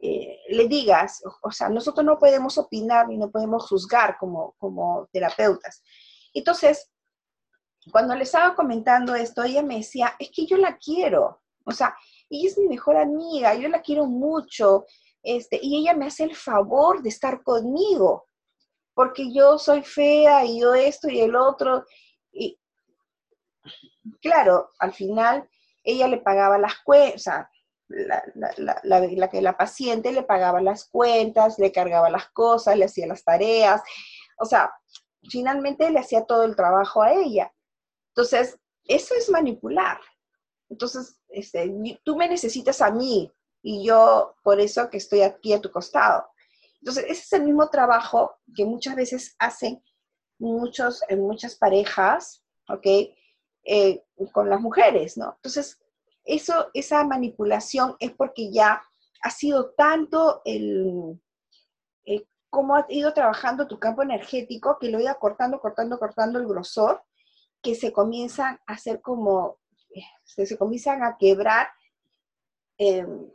[0.00, 5.08] eh, le digas, o, sea, nosotros no podemos opinar y no podemos juzgar como, como
[5.12, 5.82] terapeutas.
[6.32, 6.90] Entonces,
[7.92, 11.96] cuando le estaba comentando esto, ella me decía, es que yo la quiero, o sea,
[12.30, 14.86] ella es mi mejor amiga, yo la quiero mucho,
[15.22, 18.26] este, y ella me hace el favor de estar conmigo,
[18.94, 21.84] porque yo soy fea y yo esto y el otro.
[22.30, 22.58] Y
[24.20, 25.48] claro, al final
[25.82, 27.50] ella le pagaba las cuentas, o sea,
[27.88, 28.22] la,
[28.56, 33.06] la, la, que la paciente le pagaba las cuentas, le cargaba las cosas, le hacía
[33.06, 33.82] las tareas,
[34.38, 34.72] o sea,
[35.30, 37.52] finalmente le hacía todo el trabajo a ella.
[38.08, 39.98] Entonces, eso es manipular.
[40.74, 41.72] Entonces, este,
[42.02, 43.32] tú me necesitas a mí
[43.62, 46.26] y yo por eso que estoy aquí a tu costado.
[46.80, 49.80] Entonces, ese es el mismo trabajo que muchas veces hacen
[50.38, 52.86] muchos, en muchas parejas, ¿ok?
[53.62, 54.02] Eh,
[54.32, 55.34] con las mujeres, ¿no?
[55.36, 55.80] Entonces,
[56.24, 58.82] eso, esa manipulación es porque ya
[59.22, 61.20] ha sido tanto el,
[62.04, 66.48] el cómo ha ido trabajando tu campo energético que lo iba cortando, cortando, cortando el
[66.48, 67.04] grosor,
[67.62, 69.58] que se comienzan a hacer como,
[69.94, 71.68] eh, se, comienzan a quebrar
[72.78, 73.30] em,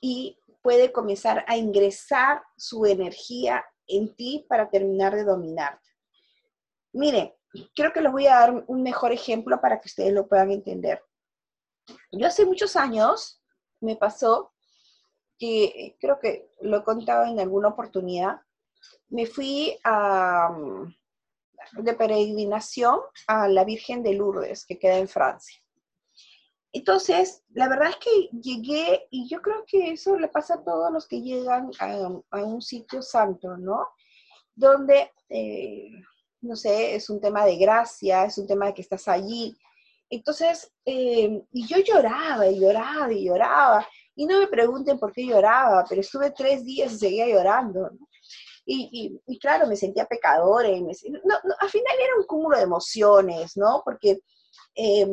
[0.00, 5.88] y puede comenzar a ingresar su energía en ti para terminar de dominarte.
[6.92, 7.32] Miren,
[7.74, 11.02] creo que les voy a dar un mejor ejemplo para que ustedes lo puedan entender.
[12.10, 13.42] Yo hace muchos años
[13.80, 14.52] me pasó
[15.38, 18.40] que, creo que lo he contado en alguna oportunidad,
[19.08, 19.76] me fui
[21.72, 25.62] de peregrinación a la Virgen de Lourdes, que queda en Francia.
[26.72, 30.90] Entonces, la verdad es que llegué, y yo creo que eso le pasa a todos
[30.90, 33.88] los que llegan a, un sitio santo, ¿no?
[34.54, 35.90] Donde, eh,
[36.40, 39.54] no sé, es un tema de gracia, es un tema de que estás allí.
[40.08, 45.26] Entonces, eh, y yo lloraba y lloraba y lloraba, y no me pregunten por qué
[45.26, 48.08] lloraba, pero estuve tres días y seguía llorando, ¿no?
[48.64, 50.92] Y, claro, me sentía pecadora, y me,
[51.24, 53.82] no, al final era un cúmulo de emociones, ¿no?
[53.84, 54.20] Porque...
[54.74, 55.06] Eh,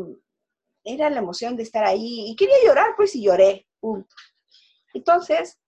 [0.84, 3.68] era la emoción de estar ahí y quería llorar, pues y lloré,
[4.94, 5.60] Entonces,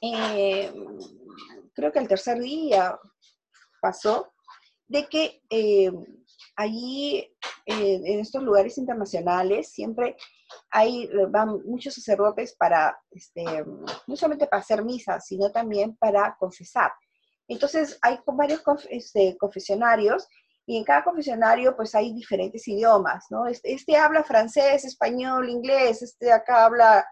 [0.00, 0.72] eh,
[1.74, 2.98] creo que el tercer día
[3.80, 4.32] pasó
[4.88, 5.92] de que eh,
[6.56, 7.32] allí,
[7.66, 10.16] en estos lugares internacionales, siempre
[10.70, 13.44] hay, van muchos sacerdotes para, este,
[14.06, 16.92] no solamente para hacer misa, sino también para confesar.
[17.48, 20.28] Entonces, hay varios este, confesionarios
[20.66, 23.48] y en cada confesionario pues hay diferentes idiomas, ¿no?
[23.48, 27.04] Este, este, habla francés, español, inglés, este acá habla,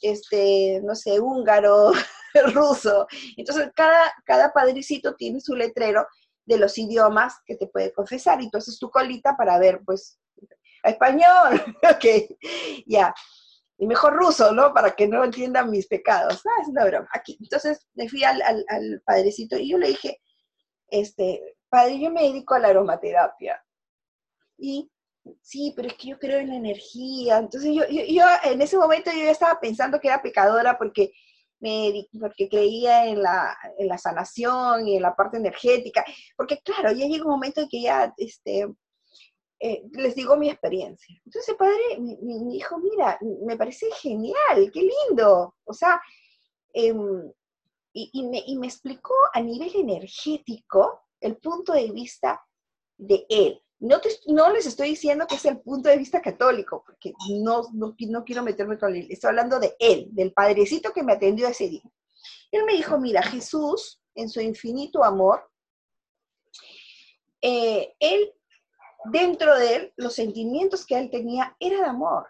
[0.00, 1.92] este, no sé, húngaro,
[2.54, 3.06] ruso.
[3.36, 6.06] Entonces cada, cada padricito tiene su letrero
[6.44, 8.40] de los idiomas que te puede confesar.
[8.40, 10.18] Entonces tu colita para ver, pues,
[10.90, 13.14] español, ok, ya.
[13.76, 14.72] Y mejor ruso, ¿no?
[14.72, 16.42] Para que no entiendan mis pecados.
[16.46, 17.08] Ah, es una broma.
[17.12, 17.36] Aquí.
[17.40, 18.40] Entonces me fui al,
[19.04, 20.20] padrecito y yo le dije,
[20.88, 23.60] este, padre, yo me dedico a la aromaterapia.
[24.58, 24.88] Y
[25.42, 27.38] sí, pero es que yo creo en la energía.
[27.38, 31.10] Entonces yo, yo, en ese momento yo ya estaba pensando que era pecadora porque,
[31.58, 36.04] me, porque creía en la, en la sanación y en la parte energética.
[36.36, 38.68] Porque claro, ya llega un momento en que ya este,
[39.60, 41.20] eh, les digo mi experiencia.
[41.24, 42.16] Entonces padre me,
[42.50, 45.54] dijo, mira, me parece genial, qué lindo.
[45.64, 46.00] O sea,
[46.72, 47.32] em,
[47.92, 52.40] y, y, me, y me explicó a nivel energético el punto de vista
[52.96, 53.60] de él.
[53.80, 57.12] No, no les estoy diciendo que es el punto de vista católico, porque
[57.42, 57.94] no, no,
[58.24, 59.06] quiero meterme con él.
[59.10, 61.82] Estoy hablando de él, del padrecito que me atendió ese día.
[62.50, 65.50] Él me dijo, mira, Jesús, en su infinito amor,
[67.42, 68.32] eh, él,
[69.04, 72.28] dentro de él, los sentimientos que él tenía era de amor.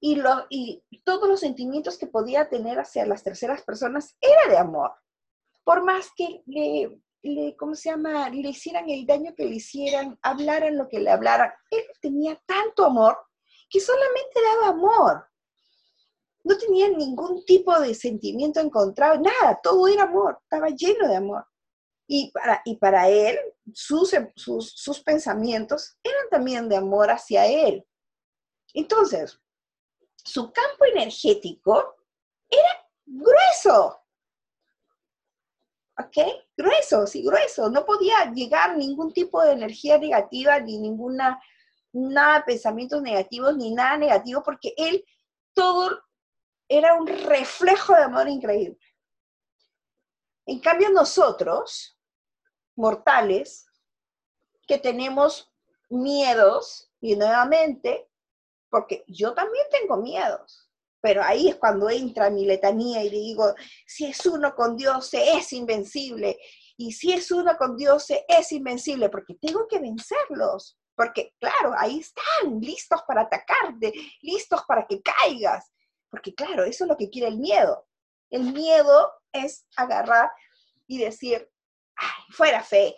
[0.00, 4.58] Y, lo, y todos los sentimientos que podía tener hacia las terceras personas era de
[4.58, 4.92] amor.
[5.64, 8.28] Por más que le le, ¿cómo se llama?
[8.28, 11.50] Le hicieran el daño que le hicieran, hablaran lo que le hablaran.
[11.70, 13.16] Él tenía tanto amor
[13.68, 15.26] que solamente daba amor.
[16.44, 21.46] No tenía ningún tipo de sentimiento encontrado, nada, todo era amor, estaba lleno de amor.
[22.06, 23.38] Y para, y para él,
[23.72, 27.86] sus, sus, sus pensamientos eran también de amor hacia él.
[28.74, 29.40] Entonces,
[30.24, 31.96] su campo energético
[32.50, 34.04] era grueso,
[35.98, 36.16] ¿ok?
[36.56, 37.70] Grueso, sí, grueso.
[37.70, 41.40] No podía llegar ningún tipo de energía negativa, ni ninguna,
[41.92, 45.04] nada pensamientos negativos, ni nada negativo, porque él
[45.54, 46.02] todo
[46.68, 48.78] era un reflejo de amor increíble.
[50.46, 51.93] En cambio, nosotros,
[52.76, 53.66] mortales,
[54.66, 55.52] que tenemos
[55.90, 58.08] miedos, y nuevamente,
[58.70, 60.70] porque yo también tengo miedos,
[61.02, 63.54] pero ahí es cuando entra mi letanía y digo,
[63.86, 66.38] si es uno con Dios, se es invencible.
[66.78, 70.78] Y si es uno con Dios, se es invencible, porque tengo que vencerlos.
[70.96, 73.92] Porque, claro, ahí están, listos para atacarte,
[74.22, 75.70] listos para que caigas.
[76.08, 77.86] Porque, claro, eso es lo que quiere el miedo.
[78.30, 80.30] El miedo es agarrar
[80.86, 81.50] y decir,
[82.30, 82.96] Fuera fe,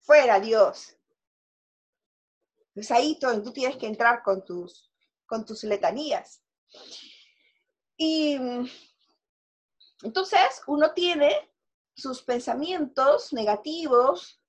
[0.00, 0.96] fuera Dios.
[2.74, 4.90] Pues ahí tú, tú tienes que entrar con tus,
[5.26, 6.42] con tus letanías.
[7.96, 8.38] Y
[10.02, 11.50] entonces uno tiene
[11.94, 14.42] sus pensamientos negativos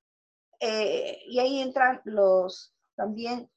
[0.59, 3.49] eh, y ahí entran los también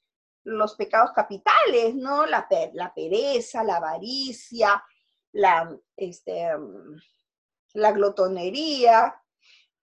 [0.42, 2.24] los pecados capitales, ¿no?
[2.26, 4.82] La, la pereza, la avaricia,
[5.32, 6.50] la, este,
[7.74, 9.20] la glotonería,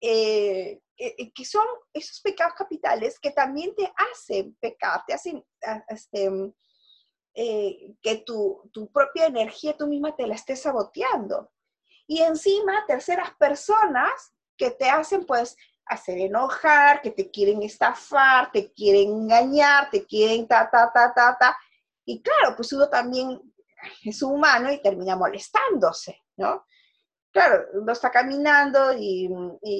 [0.05, 5.41] eh, eh, que son esos pecados capitales que también te hacen pecar, te hacen
[5.87, 6.29] este,
[7.33, 11.49] eh, que tu, tu propia energía tú misma te la estés saboteando.
[12.05, 15.55] Y encima, terceras personas que te hacen pues
[15.85, 21.37] hacer enojar, que te quieren estafar, te quieren engañar, te quieren ta, ta, ta, ta,
[21.39, 21.57] ta.
[22.03, 23.41] Y claro, pues uno también
[24.03, 26.65] es humano y termina molestándose, ¿no?
[27.33, 29.27] Claro, uno está caminando y,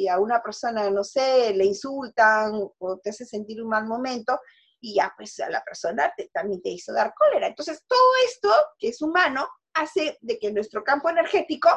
[0.10, 4.40] a una persona, no sé, le insultan o te hace sentir un mal momento
[4.82, 7.46] y ya pues a la persona también te hizo dar cólera.
[7.46, 8.50] Entonces todo esto,
[8.80, 11.70] que es humano, hace de que nuestro campo energético,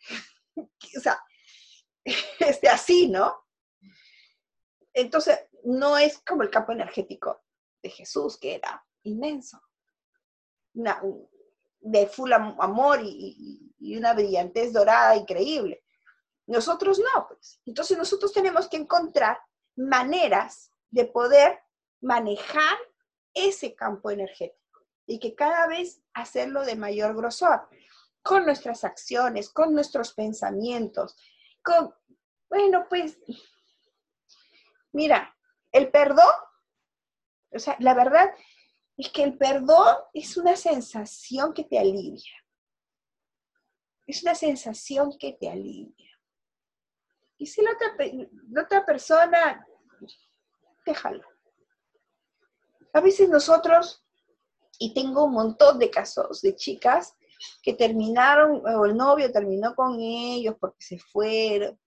[0.56, 1.22] o sea,
[2.40, 3.46] esté así, ¿no?
[4.92, 7.44] Entonces, no es como el campo energético
[7.82, 9.60] de Jesús, que era inmenso.
[11.86, 13.62] De full amor y,
[13.96, 15.82] una brillantez dorada increíble.
[16.46, 17.60] Nosotros no, pues.
[17.64, 19.38] Entonces nosotros tenemos que encontrar
[19.76, 21.60] maneras de poder
[22.00, 22.76] manejar
[23.32, 27.68] ese campo energético y que cada vez hacerlo de mayor grosor,
[28.22, 31.16] con nuestras acciones, con nuestros pensamientos,
[31.62, 31.94] con,
[32.48, 33.18] bueno, pues
[34.96, 35.36] Mira,
[35.72, 36.32] el perdón,
[37.52, 38.30] o sea, la verdad
[38.96, 42.32] es que el perdón es una sensación que te alivia.
[44.06, 46.10] Es una sensación que te alivia.
[47.38, 47.72] Y si la
[48.62, 49.66] otra, persona,
[50.86, 51.24] déjalo.
[52.94, 54.02] A veces nosotros,
[54.78, 57.14] y tengo un montón de casos de chicas
[57.62, 61.78] que terminaron, o el novio terminó con ellos porque se fueron,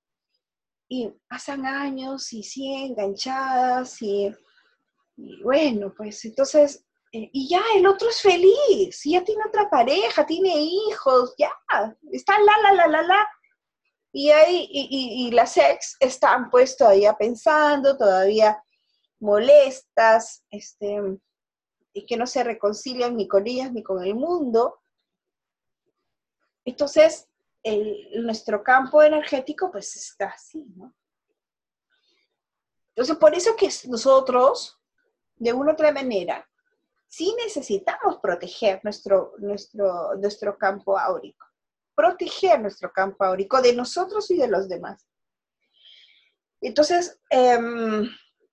[0.87, 4.35] y pasan años y siguen enganchadas y,
[5.43, 10.55] bueno, pues entonces, eh, y ya el otro es feliz, ya tiene otra pareja, tiene
[10.55, 11.51] hijos, ya,
[12.11, 13.27] está la, la, la, la, la.
[14.11, 18.63] Y, ahí, y, las ex están pues todavía pensando, todavía
[19.19, 21.19] molestas, este,
[21.93, 24.81] y que no se reconcilian ni con ellas ni con el mundo.
[26.65, 27.27] Entonces,
[28.15, 30.93] nuestro campo energético pues está así, ¿no?
[32.89, 34.79] Entonces, por eso que nosotros,
[35.35, 36.48] de una u otra manera,
[37.09, 41.45] sí necesitamos proteger nuestro, nuestro, nuestro campo áurico,
[41.95, 45.05] proteger nuestro campo áurico de nosotros y de los demás.
[46.61, 48.03] Entonces, em,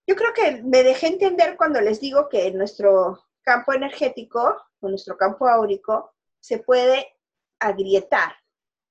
[0.07, 5.17] yo creo que me dejé entender cuando les digo que nuestro campo energético o nuestro
[5.19, 7.15] campo áurico se puede
[7.61, 8.35] agrietar,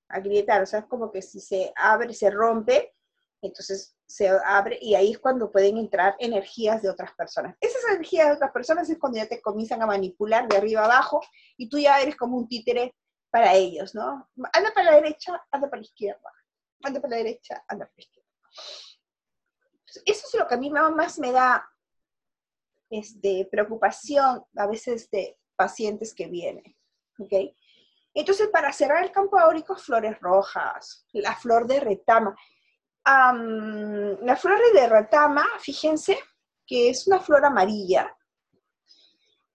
[0.10, 2.94] agrietar, o sea, como que si se abre, se rompe,
[3.42, 7.56] entonces se abre y ahí es cuando pueden entrar energías de otras personas.
[7.60, 11.22] Esas energías de otras personas es cuando ya te comienzan a manipular de arriba abajo
[11.58, 12.96] y tú ya eres como un títere
[13.32, 14.30] para ellos, ¿no?
[14.54, 16.32] Anda para la derecha, anda para la izquierda,
[16.84, 18.30] anda para la derecha, anda para la izquierda.
[20.06, 21.68] Eso es lo que a mí más me da
[22.90, 26.76] este, preocupación a veces de pacientes que vienen,
[27.20, 27.34] ¿ok?
[28.14, 32.34] Entonces, para cerrar el campo áurico, flores rojas, la flor de retama.
[33.06, 36.18] La flor de retama, fíjense,
[36.66, 38.16] que es una flor amarilla,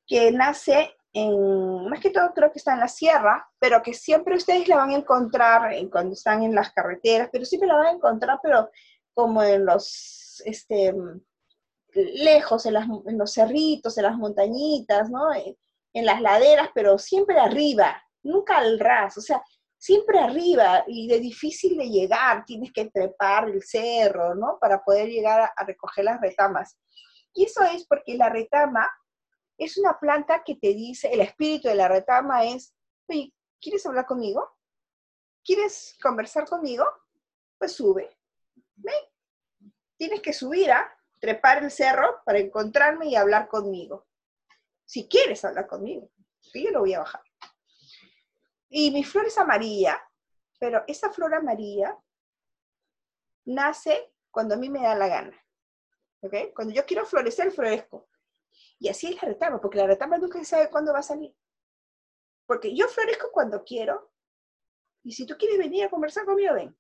[0.06, 4.36] que nace en, más que todo creo que está en la sierra, pero que siempre
[4.36, 7.93] ustedes la van a encontrar cuando están en las carreteras, pero siempre la van a
[7.93, 8.70] encontrar, pero
[9.12, 10.94] como en los, este,
[11.93, 15.32] lejos, en, en los cerritos, en las montañitas, ¿no?
[15.93, 19.43] en las laderas, pero siempre arriba, nunca al ras, o sea,
[19.81, 24.59] siempre arriba y de difícil de llegar, tienes que trepar el cerro, ¿no?
[24.61, 26.78] Para poder llegar a, recoger las retamas.
[27.32, 28.86] Y eso es porque la retama
[29.57, 32.74] es una planta que te dice, el espíritu de la retama es,
[33.09, 34.47] oye, ¿quieres hablar conmigo?
[35.43, 36.85] ¿Quieres conversar conmigo?
[37.59, 38.15] Pues sube.
[39.97, 44.07] Tienes que subir a trepar el cerro para encontrarme y hablar conmigo.
[44.85, 46.11] Si quieres hablar conmigo,
[46.52, 47.23] yo lo voy a bajar.
[48.70, 50.01] Y mi flor es amarilla,
[50.60, 51.98] pero esa flor amarilla
[53.44, 55.44] nace cuando a mí me da la gana.
[56.20, 56.55] ¿Ok?
[56.55, 58.09] Cuando yo quiero florecer, florezco.
[58.78, 61.34] Y así es la retama, porque la retama nunca sabe cuándo va a salir.
[62.47, 64.12] Porque yo florezco cuando quiero,
[65.02, 66.76] y si tú quieres venir a conversar conmigo, ven.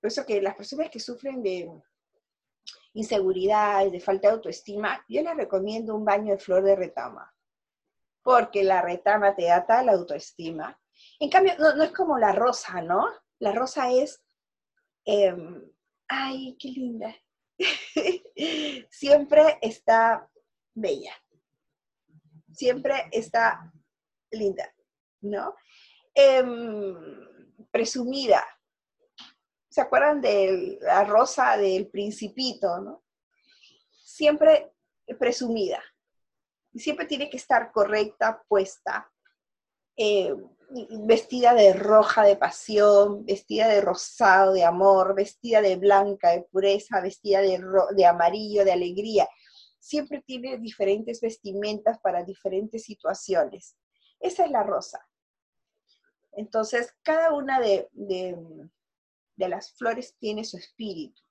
[0.00, 1.68] Por eso que las personas que sufren de
[2.92, 7.34] inseguridad, de falta de autoestima, yo les recomiendo un baño de flor de retama
[8.22, 10.78] porque la retama te da tal autoestima.
[11.18, 13.06] En cambio, no, es como la rosa, ¿no?
[13.38, 14.22] La rosa es,
[15.04, 15.62] em,
[16.08, 17.14] ay, qué linda.
[18.90, 20.28] Siempre está
[20.74, 21.14] bella.
[22.52, 23.72] Siempre está
[24.30, 24.74] linda,
[25.22, 25.54] ¿no?
[26.14, 26.96] Em,
[27.70, 28.44] presumida.
[29.70, 33.04] ¿Se acuerdan de la rosa del principito, no?
[33.90, 34.72] Siempre
[35.18, 35.82] presumida
[36.78, 39.10] siempre tiene que estar correcta, puesta,
[39.96, 40.34] eh,
[41.06, 47.00] vestida de roja de pasión, vestida de rosado de amor, vestida de blanca de pureza,
[47.00, 47.60] vestida de,
[47.96, 49.28] de amarillo de alegría.
[49.78, 53.76] Siempre tiene diferentes vestimentas para diferentes situaciones.
[54.20, 55.06] Esa es la rosa.
[56.32, 61.22] Entonces, cada una de, de las flores tiene su espíritu.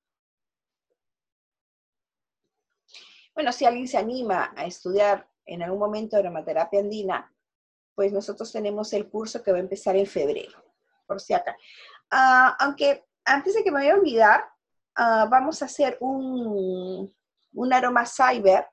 [3.36, 7.34] Bueno, si alguien se anima a estudiar en algún momento aromaterapia andina,
[7.96, 10.64] pues nosotros tenemos el curso que va a empezar en febrero,
[11.08, 11.58] por si acá.
[12.12, 14.46] Ah, aunque antes de que me vaya a olvidar,
[14.96, 17.14] ah, vamos a hacer un,
[17.54, 18.68] un aroma cyber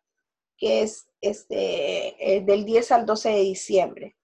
[0.57, 4.17] que es este, eh, del 10 al 12 de diciembre.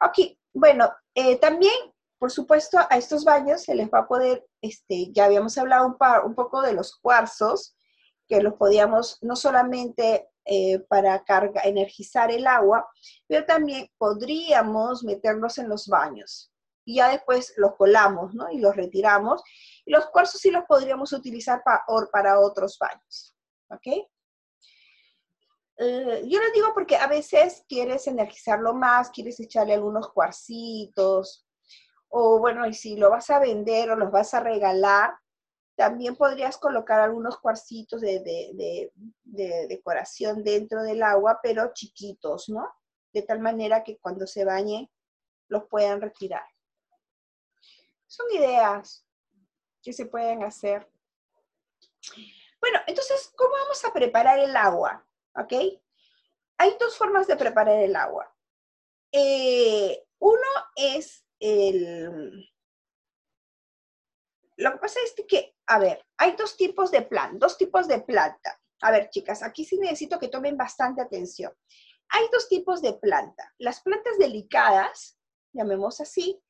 [0.00, 1.72] Ok, bueno, eh, también,
[2.18, 5.96] por supuesto, a estos baños se les va a poder, este, ya habíamos hablado un,
[6.24, 7.76] un poco de los cuarzos,
[8.28, 12.88] que los podíamos no solamente eh, para carga, energizar el agua,
[13.26, 16.52] pero también podríamos meterlos en los baños.
[16.84, 18.50] Y ya después los colamos, ¿no?
[18.50, 19.42] Y los retiramos.
[19.84, 23.36] Y los cuarzos sí los podríamos utilizar para, para otros baños.
[23.68, 23.86] ¿Ok?
[25.82, 31.46] Eh, yo les digo porque a veces quieres energizarlo más, quieres echarle algunos cuarcitos,
[32.10, 35.14] o bueno, y si lo vas a vender o los vas a regalar,
[35.76, 38.92] también podrías colocar algunos cuarcitos de,
[39.24, 42.70] decoración dentro del agua, pero chiquitos, ¿no?
[43.12, 44.90] De tal manera que cuando se bañe
[45.48, 46.44] los puedan retirar.
[48.06, 49.06] Son ideas
[49.82, 50.90] que se pueden hacer.
[52.60, 55.06] Bueno, entonces, ¿cómo vamos a preparar el agua?
[55.34, 55.52] ¿Ok?
[56.58, 58.30] Hay dos formas de preparar el agua.
[59.12, 62.48] Eh, uno es el...
[64.60, 68.00] Lo que pasa es que a ver, hay dos tipos de plan, dos tipos de
[68.00, 68.60] planta.
[68.82, 71.52] A ver, chicas, aquí sí necesito que tomen bastante atención.
[72.08, 73.54] Hay dos tipos de planta.
[73.58, 75.16] Las plantas delicadas,
[75.52, 76.42] llamemos así,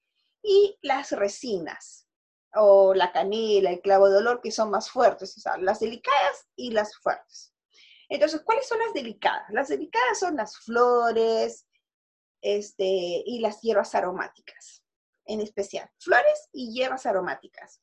[0.43, 2.09] y las resinas,
[2.55, 6.49] o la canela, el clavo de olor, que son más fuertes, o sea, las delicadas
[6.57, 7.53] y las fuertes.
[8.09, 9.51] Entonces, ¿cuáles son las delicadas?
[9.51, 11.67] Las delicadas son las flores
[12.41, 14.83] este, y las hierbas aromáticas,
[15.27, 17.83] en especial, flores y hierbas aromáticas.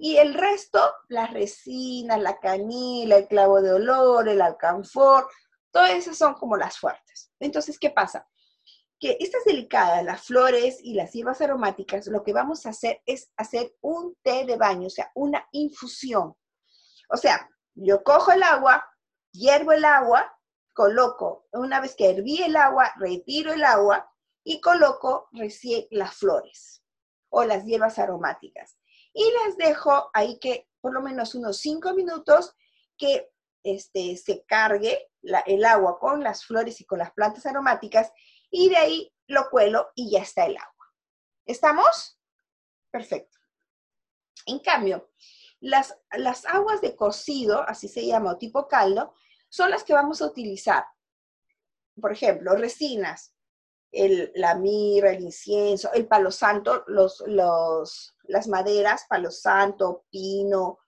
[0.00, 5.28] Y el resto, las resinas, la canila, el clavo de olor, el alcanfor,
[5.72, 7.32] todas esas son como las fuertes.
[7.40, 8.28] Entonces, ¿qué pasa?
[9.00, 13.32] Que estas delicadas, las flores y las hierbas aromáticas, lo que vamos a hacer es
[13.36, 16.36] hacer un té de baño, o sea, una infusión.
[17.10, 18.84] O sea, yo cojo el agua,
[19.32, 20.32] hiervo el agua,
[20.74, 24.08] coloco, una vez que herví el agua, retiro el agua
[24.44, 26.84] y coloco recién las flores
[27.30, 28.77] o las hierbas aromáticas
[29.12, 32.54] y las dejo ahí que por lo menos unos cinco minutos
[32.96, 33.30] que
[33.62, 35.10] este, se cargue
[35.46, 38.12] el agua con las flores y con las plantas aromáticas
[38.50, 40.92] y de ahí lo cuelo y ya está el agua.
[41.44, 42.18] ¿Estamos?
[42.90, 43.38] Perfecto.
[44.46, 45.10] En cambio,
[45.60, 49.14] las, las aguas de cocido, así se llama, o tipo caldo,
[49.48, 50.84] son las que vamos a utilizar.
[52.00, 53.34] Por ejemplo, resinas,
[53.92, 60.78] el, la mirra, el incienso, el palo santo, los, los, las maderas, palo santo, pino,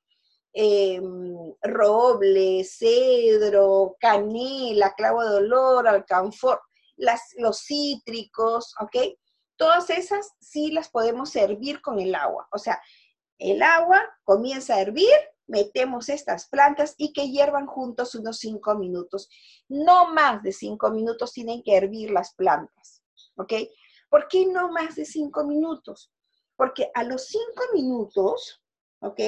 [0.52, 6.60] em, roble, cedro, canela, clavo de olor, alcanfor,
[6.96, 9.16] las, los cítricos, ¿ok?
[9.56, 12.48] Todas esas sí las podemos servir con el agua.
[12.52, 12.80] O sea,
[13.38, 15.14] el agua comienza a hervir,
[15.50, 19.28] metemos estas plantas y que hiervan juntos unos cinco minutos.
[19.68, 23.02] No más de cinco minutos tienen que hervir las plantas,
[23.36, 23.52] ¿ok?
[24.08, 26.12] ¿Por qué no más de cinco minutos?
[26.56, 28.62] Porque a los cinco minutos,
[29.00, 29.20] ¿ok?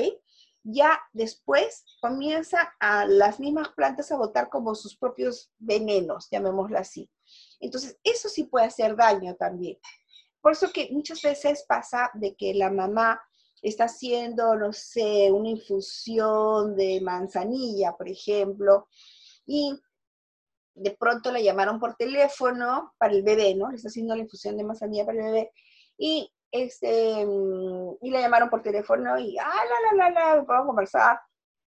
[0.65, 7.11] Ya después comienza a las mismas plantas a botar como sus propios venenos, llamémoslo así.
[7.59, 9.79] Entonces, eso sí puede hacer daño también.
[10.41, 13.21] Por eso que muchas veces pasa de que la mamá
[13.63, 18.89] está haciendo, no sé, una infusión de manzanilla, por ejemplo,
[19.47, 19.73] y
[20.75, 23.71] de pronto la llamaron por teléfono para el bebé, ¿no?
[23.71, 25.53] Le está haciendo la infusión de manzanilla para el bebé,
[25.97, 27.25] y, este,
[28.01, 31.21] y la llamaron por teléfono y, ah, la, la, la, la, vamos a conversar,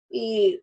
[0.08, 0.60] y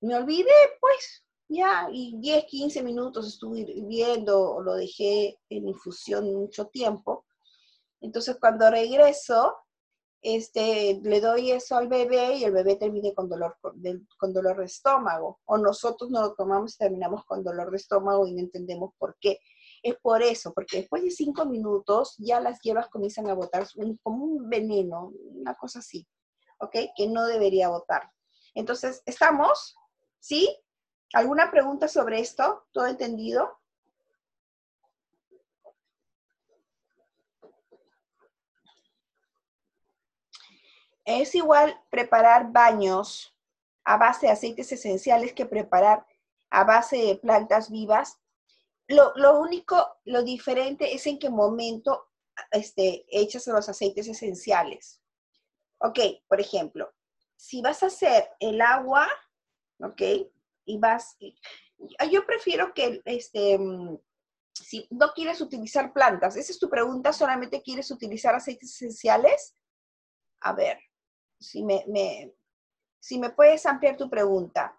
[0.00, 6.66] me olvidé, pues, ya, y 10, 15 minutos estuve viendo, lo dejé en infusión mucho
[6.66, 7.24] tiempo,
[8.00, 9.56] entonces cuando regreso,
[10.28, 14.64] este, le doy eso al bebé y el bebé termine con dolor, con, dolor de
[14.64, 15.38] estómago.
[15.44, 19.16] O nosotros no lo tomamos y terminamos con dolor de estómago y no entendemos por
[19.20, 19.38] qué.
[19.84, 23.68] Es por eso, porque después de cinco minutos ya las hierbas comienzan a botar
[24.02, 26.04] como un veneno, una cosa así,
[26.58, 26.74] ¿ok?
[26.96, 28.10] Que no debería botar.
[28.54, 29.76] Entonces, ¿estamos?
[30.18, 30.58] ¿Sí?
[31.12, 32.66] ¿Alguna pregunta sobre esto?
[32.72, 33.60] ¿Todo entendido?
[41.06, 43.32] Es igual preparar baños
[43.84, 46.04] a base de aceites esenciales que preparar
[46.50, 48.18] a base de plantas vivas.
[48.88, 52.08] Lo, único, lo diferente es en qué momento
[52.50, 55.00] este, echas los aceites esenciales.
[55.78, 56.92] Ok, por ejemplo,
[57.36, 59.08] si vas a hacer el agua,
[59.80, 60.02] ok,
[60.64, 61.16] y vas,
[62.10, 63.58] yo prefiero que, este,
[64.54, 69.54] si no quieres utilizar plantas, esa es tu pregunta, solamente quieres utilizar aceites esenciales.
[70.40, 70.80] A ver,
[71.38, 71.84] si me,
[72.98, 74.78] si me puedes ampliar tu pregunta.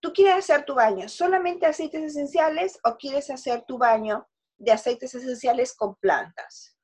[0.00, 5.14] ¿Tú quieres hacer tu baño solamente aceites esenciales o quieres hacer tu baño de aceites
[5.14, 6.76] esenciales con plantas?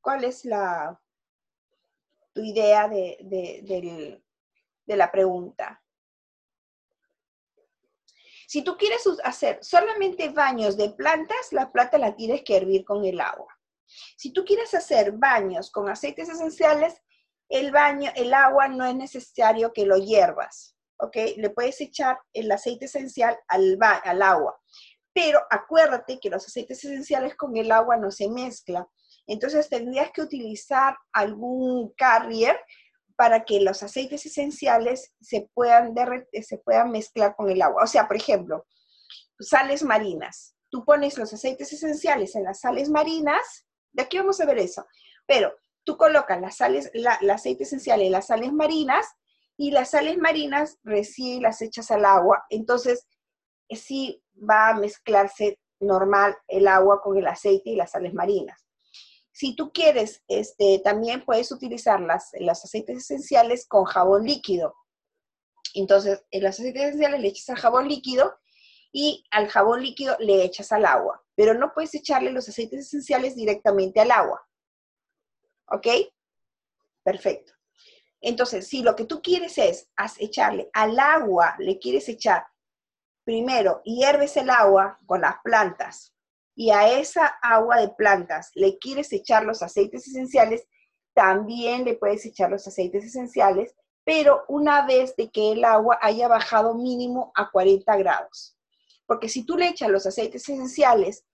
[0.00, 1.00] ¿Cuál es la,
[2.32, 3.18] tu idea de,
[4.84, 5.82] de la pregunta?
[8.46, 13.04] Si tú quieres hacer solamente baños de plantas, la planta la tienes que hervir con
[13.04, 13.52] el agua.
[14.16, 17.02] Si tú quieres hacer baños con aceites esenciales,
[17.48, 21.16] el baño, el agua no es necesario que lo hiervas, ¿ok?
[21.36, 24.58] Le puedes echar el aceite esencial al, al agua,
[25.12, 28.86] pero acuérdate que los aceites esenciales con el agua no se mezclan.
[29.26, 32.58] Entonces tendrías que utilizar algún carrier
[33.16, 35.94] para que los aceites esenciales se puedan,
[36.42, 37.82] se puedan mezclar con el agua.
[37.84, 38.66] O sea, por ejemplo,
[39.40, 40.54] sales marinas.
[40.68, 44.86] Tú pones los aceites esenciales en las sales marinas, de aquí vamos a ver eso,
[45.26, 45.54] pero
[45.86, 49.06] tú colocas las sales, el aceite esencial en las sales marinas
[49.56, 52.44] y las sales marinas recién las echas al agua.
[52.50, 53.06] Entonces,
[53.68, 58.66] eh, sí va a mezclarse normal el agua con el aceite y las sales marinas.
[59.32, 64.74] Si tú quieres, este, también puedes utilizar las, los aceites esenciales con jabón líquido.
[65.74, 68.34] Entonces, en los aceites esenciales le echas al jabón líquido
[68.92, 71.22] y al jabón líquido le echas al agua.
[71.36, 74.42] Pero no puedes echarle los aceites esenciales directamente al agua.
[75.68, 75.86] ¿Ok?
[77.02, 77.52] Perfecto.
[78.20, 79.88] Entonces, si lo que tú quieres es
[80.18, 82.46] echarle al agua, le quieres echar
[83.24, 86.14] primero, hierves el agua con las plantas
[86.54, 90.66] y a esa agua de plantas le quieres echar los aceites esenciales,
[91.12, 93.74] también le puedes echar los aceites esenciales,
[94.04, 98.56] pero una vez de que el agua haya bajado mínimo a 40 grados.
[99.06, 101.24] Porque si tú le echas los aceites esenciales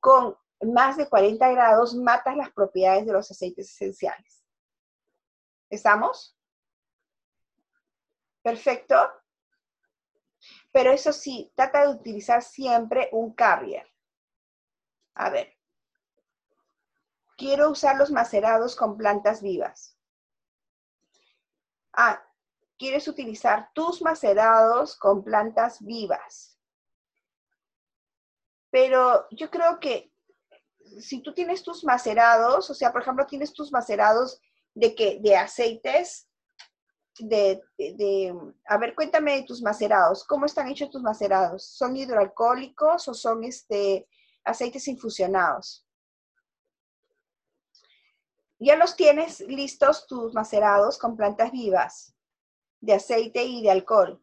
[0.00, 4.44] con más de 40 grados matas las propiedades de los aceites esenciales.
[5.70, 6.36] ¿Estamos?
[8.42, 8.96] Perfecto.
[10.72, 13.86] Pero eso sí, trata de utilizar siempre un carrier.
[15.14, 15.56] A ver.
[17.36, 19.98] Quiero usar los macerados con plantas vivas.
[21.92, 22.22] Ah,
[22.78, 26.58] quieres utilizar tus macerados con plantas vivas.
[28.70, 30.09] Pero yo creo que
[30.98, 34.40] si tú tienes tus macerados, o sea, por ejemplo, tienes tus macerados
[34.74, 36.28] de que de aceites,
[37.18, 37.60] de,
[38.66, 41.64] a ver, cuéntame de tus macerados, ¿cómo están hechos tus macerados?
[41.64, 44.08] ¿Son hidroalcohólicos o son este,
[44.44, 45.86] aceites infusionados?
[48.58, 52.14] Ya los tienes listos tus macerados con plantas vivas,
[52.80, 54.22] de aceite y de alcohol.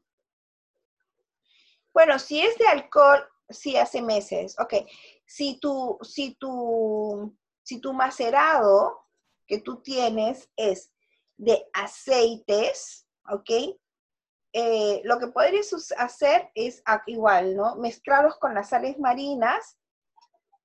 [1.94, 4.74] Bueno, si es de alcohol, sí hace meses, ok
[5.28, 9.06] si tu, si tu, si tu macerado
[9.46, 10.92] que tú tienes es
[11.36, 13.78] de aceites, ¿ok?
[14.54, 17.76] Eh, lo que podrías hacer es igual, ¿no?
[17.76, 19.78] Mezclarlos con las sales marinas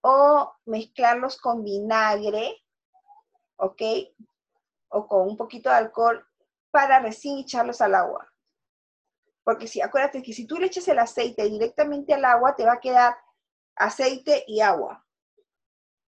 [0.00, 2.56] o mezclarlos con vinagre,
[3.56, 3.82] ¿ok?
[4.88, 6.24] O con un poquito de alcohol
[6.70, 8.32] para recién echarlos al agua.
[9.44, 12.74] Porque si, acuérdate que si tú le echas el aceite directamente al agua, te va
[12.74, 13.16] a quedar
[13.76, 15.06] aceite y agua.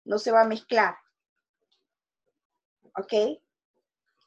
[0.04, 0.96] No se va a mezclar.
[2.98, 3.14] ¿Ok?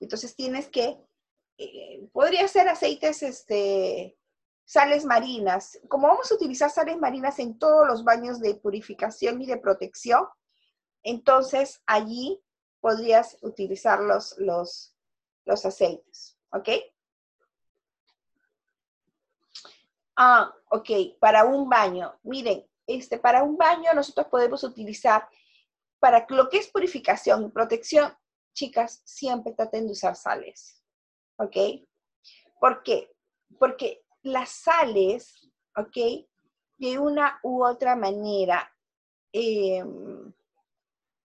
[0.01, 0.99] Entonces tienes que,
[1.59, 4.17] eh, podría ser aceites, este,
[4.65, 5.79] sales marinas.
[5.89, 10.27] Como vamos a utilizar sales marinas en todos los baños de purificación y de protección,
[11.03, 12.43] entonces allí
[12.81, 14.95] podrías utilizar los, los,
[15.45, 16.39] los aceites.
[16.51, 16.69] ¿Ok?
[20.17, 22.15] Ah, ok, para un baño.
[22.23, 25.29] Miren, este, para un baño nosotros podemos utilizar,
[25.99, 28.13] para lo que es purificación y protección,
[28.53, 30.83] chicas, siempre traten de usar sales,
[31.39, 31.57] ¿ok?
[32.61, 33.11] ¿Por qué?
[33.59, 36.27] Porque las sales, ¿ok?
[36.79, 38.71] De una u otra manera,
[39.33, 40.33] em,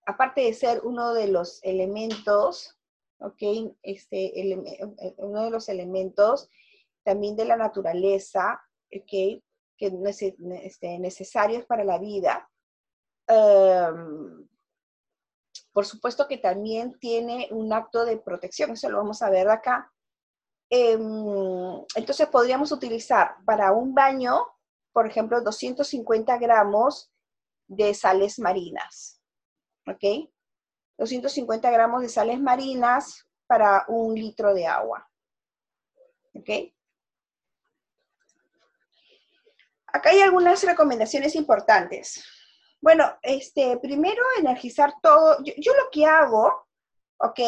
[0.06, 2.78] aparte de ser uno de los elementos,
[3.20, 3.76] ¿ok?
[3.84, 4.34] Este,
[5.18, 6.50] uno de los elementos
[7.04, 8.62] también de la naturaleza,
[9.80, 9.92] que
[10.64, 12.48] este, necesarios para la vida.
[13.28, 14.48] Em,
[15.72, 19.92] por supuesto que también tiene un acto de protección, eso lo vamos a ver acá.
[20.70, 21.02] Em,
[21.96, 24.46] entonces podríamos utilizar para un baño,
[24.92, 27.10] por ejemplo, 250 gramos
[27.68, 29.22] de sales marinas.
[29.88, 30.30] ¿Ok?
[30.98, 35.10] 250 gramos de sales marinas para un litro de agua.
[36.36, 36.50] ¿Ok?
[39.94, 42.24] Acá hay algunas recomendaciones importantes.
[42.82, 45.38] Bueno, este, primero energizar todo.
[45.44, 46.68] Yo, lo que hago,
[47.18, 47.40] ¿ok?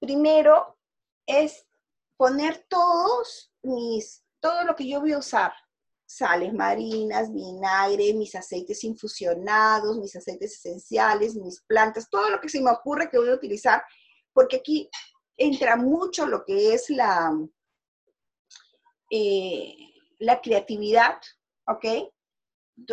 [0.00, 0.78] Primero
[1.26, 1.66] es
[2.16, 5.52] poner todos mis, todo lo que yo voy a usar.
[6.06, 12.60] Sales marinas, vinagre, mis aceites infusionados, mis aceites esenciales, mis plantas, todo lo que se
[12.60, 13.84] me ocurre que voy a utilizar,
[14.32, 14.90] porque aquí
[15.36, 17.32] entra mucho lo que es la,
[19.10, 19.76] eh,
[20.18, 21.20] la creatividad,
[21.66, 21.84] ¿ok?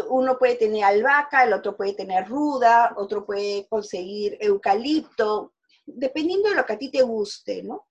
[0.10, 5.54] Uno puede tener albahaca, el otro puede tener ruda, otro puede conseguir eucalipto,
[5.86, 7.88] dependiendo de lo que a ti te guste, ¿no?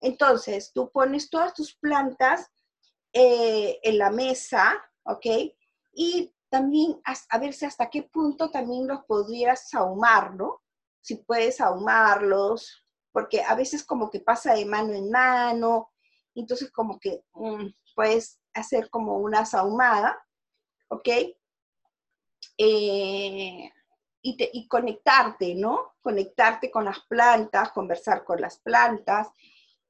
[0.00, 2.50] Entonces, tú pones todas tus plantas
[3.12, 4.74] eh, en la mesa,
[5.04, 5.26] ¿ok?
[5.92, 10.62] Y también a, ver si hasta qué punto también los podrías ahumar, ¿no?
[11.00, 15.90] Si puedes ahumarlos, porque a veces como que pasa de mano en mano,
[16.34, 17.66] entonces como que mm,
[17.98, 20.24] puedes hacer como una sahumada,
[20.86, 21.08] ¿ok?
[22.56, 23.72] Eh,
[24.22, 25.94] y, conectarte, ¿no?
[26.00, 29.26] Conectarte con las plantas, conversar con las plantas.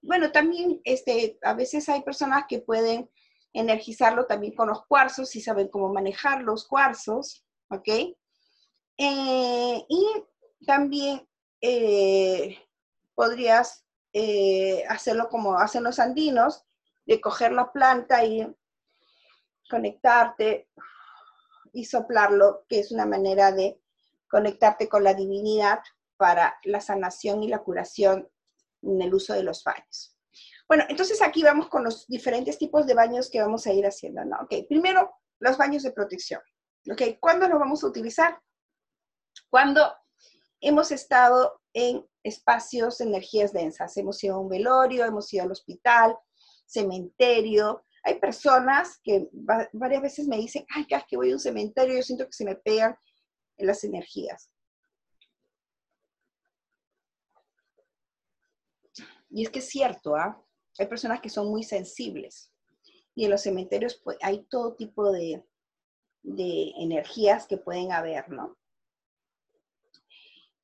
[0.00, 3.10] Bueno, también este, a veces hay personas que pueden
[3.52, 7.88] energizarlo también con los cuarzos y saben cómo manejar los cuarzos, ¿ok?
[8.96, 10.06] Eh, y
[10.64, 11.28] también
[11.60, 12.56] eh,
[13.14, 13.84] podrías
[14.88, 16.64] hacerlo como hacen los andinos,
[17.08, 18.46] de coger la planta y
[19.68, 20.68] conectarte
[21.72, 23.80] y soplarlo, que es una manera de
[24.30, 25.80] conectarte con la divinidad
[26.18, 28.28] para la sanación y la curación
[28.82, 30.16] en el uso de los baños.
[30.68, 34.22] Bueno, entonces aquí vamos con los diferentes tipos de baños que vamos a ir haciendo,
[34.26, 34.36] ¿no?
[34.42, 35.10] Ok, primero,
[35.40, 36.42] los baños de protección.
[36.90, 38.38] Ok, ¿cuándo los vamos a utilizar?
[39.48, 39.90] Cuando
[40.60, 43.96] hemos estado en espacios energías densas.
[43.96, 46.16] Hemos ido a un velorio, hemos ido al hospital,
[46.68, 49.28] cementerio, hay personas que
[49.72, 52.44] varias veces me dicen, ay, cada que voy a un cementerio yo siento que se
[52.44, 52.96] me pegan
[53.56, 54.50] las energías.
[59.30, 60.42] Y es que es cierto, ¿ah?
[60.78, 62.52] Hay personas que son muy sensibles.
[63.14, 65.44] Y en los cementerios pues, hay todo tipo de,
[66.22, 68.56] de energías que pueden haber, ¿no?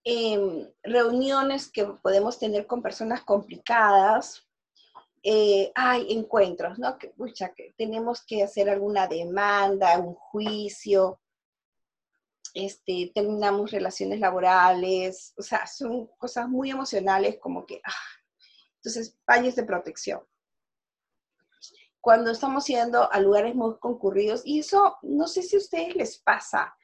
[0.05, 4.47] Em, reuniones que podemos tener con personas complicadas,
[5.27, 6.99] eh, hay encuentros, ¿no?
[6.99, 7.15] Que,
[7.57, 11.19] que tenemos que hacer alguna demanda, un juicio,
[12.53, 17.93] este, terminamos relaciones laborales, o sea, son cosas muy emocionales como que, ah,
[18.77, 20.21] entonces, baños de protección.
[22.03, 26.19] Cuando estamos yendo a lugares muy concurridos, y eso no sé si a ustedes les
[26.19, 26.77] pasa,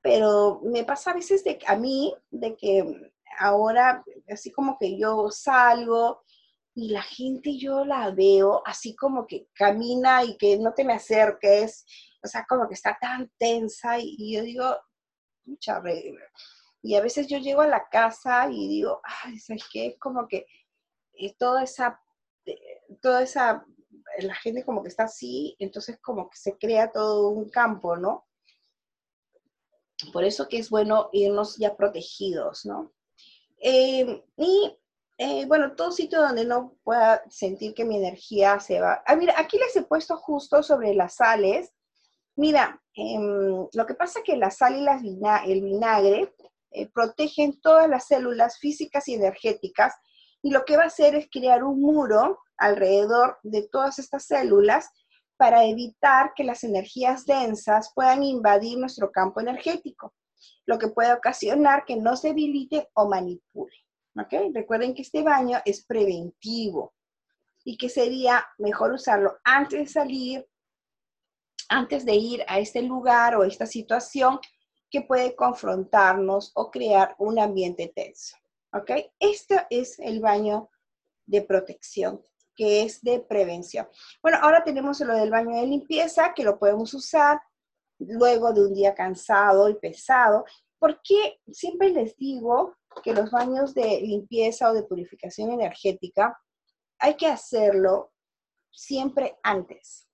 [0.00, 5.30] pero me pasa a veces de, a mí, de que ahora, así como que yo
[5.30, 6.22] salgo
[6.78, 10.92] y la gente yo la veo así como que camina y que no te me
[10.92, 11.84] acerques,
[12.22, 14.76] o sea, como que está tan tensa y, yo digo,
[15.44, 15.82] mucha
[16.80, 19.86] Y a veces yo llego a la casa y digo, ay, ¿sabes qué?
[19.88, 20.46] Es como que
[21.14, 22.00] eh, toda esa,
[22.46, 22.56] eh,
[23.02, 23.66] toda esa,
[24.20, 28.28] la gente como que está así, entonces como que se crea todo un campo, ¿no?
[30.12, 32.92] Por eso que es bueno irnos ya protegidos, ¿no?
[33.60, 34.78] Eh, y
[35.18, 39.02] eh, bueno, todo sitio donde no pueda sentir que mi energía se va.
[39.04, 41.72] Ah, mira, aquí les he puesto justo sobre las sales.
[42.36, 46.32] Mira, em, lo que pasa es que la sal y el vinagre
[46.70, 49.94] eh, protegen todas las células físicas y energéticas
[50.40, 54.88] y lo que va a hacer es crear un muro alrededor de todas estas células
[55.36, 60.14] para evitar que las energías densas puedan invadir nuestro campo energético,
[60.64, 63.08] lo que puede ocasionar que nos debilite o
[64.52, 66.94] Recuerden que este baño es preventivo
[67.64, 70.48] y que sería mejor usarlo antes de salir,
[71.68, 74.40] antes de ir a este lugar o esta situación
[74.90, 78.36] que puede confrontarnos o crear un ambiente tenso.
[78.72, 78.90] ¿Ok?
[79.18, 80.70] Este es el baño
[81.26, 82.24] de protección,
[82.54, 83.86] que es de prevención.
[84.22, 87.40] Bueno, ahora tenemos lo del baño de limpieza, que lo podemos usar
[87.98, 90.44] luego de un día cansado y pesado.
[90.78, 96.38] Porque siempre les digo que los baños de limpieza o de purificación energética
[96.98, 98.12] hay que hacerlo
[98.70, 100.08] siempre antes.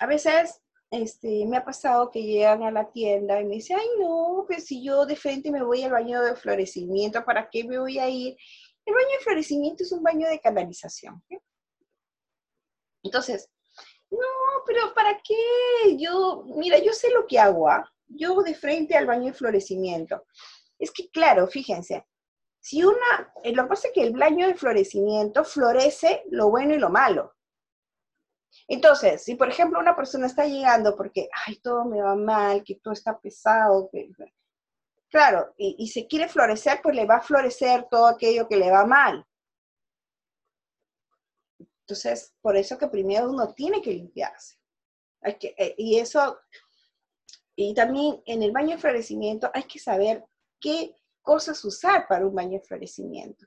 [0.00, 0.60] A veces
[0.90, 4.66] este, me ha pasado que llegan a la tienda y me dicen, ay no, pues
[4.66, 8.08] si yo de frente me voy al baño de florecimiento, ¿para qué me voy a
[8.08, 8.36] ir?
[8.84, 11.22] El baño de florecimiento es un baño de canalización.
[13.02, 13.48] Entonces,
[14.10, 14.18] no,
[14.66, 15.96] pero ¿para qué?
[15.96, 17.90] Yo, mira, yo sé lo que hago, ¿ah?
[18.14, 20.24] Yo de frente al baño de florecimiento.
[20.78, 22.06] Es que, claro, fíjense,
[22.60, 26.74] si una, eh, lo que pasa es que el baño de florecimiento florece lo bueno
[26.74, 27.34] y lo malo.
[28.68, 32.76] Entonces, si por ejemplo una persona está llegando porque, ay, todo me va mal, que
[32.76, 34.10] todo está pesado, que,
[35.10, 38.70] claro, y, y se quiere florecer, pues le va a florecer todo aquello que le
[38.70, 39.26] va mal.
[41.82, 44.56] Entonces, por eso que primero uno tiene que limpiarse.
[45.24, 46.38] Eh, y eso,
[47.54, 50.24] y también en el baño de florecimiento hay que saber
[50.60, 53.46] qué cosas usar para un baño de florecimiento.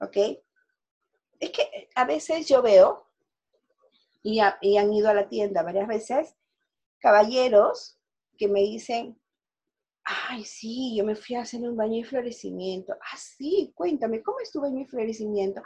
[0.00, 0.16] ¿Ok?
[1.40, 3.08] Es que a veces yo veo,
[4.22, 6.34] y, han ido a la tienda varias veces,
[6.98, 7.98] caballeros
[8.38, 9.20] que me dicen,
[10.06, 12.92] Ay, sí, yo me fui a hacer un baño de florecimiento.
[12.92, 15.62] Ah, sí, cuéntame, ¿cómo es tu baño florecimiento?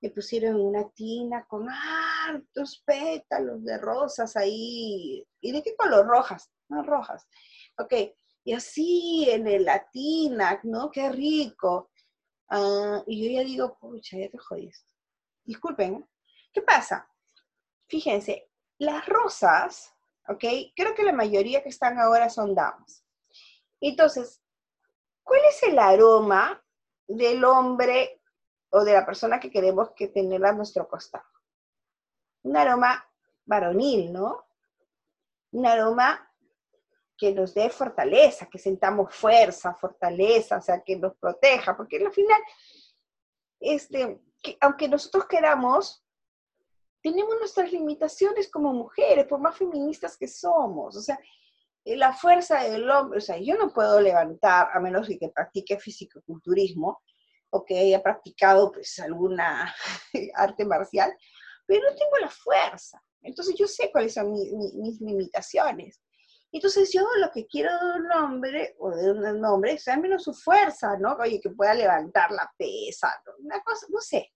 [0.00, 5.26] Me pusieron una tina con hartos pétalos de rosas ahí.
[5.38, 6.06] ¿Y de qué color?
[6.06, 7.26] Rojas, no rojas.
[7.78, 7.92] Ok,
[8.44, 10.90] y así en la tina, ¿no?
[10.90, 11.90] Qué rico.
[12.48, 14.92] Ah, y yo ya digo, pucha, ya te jodiste.
[15.44, 16.06] Disculpen.
[16.54, 17.10] ¿qué pasa?
[17.88, 18.48] Fíjense,
[18.78, 19.92] las rosas,
[20.28, 20.44] ¿ok?
[20.74, 23.04] Creo que la mayoría que están ahora son damas.
[23.80, 24.40] Entonces,
[25.22, 26.62] ¿cuál es el aroma
[27.06, 28.22] del hombre
[28.70, 31.24] o de la persona que queremos que tenerla a nuestro costado?
[32.42, 33.04] Un aroma
[33.44, 34.46] varonil, ¿no?
[35.50, 36.30] Un aroma
[37.16, 42.12] que nos dé fortaleza, que sentamos fuerza, fortaleza, o sea, que nos proteja, porque al
[42.12, 42.40] final,
[43.60, 44.20] este,
[44.60, 46.04] aunque nosotros queramos,
[47.02, 51.18] tenemos nuestras limitaciones como mujeres, por más feministas que somos, o sea,
[51.84, 57.02] la fuerza del hombre, o sea, yo no puedo levantar, a menos que practique físico-culturismo
[57.50, 59.72] o que haya practicado pues alguna
[60.34, 61.14] arte marcial,
[61.66, 63.02] pero no tengo la fuerza.
[63.22, 66.00] Entonces yo sé cuáles son mis limitaciones.
[66.54, 70.22] Entonces yo lo que quiero de un hombre, o de un hombre, es al menos
[70.22, 71.14] su fuerza, ¿no?
[71.14, 74.32] Oye, que pueda levantar la pesa, una cosa, no sé.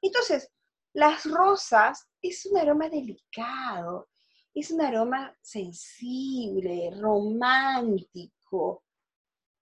[0.00, 0.50] Entonces,
[0.94, 4.08] las rosas es un aroma delicado,
[4.54, 8.82] es un aroma sensible, romántico.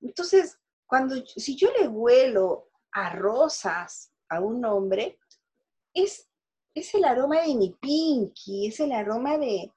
[0.01, 0.57] Entonces,
[0.87, 5.19] cuando, si yo le huelo a rosas a un hombre,
[5.93, 6.31] es,
[6.73, 9.73] es el aroma de mi pinky, es el aroma de,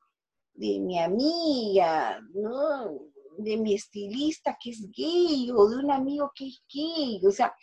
[0.53, 3.11] de mi amiga, ¿no?
[3.37, 7.55] de mi estilista que es gay o de un amigo que es gay, o sea,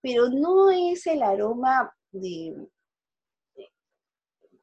[0.00, 2.54] pero no es el aroma de,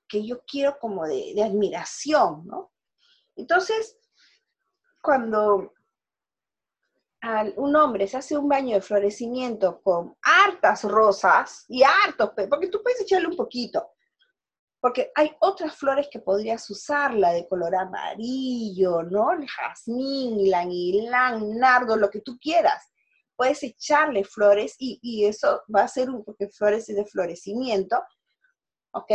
[0.08, 2.72] que yo quiero como de, admiración, ¿no?
[3.36, 3.98] Entonces,
[5.02, 5.74] cuando
[7.58, 12.82] un hombre se hace un baño de florecimiento con hartas rosas y hartos, porque tú
[12.82, 13.92] puedes echarle un poquito,
[14.82, 19.34] porque hay otras flores que podrías usarla de color amarillo, ¿no?
[19.34, 20.66] El jazmín, la
[21.38, 22.92] nardo, lo que tú quieras.
[23.36, 28.02] Puedes echarle flores y, y eso va a ser un, porque flores de florecimiento,
[28.92, 29.12] ¿ok?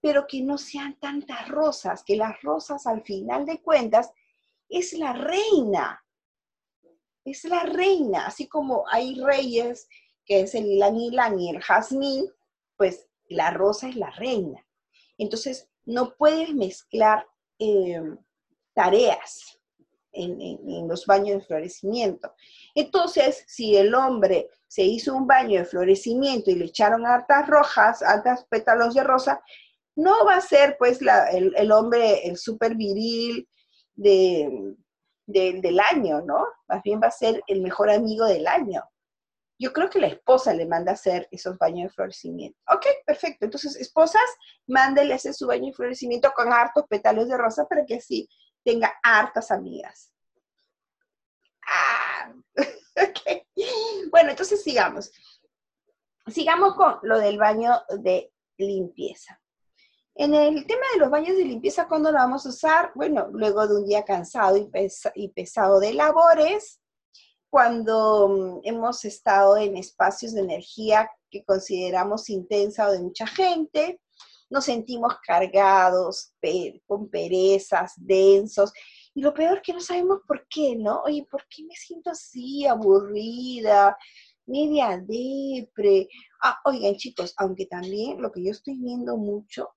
[0.00, 4.12] pero que no sean tantas rosas, que las rosas al final de cuentas
[4.68, 6.04] es la reina,
[7.24, 9.88] es la reina, así como hay reyes,
[10.24, 12.26] que es el ylang ylang y el jazmín,
[12.76, 14.65] pues la rosa es la reina.
[15.18, 17.26] Entonces, no puedes mezclar
[17.58, 18.02] eh,
[18.74, 19.58] tareas
[20.16, 22.32] en, los baños de florecimiento.
[22.74, 28.02] Entonces, si el hombre se hizo un baño de florecimiento y le echaron hartas rojas,
[28.02, 29.40] hartas pétalos de rosa,
[29.94, 33.48] no va a ser pues el, hombre, el súper viril
[33.94, 34.76] del
[35.90, 36.46] año, ¿no?
[36.68, 38.82] Más bien va a ser el mejor amigo del año.
[39.58, 42.58] Yo creo que la esposa le manda a hacer esos baños de florecimiento.
[42.68, 43.46] Ok, perfecto.
[43.46, 44.22] Entonces, esposas,
[44.66, 48.28] mándele hacer su baño de florecimiento con hartos pétalos de rosa para que así
[48.64, 50.12] tenga hartas amigas.
[51.66, 53.46] Ah, ok.
[54.10, 55.10] Bueno, entonces sigamos.
[56.26, 59.40] Sigamos con lo del baño de limpieza.
[60.18, 62.90] En el tema de los baños de limpieza, ¿cuándo lo vamos a usar?
[62.94, 66.80] Bueno, luego de un día cansado y, pesado de labores,
[67.56, 73.98] cuando mm, hemos estado en espacios de energía que consideramos intensa o de mucha gente,
[74.50, 76.34] nos sentimos cargados,
[76.84, 78.74] con perezas, densos,
[79.14, 81.00] y lo peor que no sabemos por qué, ¿no?
[81.04, 83.96] Oye, ¿por qué me siento así, aburrida?
[84.44, 86.08] media depre.
[86.42, 89.70] Ah, oigan chicos, aunque también lo que yo estoy viendo mucho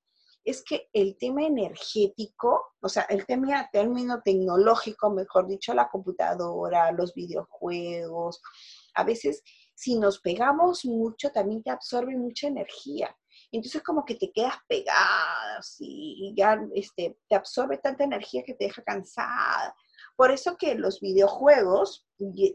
[0.44, 6.92] es que el tema energético, o sea, el tema, término tecnológico, mejor dicho, la computadora,
[6.92, 8.42] los videojuegos,
[8.96, 9.44] a veces
[9.76, 13.16] si nos pegamos mucho, también te absorbe mucha energía.
[13.52, 18.66] Entonces como que te quedas pegada y ya este, te absorbe tanta energía que te
[18.66, 19.74] deja cansada.
[20.16, 22.06] Por eso que los videojuegos,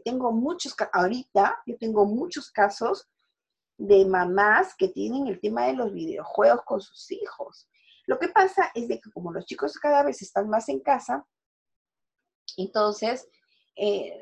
[0.03, 3.09] tengo muchos, ahorita yo tengo muchos casos
[3.77, 7.67] de mamás que tienen el tema de los videojuegos con sus hijos.
[8.07, 11.25] Lo que pasa es de que como los chicos cada vez están más en casa,
[12.57, 13.27] entonces
[13.75, 14.19] eh,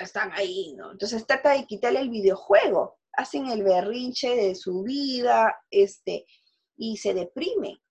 [0.00, 0.92] están ahí, ¿no?
[0.92, 6.26] Entonces trata de quitarle el videojuego, hacen el berrinche de su vida, este,
[6.76, 7.82] y se deprime.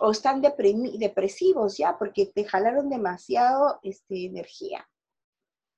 [0.00, 4.88] O están depresivos ya porque te jalaron demasiado este, energía.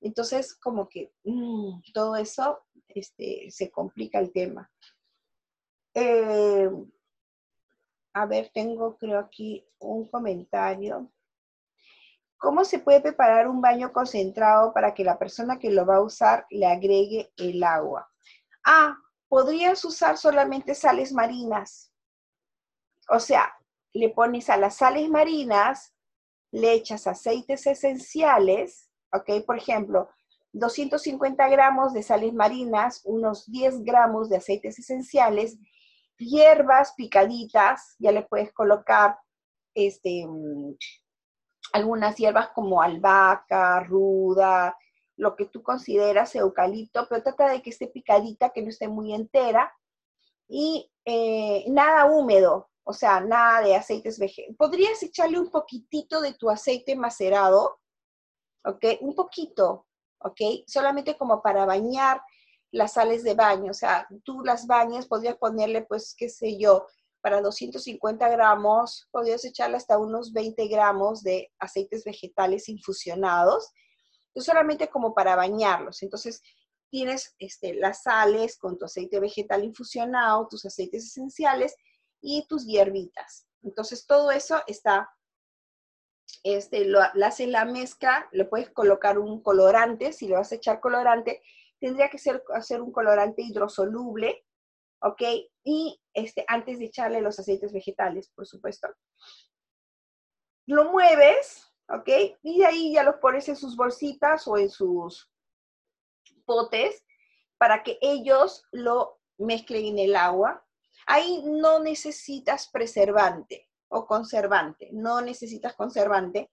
[0.00, 4.70] Entonces, como que mm, todo eso este, se complica el tema.
[5.94, 6.70] Eh,
[8.14, 11.10] a ver, tengo creo aquí un comentario.
[12.38, 16.02] ¿Cómo se puede preparar un baño concentrado para que la persona que lo va a
[16.02, 18.08] usar le agregue el agua?
[18.64, 18.96] Ah,
[19.28, 21.92] podrías usar solamente sales marinas.
[23.08, 23.52] O sea,
[23.92, 25.92] le pones a las sales marinas,
[26.52, 29.44] le echas aceites esenciales, ¿ok?
[29.44, 30.08] Por ejemplo,
[30.52, 35.58] 250 gramos de sales marinas, unos 10 gramos de aceites esenciales,
[36.18, 39.18] hierbas picaditas, ya le puedes colocar
[39.74, 40.26] este,
[41.72, 44.76] algunas hierbas como albahaca, ruda,
[45.16, 49.14] lo que tú consideras eucalipto, pero trata de que esté picadita, que no esté muy
[49.14, 49.72] entera,
[50.48, 54.56] y eh, nada húmedo, o sea, nada de aceites vegetales.
[54.56, 57.80] Podrías echarle un poquitito de tu aceite macerado,
[58.64, 58.84] ¿ok?
[59.00, 59.86] Un poquito,
[60.18, 60.40] ¿ok?
[60.66, 62.20] Solamente como para bañar
[62.74, 66.86] las sales de baño, o sea, tú las bañas, podrías ponerle, pues, qué sé yo,
[67.20, 73.70] para 250 gramos, podrías echarle hasta unos 20 gramos de aceites vegetales infusionados,
[74.34, 76.02] solamente como para bañarlos.
[76.02, 76.42] Entonces,
[76.90, 81.76] tienes este, las sales con tu aceite vegetal infusionado, tus aceites esenciales
[82.20, 83.46] y tus hierbitas.
[83.62, 85.08] Entonces, todo eso está,
[86.42, 90.80] este, lo, hace la mezcla, le puedes colocar un colorante, si le vas a echar
[90.80, 91.40] colorante,
[91.84, 94.46] tendría que ser, hacer un colorante hidrosoluble,
[95.02, 95.22] ¿ok?
[95.64, 98.88] Y este, antes de echarle los aceites vegetales, por supuesto.
[100.64, 102.08] Lo mueves, ¿ok?
[102.42, 105.30] Y de ahí ya los pones en sus bolsitas o en sus
[106.46, 107.04] potes
[107.58, 110.66] para que ellos lo mezclen en el agua.
[111.06, 116.50] Ahí no necesitas preservante o conservante, no necesitas conservante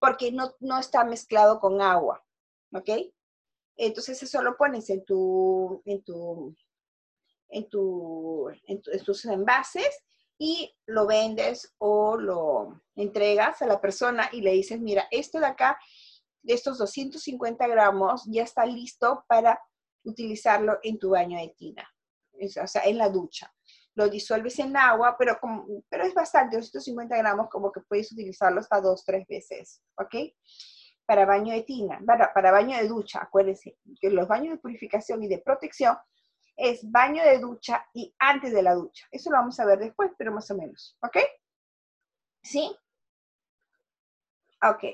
[0.00, 2.24] porque no, no está mezclado con agua,
[2.72, 2.90] ¿ok?
[3.84, 6.54] Entonces eso lo pones en tu, en tu,
[7.48, 10.04] en tu, en tus envases
[10.38, 15.46] y lo vendes o lo entregas a la persona y le dices, mira, esto de
[15.46, 15.76] acá,
[16.42, 19.60] de estos 250 gramos, ya está listo para
[20.04, 21.88] utilizarlo en tu baño de tina,
[22.62, 23.52] o sea, en la ducha.
[23.94, 28.60] Lo disuelves en agua, pero, como, pero es bastante, 250 gramos, como que puedes utilizarlo
[28.60, 30.14] hasta dos, tres veces, ¿ok?
[31.12, 35.22] Para baño de tina, para, para baño de ducha, acuérdense que los baños de purificación
[35.22, 35.94] y de protección
[36.56, 39.06] es baño de ducha y antes de la ducha.
[39.10, 40.96] Eso lo vamos a ver después, pero más o menos.
[41.02, 41.18] ¿Ok?
[42.42, 42.74] ¿Sí?
[44.62, 44.84] Ok.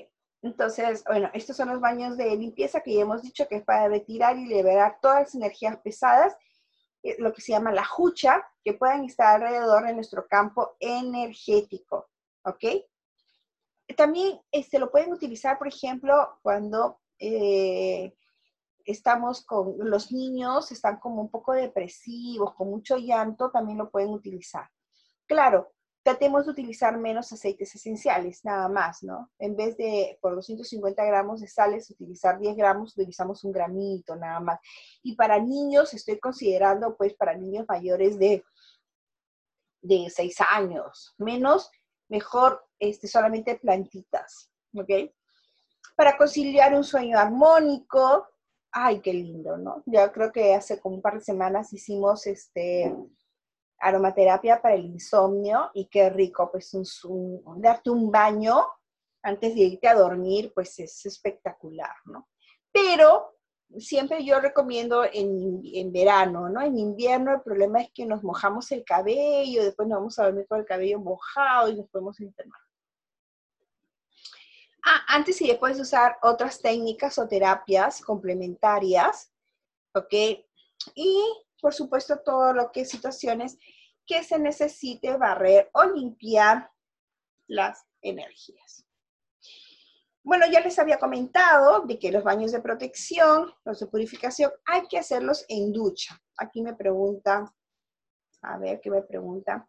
[0.41, 3.87] Entonces, bueno, estos son los baños de limpieza que ya hemos dicho que es para
[3.87, 6.35] retirar y liberar todas las energías pesadas,
[7.01, 12.09] eh, lo que se llama la jucha, que puedan estar alrededor de nuestro campo energético.
[12.43, 12.65] ¿Ok?
[13.95, 18.13] También este, lo pueden utilizar, por ejemplo, cuando eh,
[18.85, 24.09] estamos con los niños, están como un poco depresivos, con mucho llanto, también lo pueden
[24.09, 24.69] utilizar.
[25.27, 29.29] Claro, tratemos de utilizar menos aceites esenciales, nada más, ¿no?
[29.37, 34.39] En vez de por 250 gramos de sales, utilizar 10 gramos, utilizamos un gramito, nada
[34.39, 34.59] más.
[35.03, 38.43] Y para niños, estoy considerando, pues, para niños mayores de,
[39.81, 41.69] de 6 años, menos,
[42.09, 45.11] mejor, este, solamente plantitas, ¿ok?
[45.95, 48.27] Para conciliar un sueño armónico,
[48.71, 49.83] ay, qué lindo, ¿no?
[49.85, 52.93] Ya creo que hace como un par de semanas hicimos este
[53.79, 58.65] aromaterapia para el insomnio y qué rico, pues un, darte un baño
[59.21, 62.29] antes de irte a dormir, pues es espectacular, ¿no?
[62.71, 63.38] Pero
[63.77, 66.61] siempre yo recomiendo en, en, verano, ¿no?
[66.61, 70.47] En invierno el problema es que nos mojamos el cabello, después nos vamos a dormir
[70.47, 72.59] con el cabello mojado y nos podemos enfermar.
[74.85, 79.31] Ah, antes y después de usar otras técnicas o terapias complementarias,
[79.93, 80.13] ¿ok?
[80.95, 81.23] Y,
[81.61, 83.59] por supuesto, todo lo que situaciones
[84.05, 86.71] que se necesite barrer o limpiar
[87.47, 88.85] las energías.
[90.23, 94.87] Bueno, ya les había comentado de que los baños de protección, los de purificación, hay
[94.87, 96.21] que hacerlos en ducha.
[96.37, 97.51] Aquí me pregunta,
[98.41, 99.67] a ver qué me pregunta.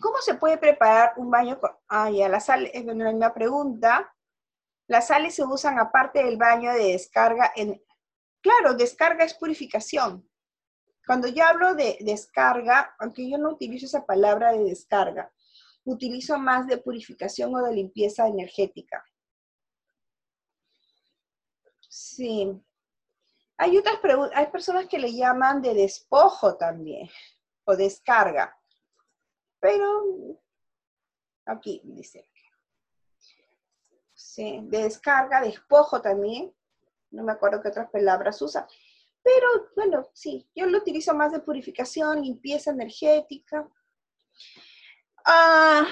[0.00, 1.70] ¿Cómo se puede preparar un baño con...
[1.88, 4.12] Ah, ya, la sal, es la misma pregunta.
[4.88, 7.82] Las sales se usan aparte del baño de descarga en...
[8.42, 10.28] Claro, descarga es purificación.
[11.06, 15.32] Cuando yo hablo de descarga, aunque yo no utilizo esa palabra de descarga,
[15.84, 19.04] utilizo más de purificación o de limpieza energética.
[21.92, 22.50] Sí.
[23.58, 27.06] Hay otras preguntas, hay personas que le llaman de despojo también,
[27.64, 28.58] o descarga.
[29.60, 30.40] Pero
[31.44, 32.30] aquí dice.
[34.14, 36.54] Sí, de descarga, despojo también.
[37.10, 38.66] No me acuerdo qué otras palabras usa.
[39.22, 43.68] Pero bueno, sí, yo lo utilizo más de purificación, limpieza energética.
[45.26, 45.86] Ah,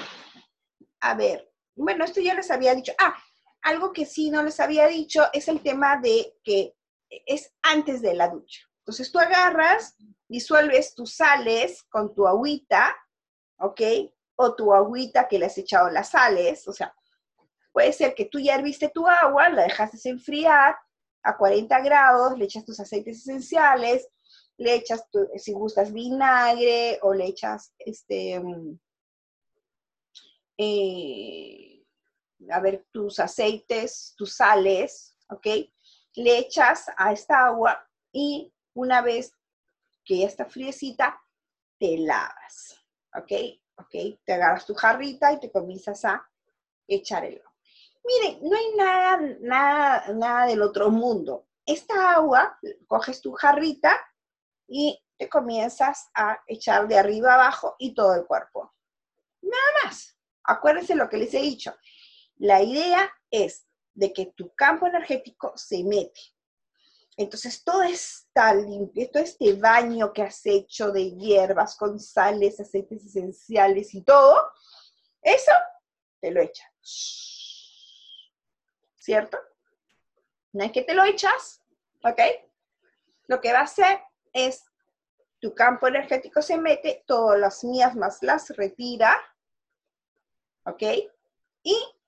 [0.99, 2.91] a ver, bueno, esto ya les había dicho.
[2.97, 3.15] Ah,
[3.61, 6.73] algo que sí no les había dicho es el tema de que
[7.25, 8.61] es antes de la ducha.
[8.79, 9.95] Entonces tú agarras,
[10.27, 12.95] disuelves tus sales con tu agüita,
[13.59, 13.81] ¿ok?
[14.35, 16.93] O tu agüita que le has echado las sales, o sea,
[17.71, 20.75] puede ser que tú ya herviste tu agua, la dejaste enfriar,
[21.23, 24.07] a 40 grados, le echas tus aceites esenciales,
[24.57, 25.03] le echas,
[25.37, 28.79] si gustas, vinagre o le echas, este, mm,
[30.57, 31.70] eh,
[32.49, 35.47] a ver, tus aceites, tus sales, ¿ok?
[36.15, 39.33] Le echas a esta agua y una vez
[40.03, 41.21] que ya está friecita,
[41.79, 42.79] te lavas,
[43.15, 43.31] ¿ok?
[43.77, 44.19] ¿Ok?
[44.25, 46.27] Te agarras tu jarrita y te comienzas a
[46.87, 47.51] echar el agua.
[48.03, 51.47] Miren, no hay nada, nada, nada del otro mundo.
[51.65, 52.57] Esta agua,
[52.87, 53.95] coges tu jarrita
[54.67, 58.73] y te comienzas a echar de arriba abajo y todo el cuerpo.
[59.41, 60.17] Nada más.
[60.43, 61.75] Acuérdense lo que les he dicho.
[62.41, 66.19] La idea es de que tu campo energético se mete.
[67.15, 73.05] Entonces, todo está limpio, todo este baño que has hecho de hierbas con sales, aceites
[73.05, 74.43] esenciales y todo,
[75.21, 75.51] eso
[76.19, 76.67] te lo echas
[78.95, 79.37] ¿cierto?
[80.51, 81.61] No es que te lo echas,
[82.03, 82.21] ¿ok?
[83.27, 83.99] Lo que va a hacer
[84.33, 84.63] es,
[85.39, 89.15] tu campo energético se mete, todas las miasmas las retira,
[90.65, 90.81] ¿ok?
[91.61, 92.00] Y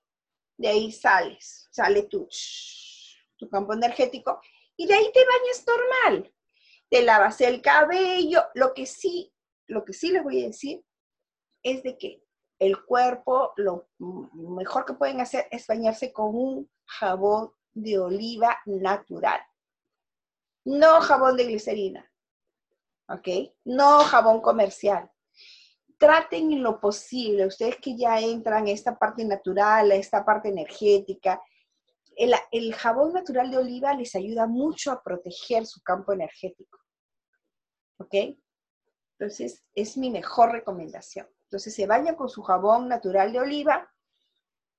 [0.56, 2.28] de ahí sales, sale tu,
[3.36, 4.40] tu campo energético
[4.76, 6.34] y de ahí te bañas normal.
[6.88, 9.32] Te lavas el cabello, lo que sí,
[9.66, 10.84] lo que sí les voy a decir
[11.62, 12.22] es de que
[12.58, 19.40] el cuerpo, lo mejor que pueden hacer es bañarse con un jabón de oliva natural.
[20.64, 22.10] No jabón de glicerina.
[23.08, 23.28] ¿Ok?
[23.64, 25.10] No jabón comercial.
[25.98, 30.48] Traten en lo posible, ustedes que ya entran a esta parte natural, a esta parte
[30.48, 31.40] energética,
[32.16, 36.78] el, jabón natural de oliva les ayuda mucho a proteger su campo energético.
[37.98, 38.14] ¿Ok?
[39.18, 41.28] Entonces, es mi mejor recomendación.
[41.44, 43.90] Entonces, se baña con su jabón natural de oliva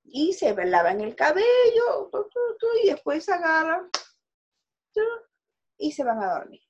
[0.04, 2.12] y se lavan el cabello
[2.84, 3.90] y después agarran
[5.78, 6.62] y se van a dormir.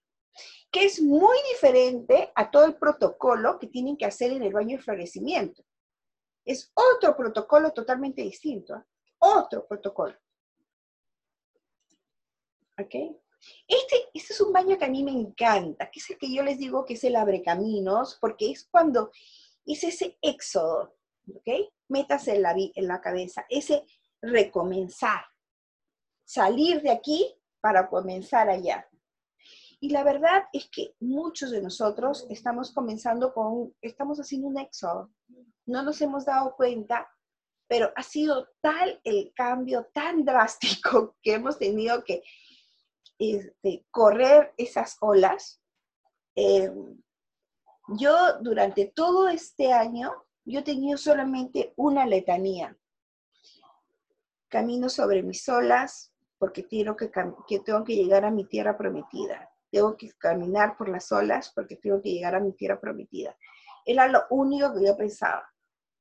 [0.71, 4.77] Que es muy diferente a todo el protocolo que tienen que hacer en el baño
[4.77, 5.63] de florecimiento.
[6.43, 8.75] Es otro protocolo totalmente distinto.
[8.75, 8.83] ¿eh?
[9.19, 10.15] Otro protocolo.
[12.77, 12.95] ¿Ok?
[13.67, 16.43] Este, este es un baño que a mí me encanta, que es el que yo
[16.43, 19.11] les digo que es el abre caminos, porque es cuando
[19.65, 20.95] es ese éxodo,
[21.33, 21.71] ¿ok?
[21.87, 23.85] Métase en la, en la cabeza, ese
[24.21, 25.25] recomenzar,
[26.23, 28.87] salir de aquí para comenzar allá.
[29.79, 35.11] Y la verdad es que muchos de nosotros estamos comenzando con, estamos haciendo un éxodo.
[35.65, 37.07] No nos hemos dado cuenta,
[37.67, 42.23] pero ha sido tal el cambio tan drástico que hemos tenido que
[43.17, 45.61] este, correr esas olas.
[46.35, 46.71] Eh,
[47.97, 50.11] yo durante todo este año
[50.43, 52.77] yo tenía solamente una letanía.
[54.47, 57.11] Camino sobre mis olas porque tengo que,
[57.47, 59.49] que tengo que llegar a mi tierra prometida.
[59.75, 63.35] Tengo que caminar por las olas porque tengo que llegar a mi tierra prometida.
[63.85, 65.51] Era lo único que yo pensaba,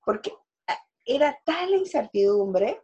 [0.04, 0.32] porque
[0.68, 2.80] ah, era tal la incertidumbre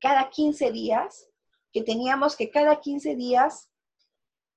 [0.00, 1.30] cada 15 días
[1.72, 3.70] que teníamos que cada 15 días,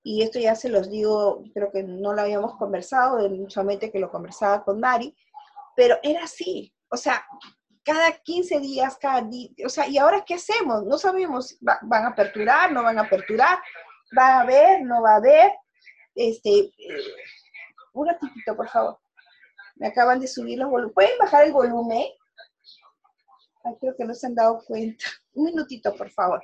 [0.02, 4.10] y esto ya se los digo, creo que no lo habíamos conversado, solamente que lo
[4.10, 5.16] conversaba con Mari,
[5.76, 7.24] pero era así, o sea,
[7.84, 10.86] cada 15 días, cada día, o sea, ¿y ahora qué hacemos?
[10.86, 13.60] No sabemos, van a aperturar, no van a aperturar,
[14.18, 14.82] ¿Va a haber?
[14.84, 15.52] ¿No va a haber?
[16.16, 16.72] Este, eh,
[17.94, 19.00] un ratito, por favor.
[19.76, 20.94] Me acaban de subir los volúmenes.
[20.94, 22.08] ¿Pueden bajar el volumen?
[23.64, 25.06] Ay, creo que no se han dado cuenta.
[25.34, 26.44] Un minutito, por favor.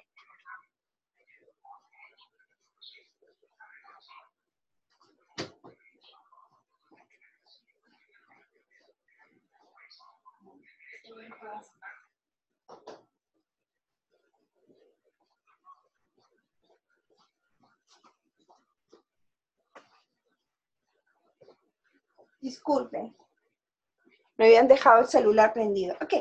[22.48, 23.14] Disculpen.
[24.38, 25.98] Me habían dejado el celular prendido.
[26.02, 26.14] Ok.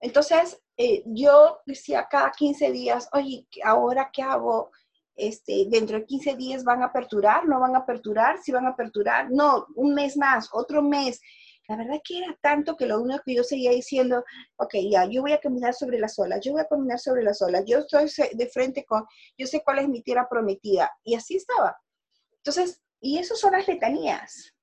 [0.00, 4.72] Entonces, eh, yo decía cada 15 días, oye, ¿ahora qué hago?
[5.14, 8.70] Este, dentro de 15 días van a aperturar, no van a aperturar, si van a
[8.70, 11.20] aperturar, no, un mes más, otro mes.
[11.68, 14.24] La verdad que era tanto que lo único que yo seguía diciendo,
[14.56, 17.40] ok, ya, yo voy a caminar sobre las olas, yo voy a caminar sobre las
[17.40, 19.04] olas, yo estoy de frente con,
[19.38, 20.90] yo sé cuál es mi tierra prometida.
[21.04, 21.78] Y así estaba.
[22.38, 24.54] Entonces, y eso son las letanías.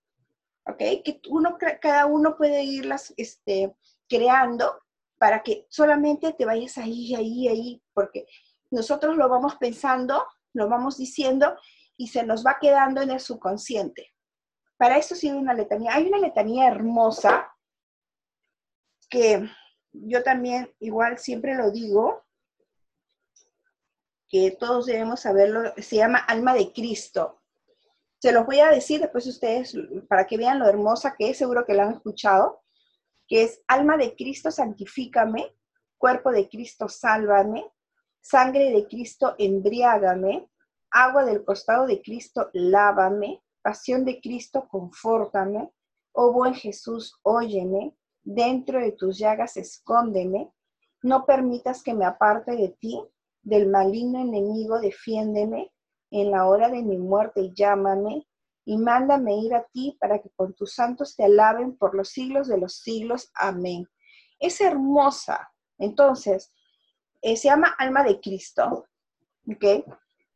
[0.67, 0.77] ¿Ok?
[0.77, 3.75] Que uno, cada uno puede irlas este,
[4.07, 4.81] creando
[5.17, 8.25] para que solamente te vayas ahí, ahí, ahí, porque
[8.69, 11.55] nosotros lo vamos pensando, lo vamos diciendo
[11.95, 14.13] y se nos va quedando en el subconsciente.
[14.77, 15.95] Para eso sirve una letanía.
[15.95, 17.51] Hay una letanía hermosa
[19.09, 19.49] que
[19.91, 22.23] yo también igual siempre lo digo,
[24.29, 27.36] que todos debemos saberlo, se llama Alma de Cristo.
[28.19, 29.75] Se los voy a decir después ustedes
[30.09, 32.63] para que vean lo hermosa que es, seguro que lo han escuchado,
[33.27, 35.55] que es alma de Cristo, santifícame,
[35.97, 37.65] cuerpo de Cristo, sálvame,
[38.21, 40.49] sangre de Cristo, embriágame,
[40.89, 45.71] agua del costado de Cristo, lávame, pasión de Cristo, confórtame,
[46.13, 50.51] oh buen Jesús, óyeme, dentro de tus llagas escóndeme,
[51.03, 53.01] no permitas que me aparte de ti,
[53.41, 55.71] del maligno enemigo, defiéndeme,
[56.11, 58.27] en la hora de mi muerte llámame
[58.65, 62.47] y mándame ir a ti para que con tus santos te alaben por los siglos
[62.47, 63.31] de los siglos.
[63.33, 63.87] Amén.
[64.39, 65.49] Es hermosa.
[65.77, 66.51] Entonces,
[67.21, 68.85] eh, se llama alma de Cristo.
[69.49, 69.85] ¿Ok?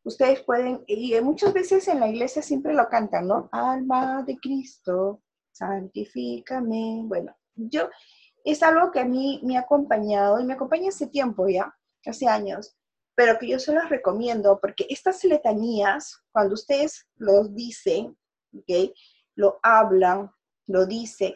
[0.04, 3.48] Ustedes pueden, y muchas veces en la iglesia siempre lo cantan, ¿no?
[3.52, 5.22] Alma de Cristo,
[5.52, 7.02] santifícame.
[7.04, 7.88] Bueno, yo,
[8.44, 11.72] es algo que a mí me ha acompañado y me acompaña hace tiempo ya,
[12.04, 12.76] hace años
[13.14, 18.16] pero que yo se los recomiendo porque estas letanías, cuando ustedes los dicen,
[18.56, 18.94] ¿okay?
[19.34, 20.30] lo hablan,
[20.66, 21.34] lo dicen,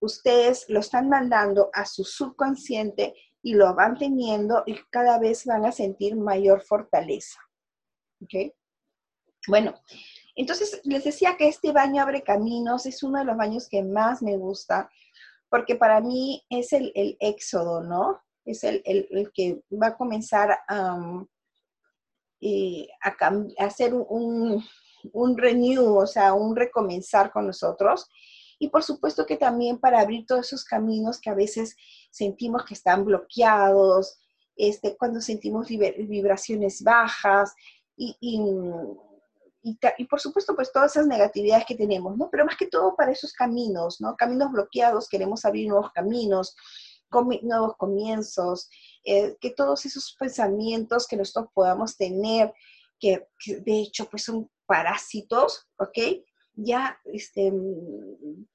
[0.00, 5.64] ustedes lo están mandando a su subconsciente y lo van teniendo y cada vez van
[5.66, 7.38] a sentir mayor fortaleza.
[9.46, 9.74] Bueno,
[10.34, 14.22] entonces les decía que este baño abre caminos, es uno de los baños que más
[14.22, 14.90] me gusta,
[15.48, 18.20] porque para mí es el, el éxodo, ¿no?
[18.50, 20.58] Es el, que va a comenzar
[22.40, 24.64] eh, a, hacer un,
[25.12, 28.08] un, renew, o sea, un recomenzar con nosotros.
[28.58, 31.76] Y por supuesto que también para abrir todos esos caminos que a veces
[32.10, 34.18] sentimos que están bloqueados,
[34.56, 37.54] este, cuando sentimos vibraciones bajas
[37.96, 38.40] y, y,
[39.62, 42.28] y, por supuesto pues todas esas negatividades que tenemos, ¿no?
[42.30, 44.16] Pero más que todo para esos caminos, ¿no?
[44.16, 46.56] Caminos bloqueados, queremos abrir nuevos caminos,
[47.42, 48.68] nuevos comienzos,
[49.04, 52.52] eh, que todos esos pensamientos que nosotros podamos tener,
[52.98, 55.98] que, de hecho pues son parásitos, ¿ok?
[56.54, 57.52] Ya este,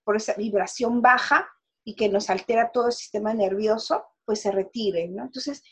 [0.03, 1.47] por esa vibración baja
[1.83, 5.23] y que nos altera todo el sistema nervioso, pues se retiren, ¿no?
[5.23, 5.63] Entonces,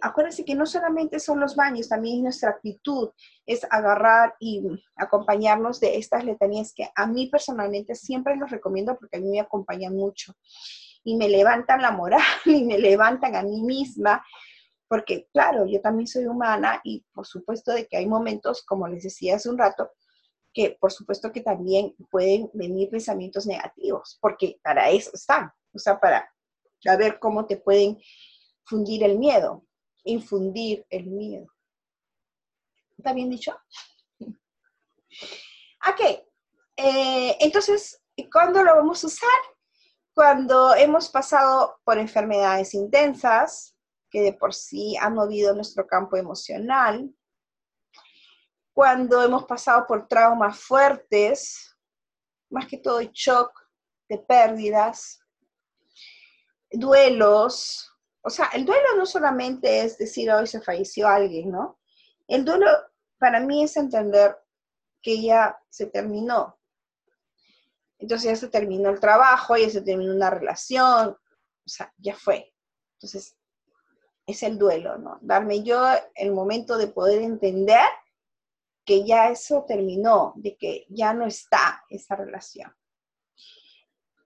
[0.00, 3.10] acuérdense que no solamente son los baños, también nuestra actitud
[3.46, 4.62] es agarrar y
[4.96, 9.40] acompañarnos de estas letanías que a mí personalmente siempre los recomiendo porque a mí me
[9.40, 10.34] acompañan mucho
[11.04, 14.24] y me levantan la moral y me levantan a mí misma,
[14.88, 19.04] porque claro, yo también soy humana y por supuesto de que hay momentos, como les
[19.04, 19.90] decía hace un rato,
[20.52, 26.00] que por supuesto que también pueden venir pensamientos negativos, porque para eso están, o sea,
[26.00, 26.28] para
[26.82, 27.98] saber cómo te pueden
[28.64, 29.66] fundir el miedo,
[30.04, 31.46] infundir el miedo.
[32.96, 33.56] ¿Está bien dicho?
[35.86, 36.00] Ok,
[36.78, 38.02] eh, entonces,
[38.32, 39.28] ¿cuándo lo vamos a usar?
[40.14, 43.76] Cuando hemos pasado por enfermedades intensas,
[44.10, 47.12] que de por sí han movido nuestro campo emocional,
[48.72, 51.76] cuando hemos pasado por traumas fuertes,
[52.48, 53.50] más que todo shock
[54.08, 55.20] de pérdidas,
[56.70, 57.90] duelos,
[58.22, 61.78] o sea, el duelo no solamente es decir hoy se falleció alguien, ¿no?
[62.26, 62.66] El duelo
[63.18, 64.36] para mí es entender
[65.02, 66.58] que ya se terminó,
[68.04, 72.52] entonces ya se terminó el trabajo, ya se terminó una relación, o sea, ya fue.
[72.98, 73.34] Entonces,
[74.26, 75.18] es el duelo, ¿no?
[75.22, 75.82] Darme yo
[76.14, 77.86] el momento de poder entender
[78.84, 82.70] que ya eso terminó, de que ya no está esa relación.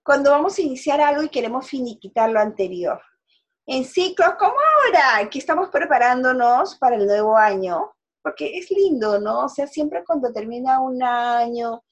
[0.03, 3.01] Cuando vamos a iniciar algo y queremos finiquitar lo anterior.
[3.65, 9.45] En ciclos como ahora, que estamos preparándonos para el nuevo año, porque es lindo, ¿no?
[9.45, 11.83] O sea, siempre cuando termina un año,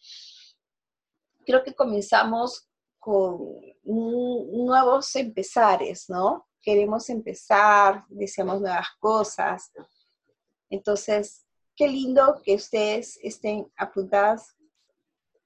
[1.48, 2.70] creo que comenzamos
[3.00, 3.40] con
[3.84, 6.46] nuevos empezares, ¿no?
[6.62, 9.72] Queremos empezar, deseamos nuevas cosas.
[10.70, 14.58] Entonces, qué lindo que ustedes estén apuntadas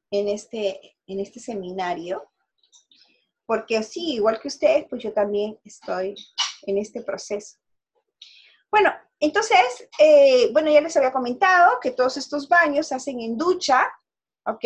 [0.10, 2.28] en este, en este seminario,
[3.45, 6.15] porque sí, igual que ustedes, pues yo también estoy
[6.64, 7.57] en este proceso.
[8.72, 13.38] Bueno, entonces, eh, bueno, ya les había comentado que todos estos baños se hacen en
[13.38, 13.88] ducha,
[14.48, 14.65] ¿ok?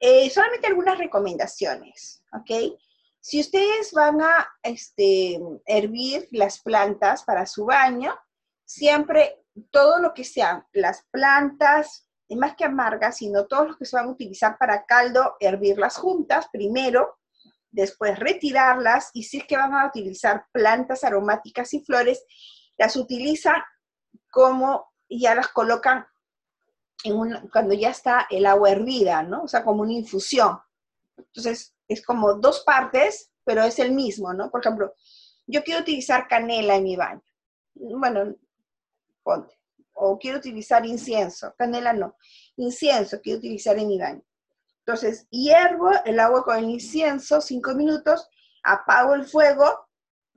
[0.00, 2.78] Eh, solamente algunas recomendaciones, ¿ok?
[3.20, 8.14] Si ustedes van a este, hervir las plantas para su baño,
[8.64, 13.96] siempre todo lo que sean las plantas, más que amargas, sino todos los que se
[13.96, 17.18] van a utilizar para caldo, hervirlas juntas primero,
[17.70, 22.24] después retirarlas y si es que van a utilizar plantas aromáticas y flores,
[22.76, 23.62] las utilizan
[24.30, 26.06] como ya las colocan
[27.04, 29.44] en cuando ya está el agua hervida, ¿no?
[29.44, 30.58] O sea, como una infusión.
[31.16, 34.50] Entonces, es como dos partes, pero es el mismo, ¿no?
[34.50, 34.92] Por ejemplo,
[35.46, 37.22] yo quiero utilizar canela en mi baño.
[37.74, 38.34] Bueno,
[39.22, 39.54] ponte.
[39.94, 41.54] O quiero utilizar incienso.
[41.56, 42.16] Canela no.
[42.56, 44.22] Incienso quiero utilizar en mi baño.
[44.80, 48.28] Entonces, hiervo el agua con el incienso cinco minutos,
[48.62, 49.88] apago el fuego,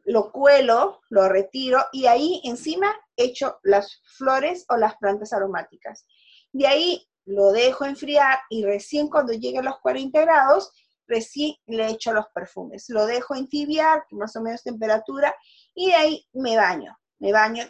[0.04, 6.06] lo cuelo, lo retiro y ahí encima echo las flores o las plantas aromáticas.
[6.52, 10.72] De ahí lo dejo enfriar y recién cuando llegue a los 40 grados,
[11.08, 12.90] recién le echo los perfumes.
[12.90, 15.36] Lo dejo entibiar, más o menos temperatura,
[15.76, 16.98] y de ahí me baño.
[17.20, 17.64] Me baño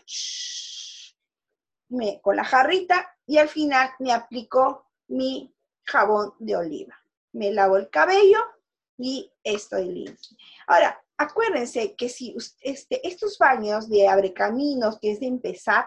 [2.22, 5.54] con la jarrita y al final me aplico mi
[5.84, 6.98] jabón de oliva.
[7.34, 8.40] Me lavo el cabello
[8.98, 10.38] y estoy limpio.
[10.68, 15.86] Ahora, acuérdense que si este, estos baños de abre caminos, que es de empezar,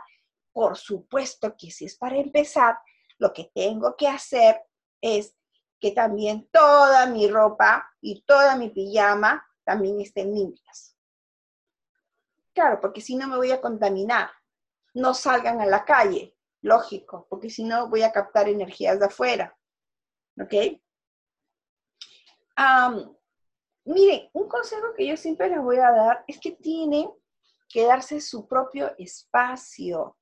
[0.55, 2.79] por supuesto que si es para empezar,
[3.19, 4.63] lo que tengo que hacer
[5.03, 5.37] es
[5.81, 10.97] que también toda mi ropa y toda mi pijama también estén limpias.
[12.55, 14.31] Claro, porque si no me voy a contaminar.
[14.95, 19.59] No salgan a la calle, lógico, porque si no voy a captar energías de afuera.
[20.41, 20.81] ¿Ok?
[23.85, 27.11] miren, un consejo que yo siempre les voy a dar es que tienen
[27.69, 30.17] que darse su propio espacio.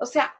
[0.00, 0.34] O sea,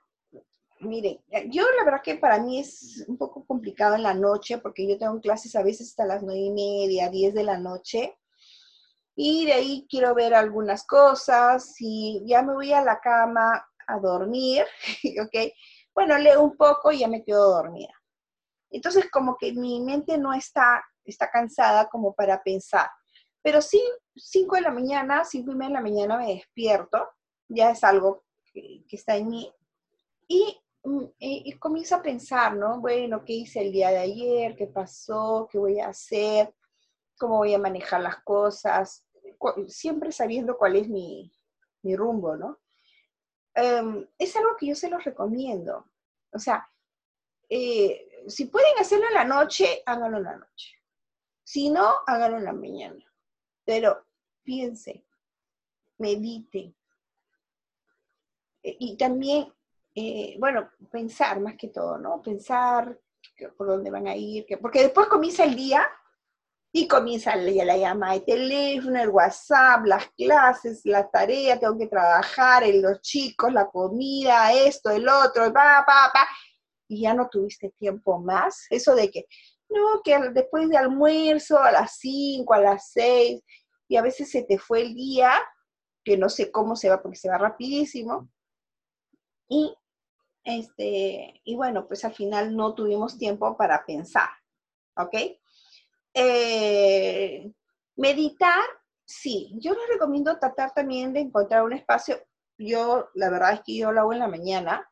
[0.81, 4.89] miren, yo la verdad que para mí es un poco complicado en la noche porque
[4.89, 8.17] yo tengo clases a veces hasta las nueve y media, diez de la noche.
[9.15, 13.99] Y de ahí quiero ver algunas cosas y ya me voy a la cama a
[13.99, 14.65] dormir,
[15.23, 15.53] ¿ok?
[15.95, 17.93] Bueno, leo un poco y ya me quedo dormida.
[18.71, 22.89] Entonces, como que mi mente no está, está cansada como para pensar.
[23.43, 23.83] Pero sí,
[24.17, 27.07] cinco de la mañana, cinco y media de la mañana me despierto,
[27.49, 29.53] ya es algo que, está en mí.
[30.29, 32.81] Y Mm, y, comienzo a pensar, ¿no?
[32.81, 34.57] Bueno, ¿qué hice el día de ayer?
[34.57, 35.49] ¿Qué pasó?
[35.51, 36.55] ¿Qué voy a hacer?
[37.19, 39.07] ¿Cómo voy a manejar las cosas?
[39.69, 41.31] Siempre sabiendo cuál es mi,
[41.83, 42.59] rumbo, ¿no?
[43.55, 45.87] Em, es algo que yo se los recomiendo.
[46.33, 46.71] O sea,
[47.49, 50.77] eh, si pueden hacerlo en la noche, háganlo en la noche.
[51.45, 53.05] Si no, háganlo en la mañana.
[53.65, 54.07] Pero
[54.43, 55.05] piense,
[55.99, 56.75] medite.
[58.79, 59.53] Y también
[59.95, 62.23] eh, bueno, pensar más que todo, ¿no?
[62.23, 62.99] Pensar
[63.57, 65.87] por dónde van a ir, porque después comienza el día
[66.73, 71.89] y comienza la, la llamada de teléfono, el WhatsApp, las clases, la tarea, tengo que
[71.89, 76.29] trabajar, los chicos, la comida, esto, el otro, pa, pa, pa,
[76.87, 78.67] y ya no tuviste tiempo más.
[78.71, 79.27] Eso de que,
[79.69, 83.43] no, que después de almuerzo a las 5, a las 6,
[83.89, 85.33] y a veces se te fue el día,
[86.05, 88.31] que no sé cómo se va porque se va rapidísimo,
[89.51, 89.77] y,
[90.45, 94.31] este, y bueno, pues al final no tuvimos tiempo para pensar,
[94.97, 95.15] ¿ok?
[96.15, 97.53] Eh,
[97.97, 98.65] meditar,
[99.05, 102.17] sí, yo les recomiendo tratar también de encontrar un espacio,
[102.57, 104.89] yo la verdad es que yo lo hago en la mañana,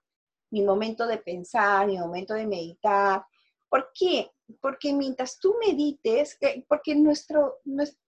[0.51, 3.25] mi momento de pensar, mi momento de meditar.
[3.69, 4.31] ¿Por qué?
[4.61, 7.59] Porque mientras tú medites, porque nuestro,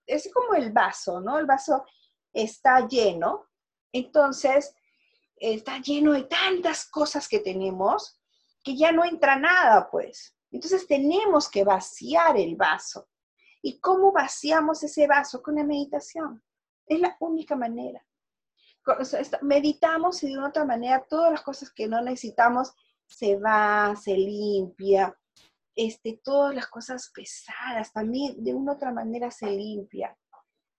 [0.06, 1.38] es como el vaso, ¿no?
[1.38, 1.84] El vaso
[2.32, 3.46] está lleno,
[3.92, 4.74] entonces
[5.40, 8.20] está lleno de tantas cosas que tenemos
[8.62, 10.36] que ya no entra nada, pues.
[10.50, 13.08] Entonces tenemos que vaciar el vaso.
[13.62, 15.42] ¿Y cómo vaciamos ese vaso?
[15.42, 16.42] Con la meditación.
[16.86, 18.04] Es la única manera.
[19.42, 22.72] meditamos y de otra manera todas las cosas que no necesitamos
[23.06, 25.16] se va, se limpia,
[25.74, 30.16] este, todas las cosas pesadas también de una otra manera se limpia.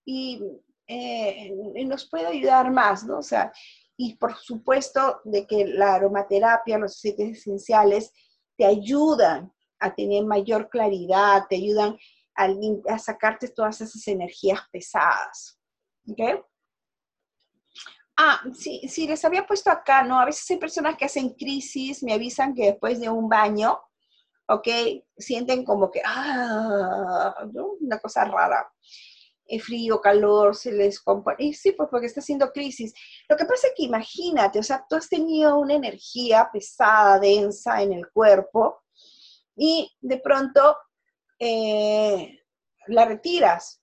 [0.06, 0.42] Y,
[0.88, 1.54] eh,
[1.86, 3.20] nos puede ayudar más, ¿no?
[3.20, 3.52] O sea,
[4.02, 8.12] y por supuesto de que la aromaterapia, los aceites esenciales,
[8.58, 12.00] te ayudan a tener mayor claridad, te ayudan
[12.36, 15.60] a, sacarte todas esas energías pesadas.
[18.18, 20.20] Ah, sí, sí, les había puesto acá, ¿no?
[20.20, 23.80] A veces hay personas que hacen crisis, me avisan que después de un baño,
[24.48, 24.68] ¿ok?
[25.16, 27.36] Sienten como que, ah.
[27.80, 28.68] Una cosa rara.
[29.46, 31.54] El frío, calor, se les compone.
[31.54, 32.94] Sí, pues porque está haciendo crisis.
[33.28, 37.82] Lo que pasa es que imagínate, o sea, tú has tenido una energía pesada, densa
[37.82, 38.82] en el cuerpo,
[39.56, 40.78] y de pronto
[41.40, 42.40] eh,
[42.88, 43.82] la retiras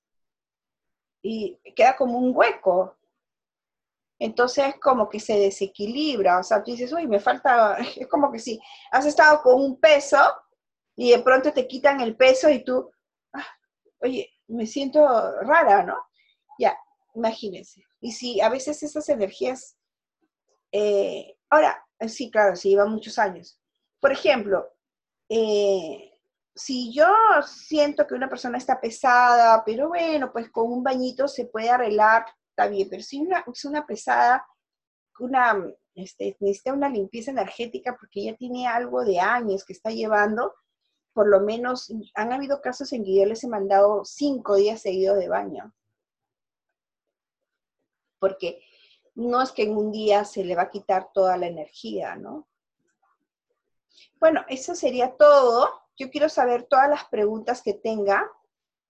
[1.22, 2.96] y queda como un hueco,
[4.18, 8.38] entonces como que se desequilibra, o sea, tú dices, uy, me falta, es como que
[8.38, 8.60] si
[8.90, 10.18] has estado con un peso
[10.96, 12.90] y de pronto te quitan el peso y tú,
[13.32, 13.46] ah,
[14.00, 15.06] oye, me siento
[15.42, 15.96] rara, ¿no?
[16.58, 16.76] Ya,
[17.14, 17.82] imagínense.
[18.00, 19.76] Y si a veces esas energías,
[20.72, 23.60] eh, ahora, sí, claro, sí, llevan muchos años.
[24.00, 24.66] Por ejemplo,
[25.28, 26.12] eh,
[26.54, 27.06] si yo
[27.46, 32.24] siento que una persona está pesada, pero bueno, pues con un bañito se puede arreglar
[32.58, 34.44] está bien, pero si es una pesada,
[35.20, 35.64] una,
[35.94, 40.52] este, necesita una limpieza energética porque ya tiene algo de años que está llevando,
[41.18, 45.18] por lo menos han habido casos en que yo les he mandado cinco días seguidos
[45.18, 45.74] de baño.
[48.20, 48.62] Porque
[49.16, 52.46] no es que en un día se le va a quitar toda la energía, ¿no?
[54.20, 55.68] Bueno, eso sería todo.
[55.96, 58.30] Yo quiero saber todas las preguntas que tenga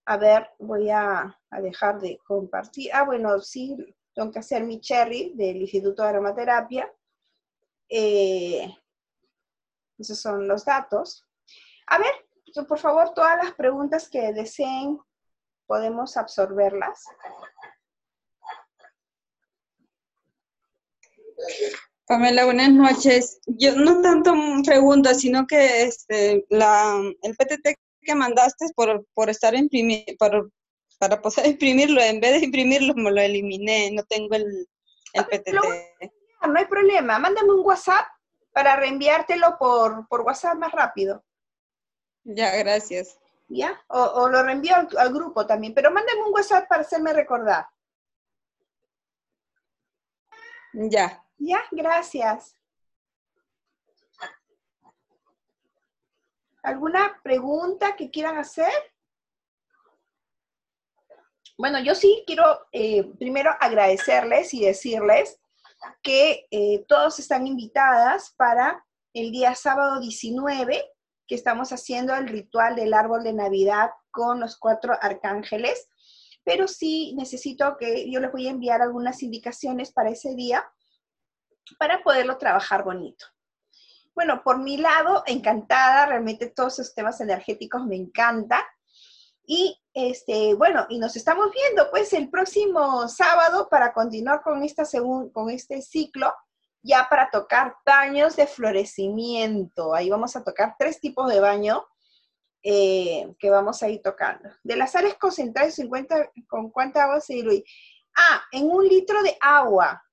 [0.05, 2.91] a ver, voy a, dejar de compartir.
[2.93, 3.75] Ah, bueno, sí,
[4.13, 6.93] tengo que hacer mi cherry del Instituto de Aromaterapia.
[7.89, 8.71] Eh,
[9.97, 11.25] esos son los datos.
[11.89, 14.99] A ver, por favor, todas las preguntas que deseen,
[15.65, 17.03] podemos absorberlas.
[22.05, 23.39] Pamela, buenas noches.
[23.47, 24.33] Yo no tanto
[24.65, 30.51] preguntas, sino que este, la, el PTT que mandaste por, por estar imprimir, por,
[30.99, 34.67] para poder imprimirlo, en vez de imprimirlo me lo eliminé, no tengo el,
[35.13, 35.53] el PTT.
[35.53, 38.05] No hay problema, mándame un WhatsApp
[38.53, 41.23] para reenviártelo por, por WhatsApp más rápido.
[42.31, 43.17] Ya, gracias.
[43.47, 43.81] ¿Ya?
[43.87, 47.67] O, lo reenvío al, al, grupo también, pero mándame un WhatsApp para hacerme recordar.
[50.73, 51.25] Ya.
[51.39, 52.55] Ya, gracias.
[56.61, 58.71] ¿Alguna pregunta que quieran hacer?
[61.57, 65.39] Bueno, yo sí quiero eh, primero agradecerles y decirles
[66.03, 70.85] que eh, todos están invitadas para el día sábado 19,
[71.29, 75.87] que estamos haciendo el ritual del árbol de Navidad con los cuatro arcángeles,
[76.43, 80.67] pero sí necesito que yo les voy a enviar algunas indicaciones para ese día
[81.77, 83.27] para poderlo trabajar bonito.
[84.15, 88.63] Bueno, por mi lado, encantada, realmente todos esos temas energéticos me encantan.
[89.45, 94.83] Y este, bueno, y nos estamos viendo pues el próximo sábado para continuar con, esta
[95.31, 96.33] con este ciclo,
[96.81, 99.93] ya para tocar baños de florecimiento.
[99.93, 101.85] Ahí vamos a tocar tres tipos de baño
[102.63, 104.49] eh, que vamos a ir tocando.
[104.63, 107.63] De las sales concentradas, 50, ¿con cuánta agua se diluye?
[108.15, 110.03] Ah, en un litro de agua.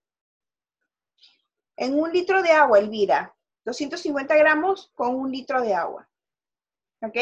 [1.76, 3.34] En un litro de agua, Elvira.
[3.64, 6.08] 250 gramos con un litro de agua.
[7.02, 7.16] ¿Ok?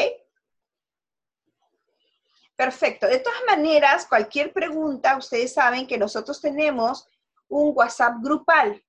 [2.55, 3.07] Perfecto.
[3.07, 7.09] De todas maneras, cualquier pregunta, ustedes saben que nosotros tenemos
[7.49, 8.81] un WhatsApp grupal.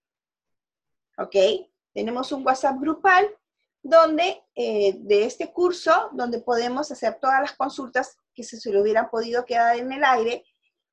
[1.18, 1.36] ¿Ok?
[1.94, 3.28] Tenemos un WhatsApp grupal
[3.82, 8.80] donde, eh, de este curso, donde podemos hacer todas las consultas que se, se le
[8.80, 10.44] hubieran podido quedar en el aire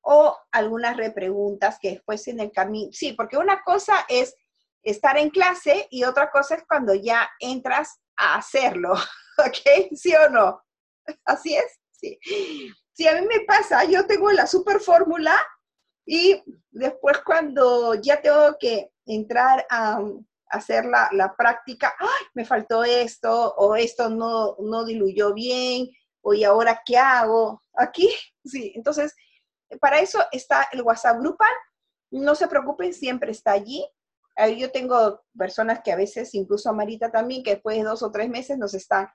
[0.02, 2.90] o algunas repreguntas que después en el camino.
[2.92, 4.34] Sí, porque una cosa es
[4.82, 8.92] estar en clase y otra cosa es cuando ya entras a hacerlo,
[9.38, 9.94] ¿ok?
[9.96, 10.62] ¿Sí o no?
[11.24, 12.18] Así es, sí.
[12.92, 15.34] Si a mí me pasa, yo tengo la super fórmula
[16.06, 20.00] y después cuando ya tengo que entrar a,
[20.48, 22.26] hacer la, la, práctica, ¡ay!
[22.34, 25.88] Me faltó esto, o esto no, no diluyó bien,
[26.22, 27.62] o y ahora qué hago.
[27.76, 28.08] Aquí,
[28.44, 28.72] sí.
[28.74, 29.14] Entonces,
[29.80, 31.52] para eso está el WhatsApp grupal.
[32.10, 33.86] No se preocupen, siempre está allí.
[34.56, 38.10] Yo tengo personas que a veces, incluso a Marita también, que después de dos o
[38.10, 39.08] tres meses nos están.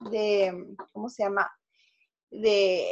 [0.00, 1.50] de ¿cómo se llama?
[2.30, 2.86] De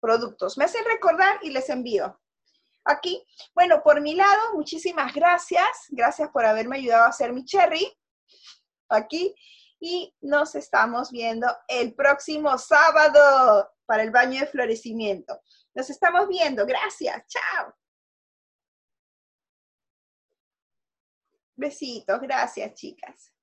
[0.00, 0.56] productos.
[0.56, 2.18] Me hacen recordar y les envío
[2.86, 3.22] aquí.
[3.54, 5.86] Bueno, por mi lado, muchísimas gracias.
[5.88, 7.86] Gracias por haberme ayudado a hacer mi cherry
[8.88, 9.34] aquí.
[9.78, 15.38] Y nos estamos viendo el próximo sábado para el baño de florecimiento.
[15.74, 16.64] Nos estamos viendo.
[16.64, 17.22] Gracias.
[17.26, 17.74] Chao.
[21.56, 22.20] Besitos.
[22.20, 23.35] Gracias, chicas.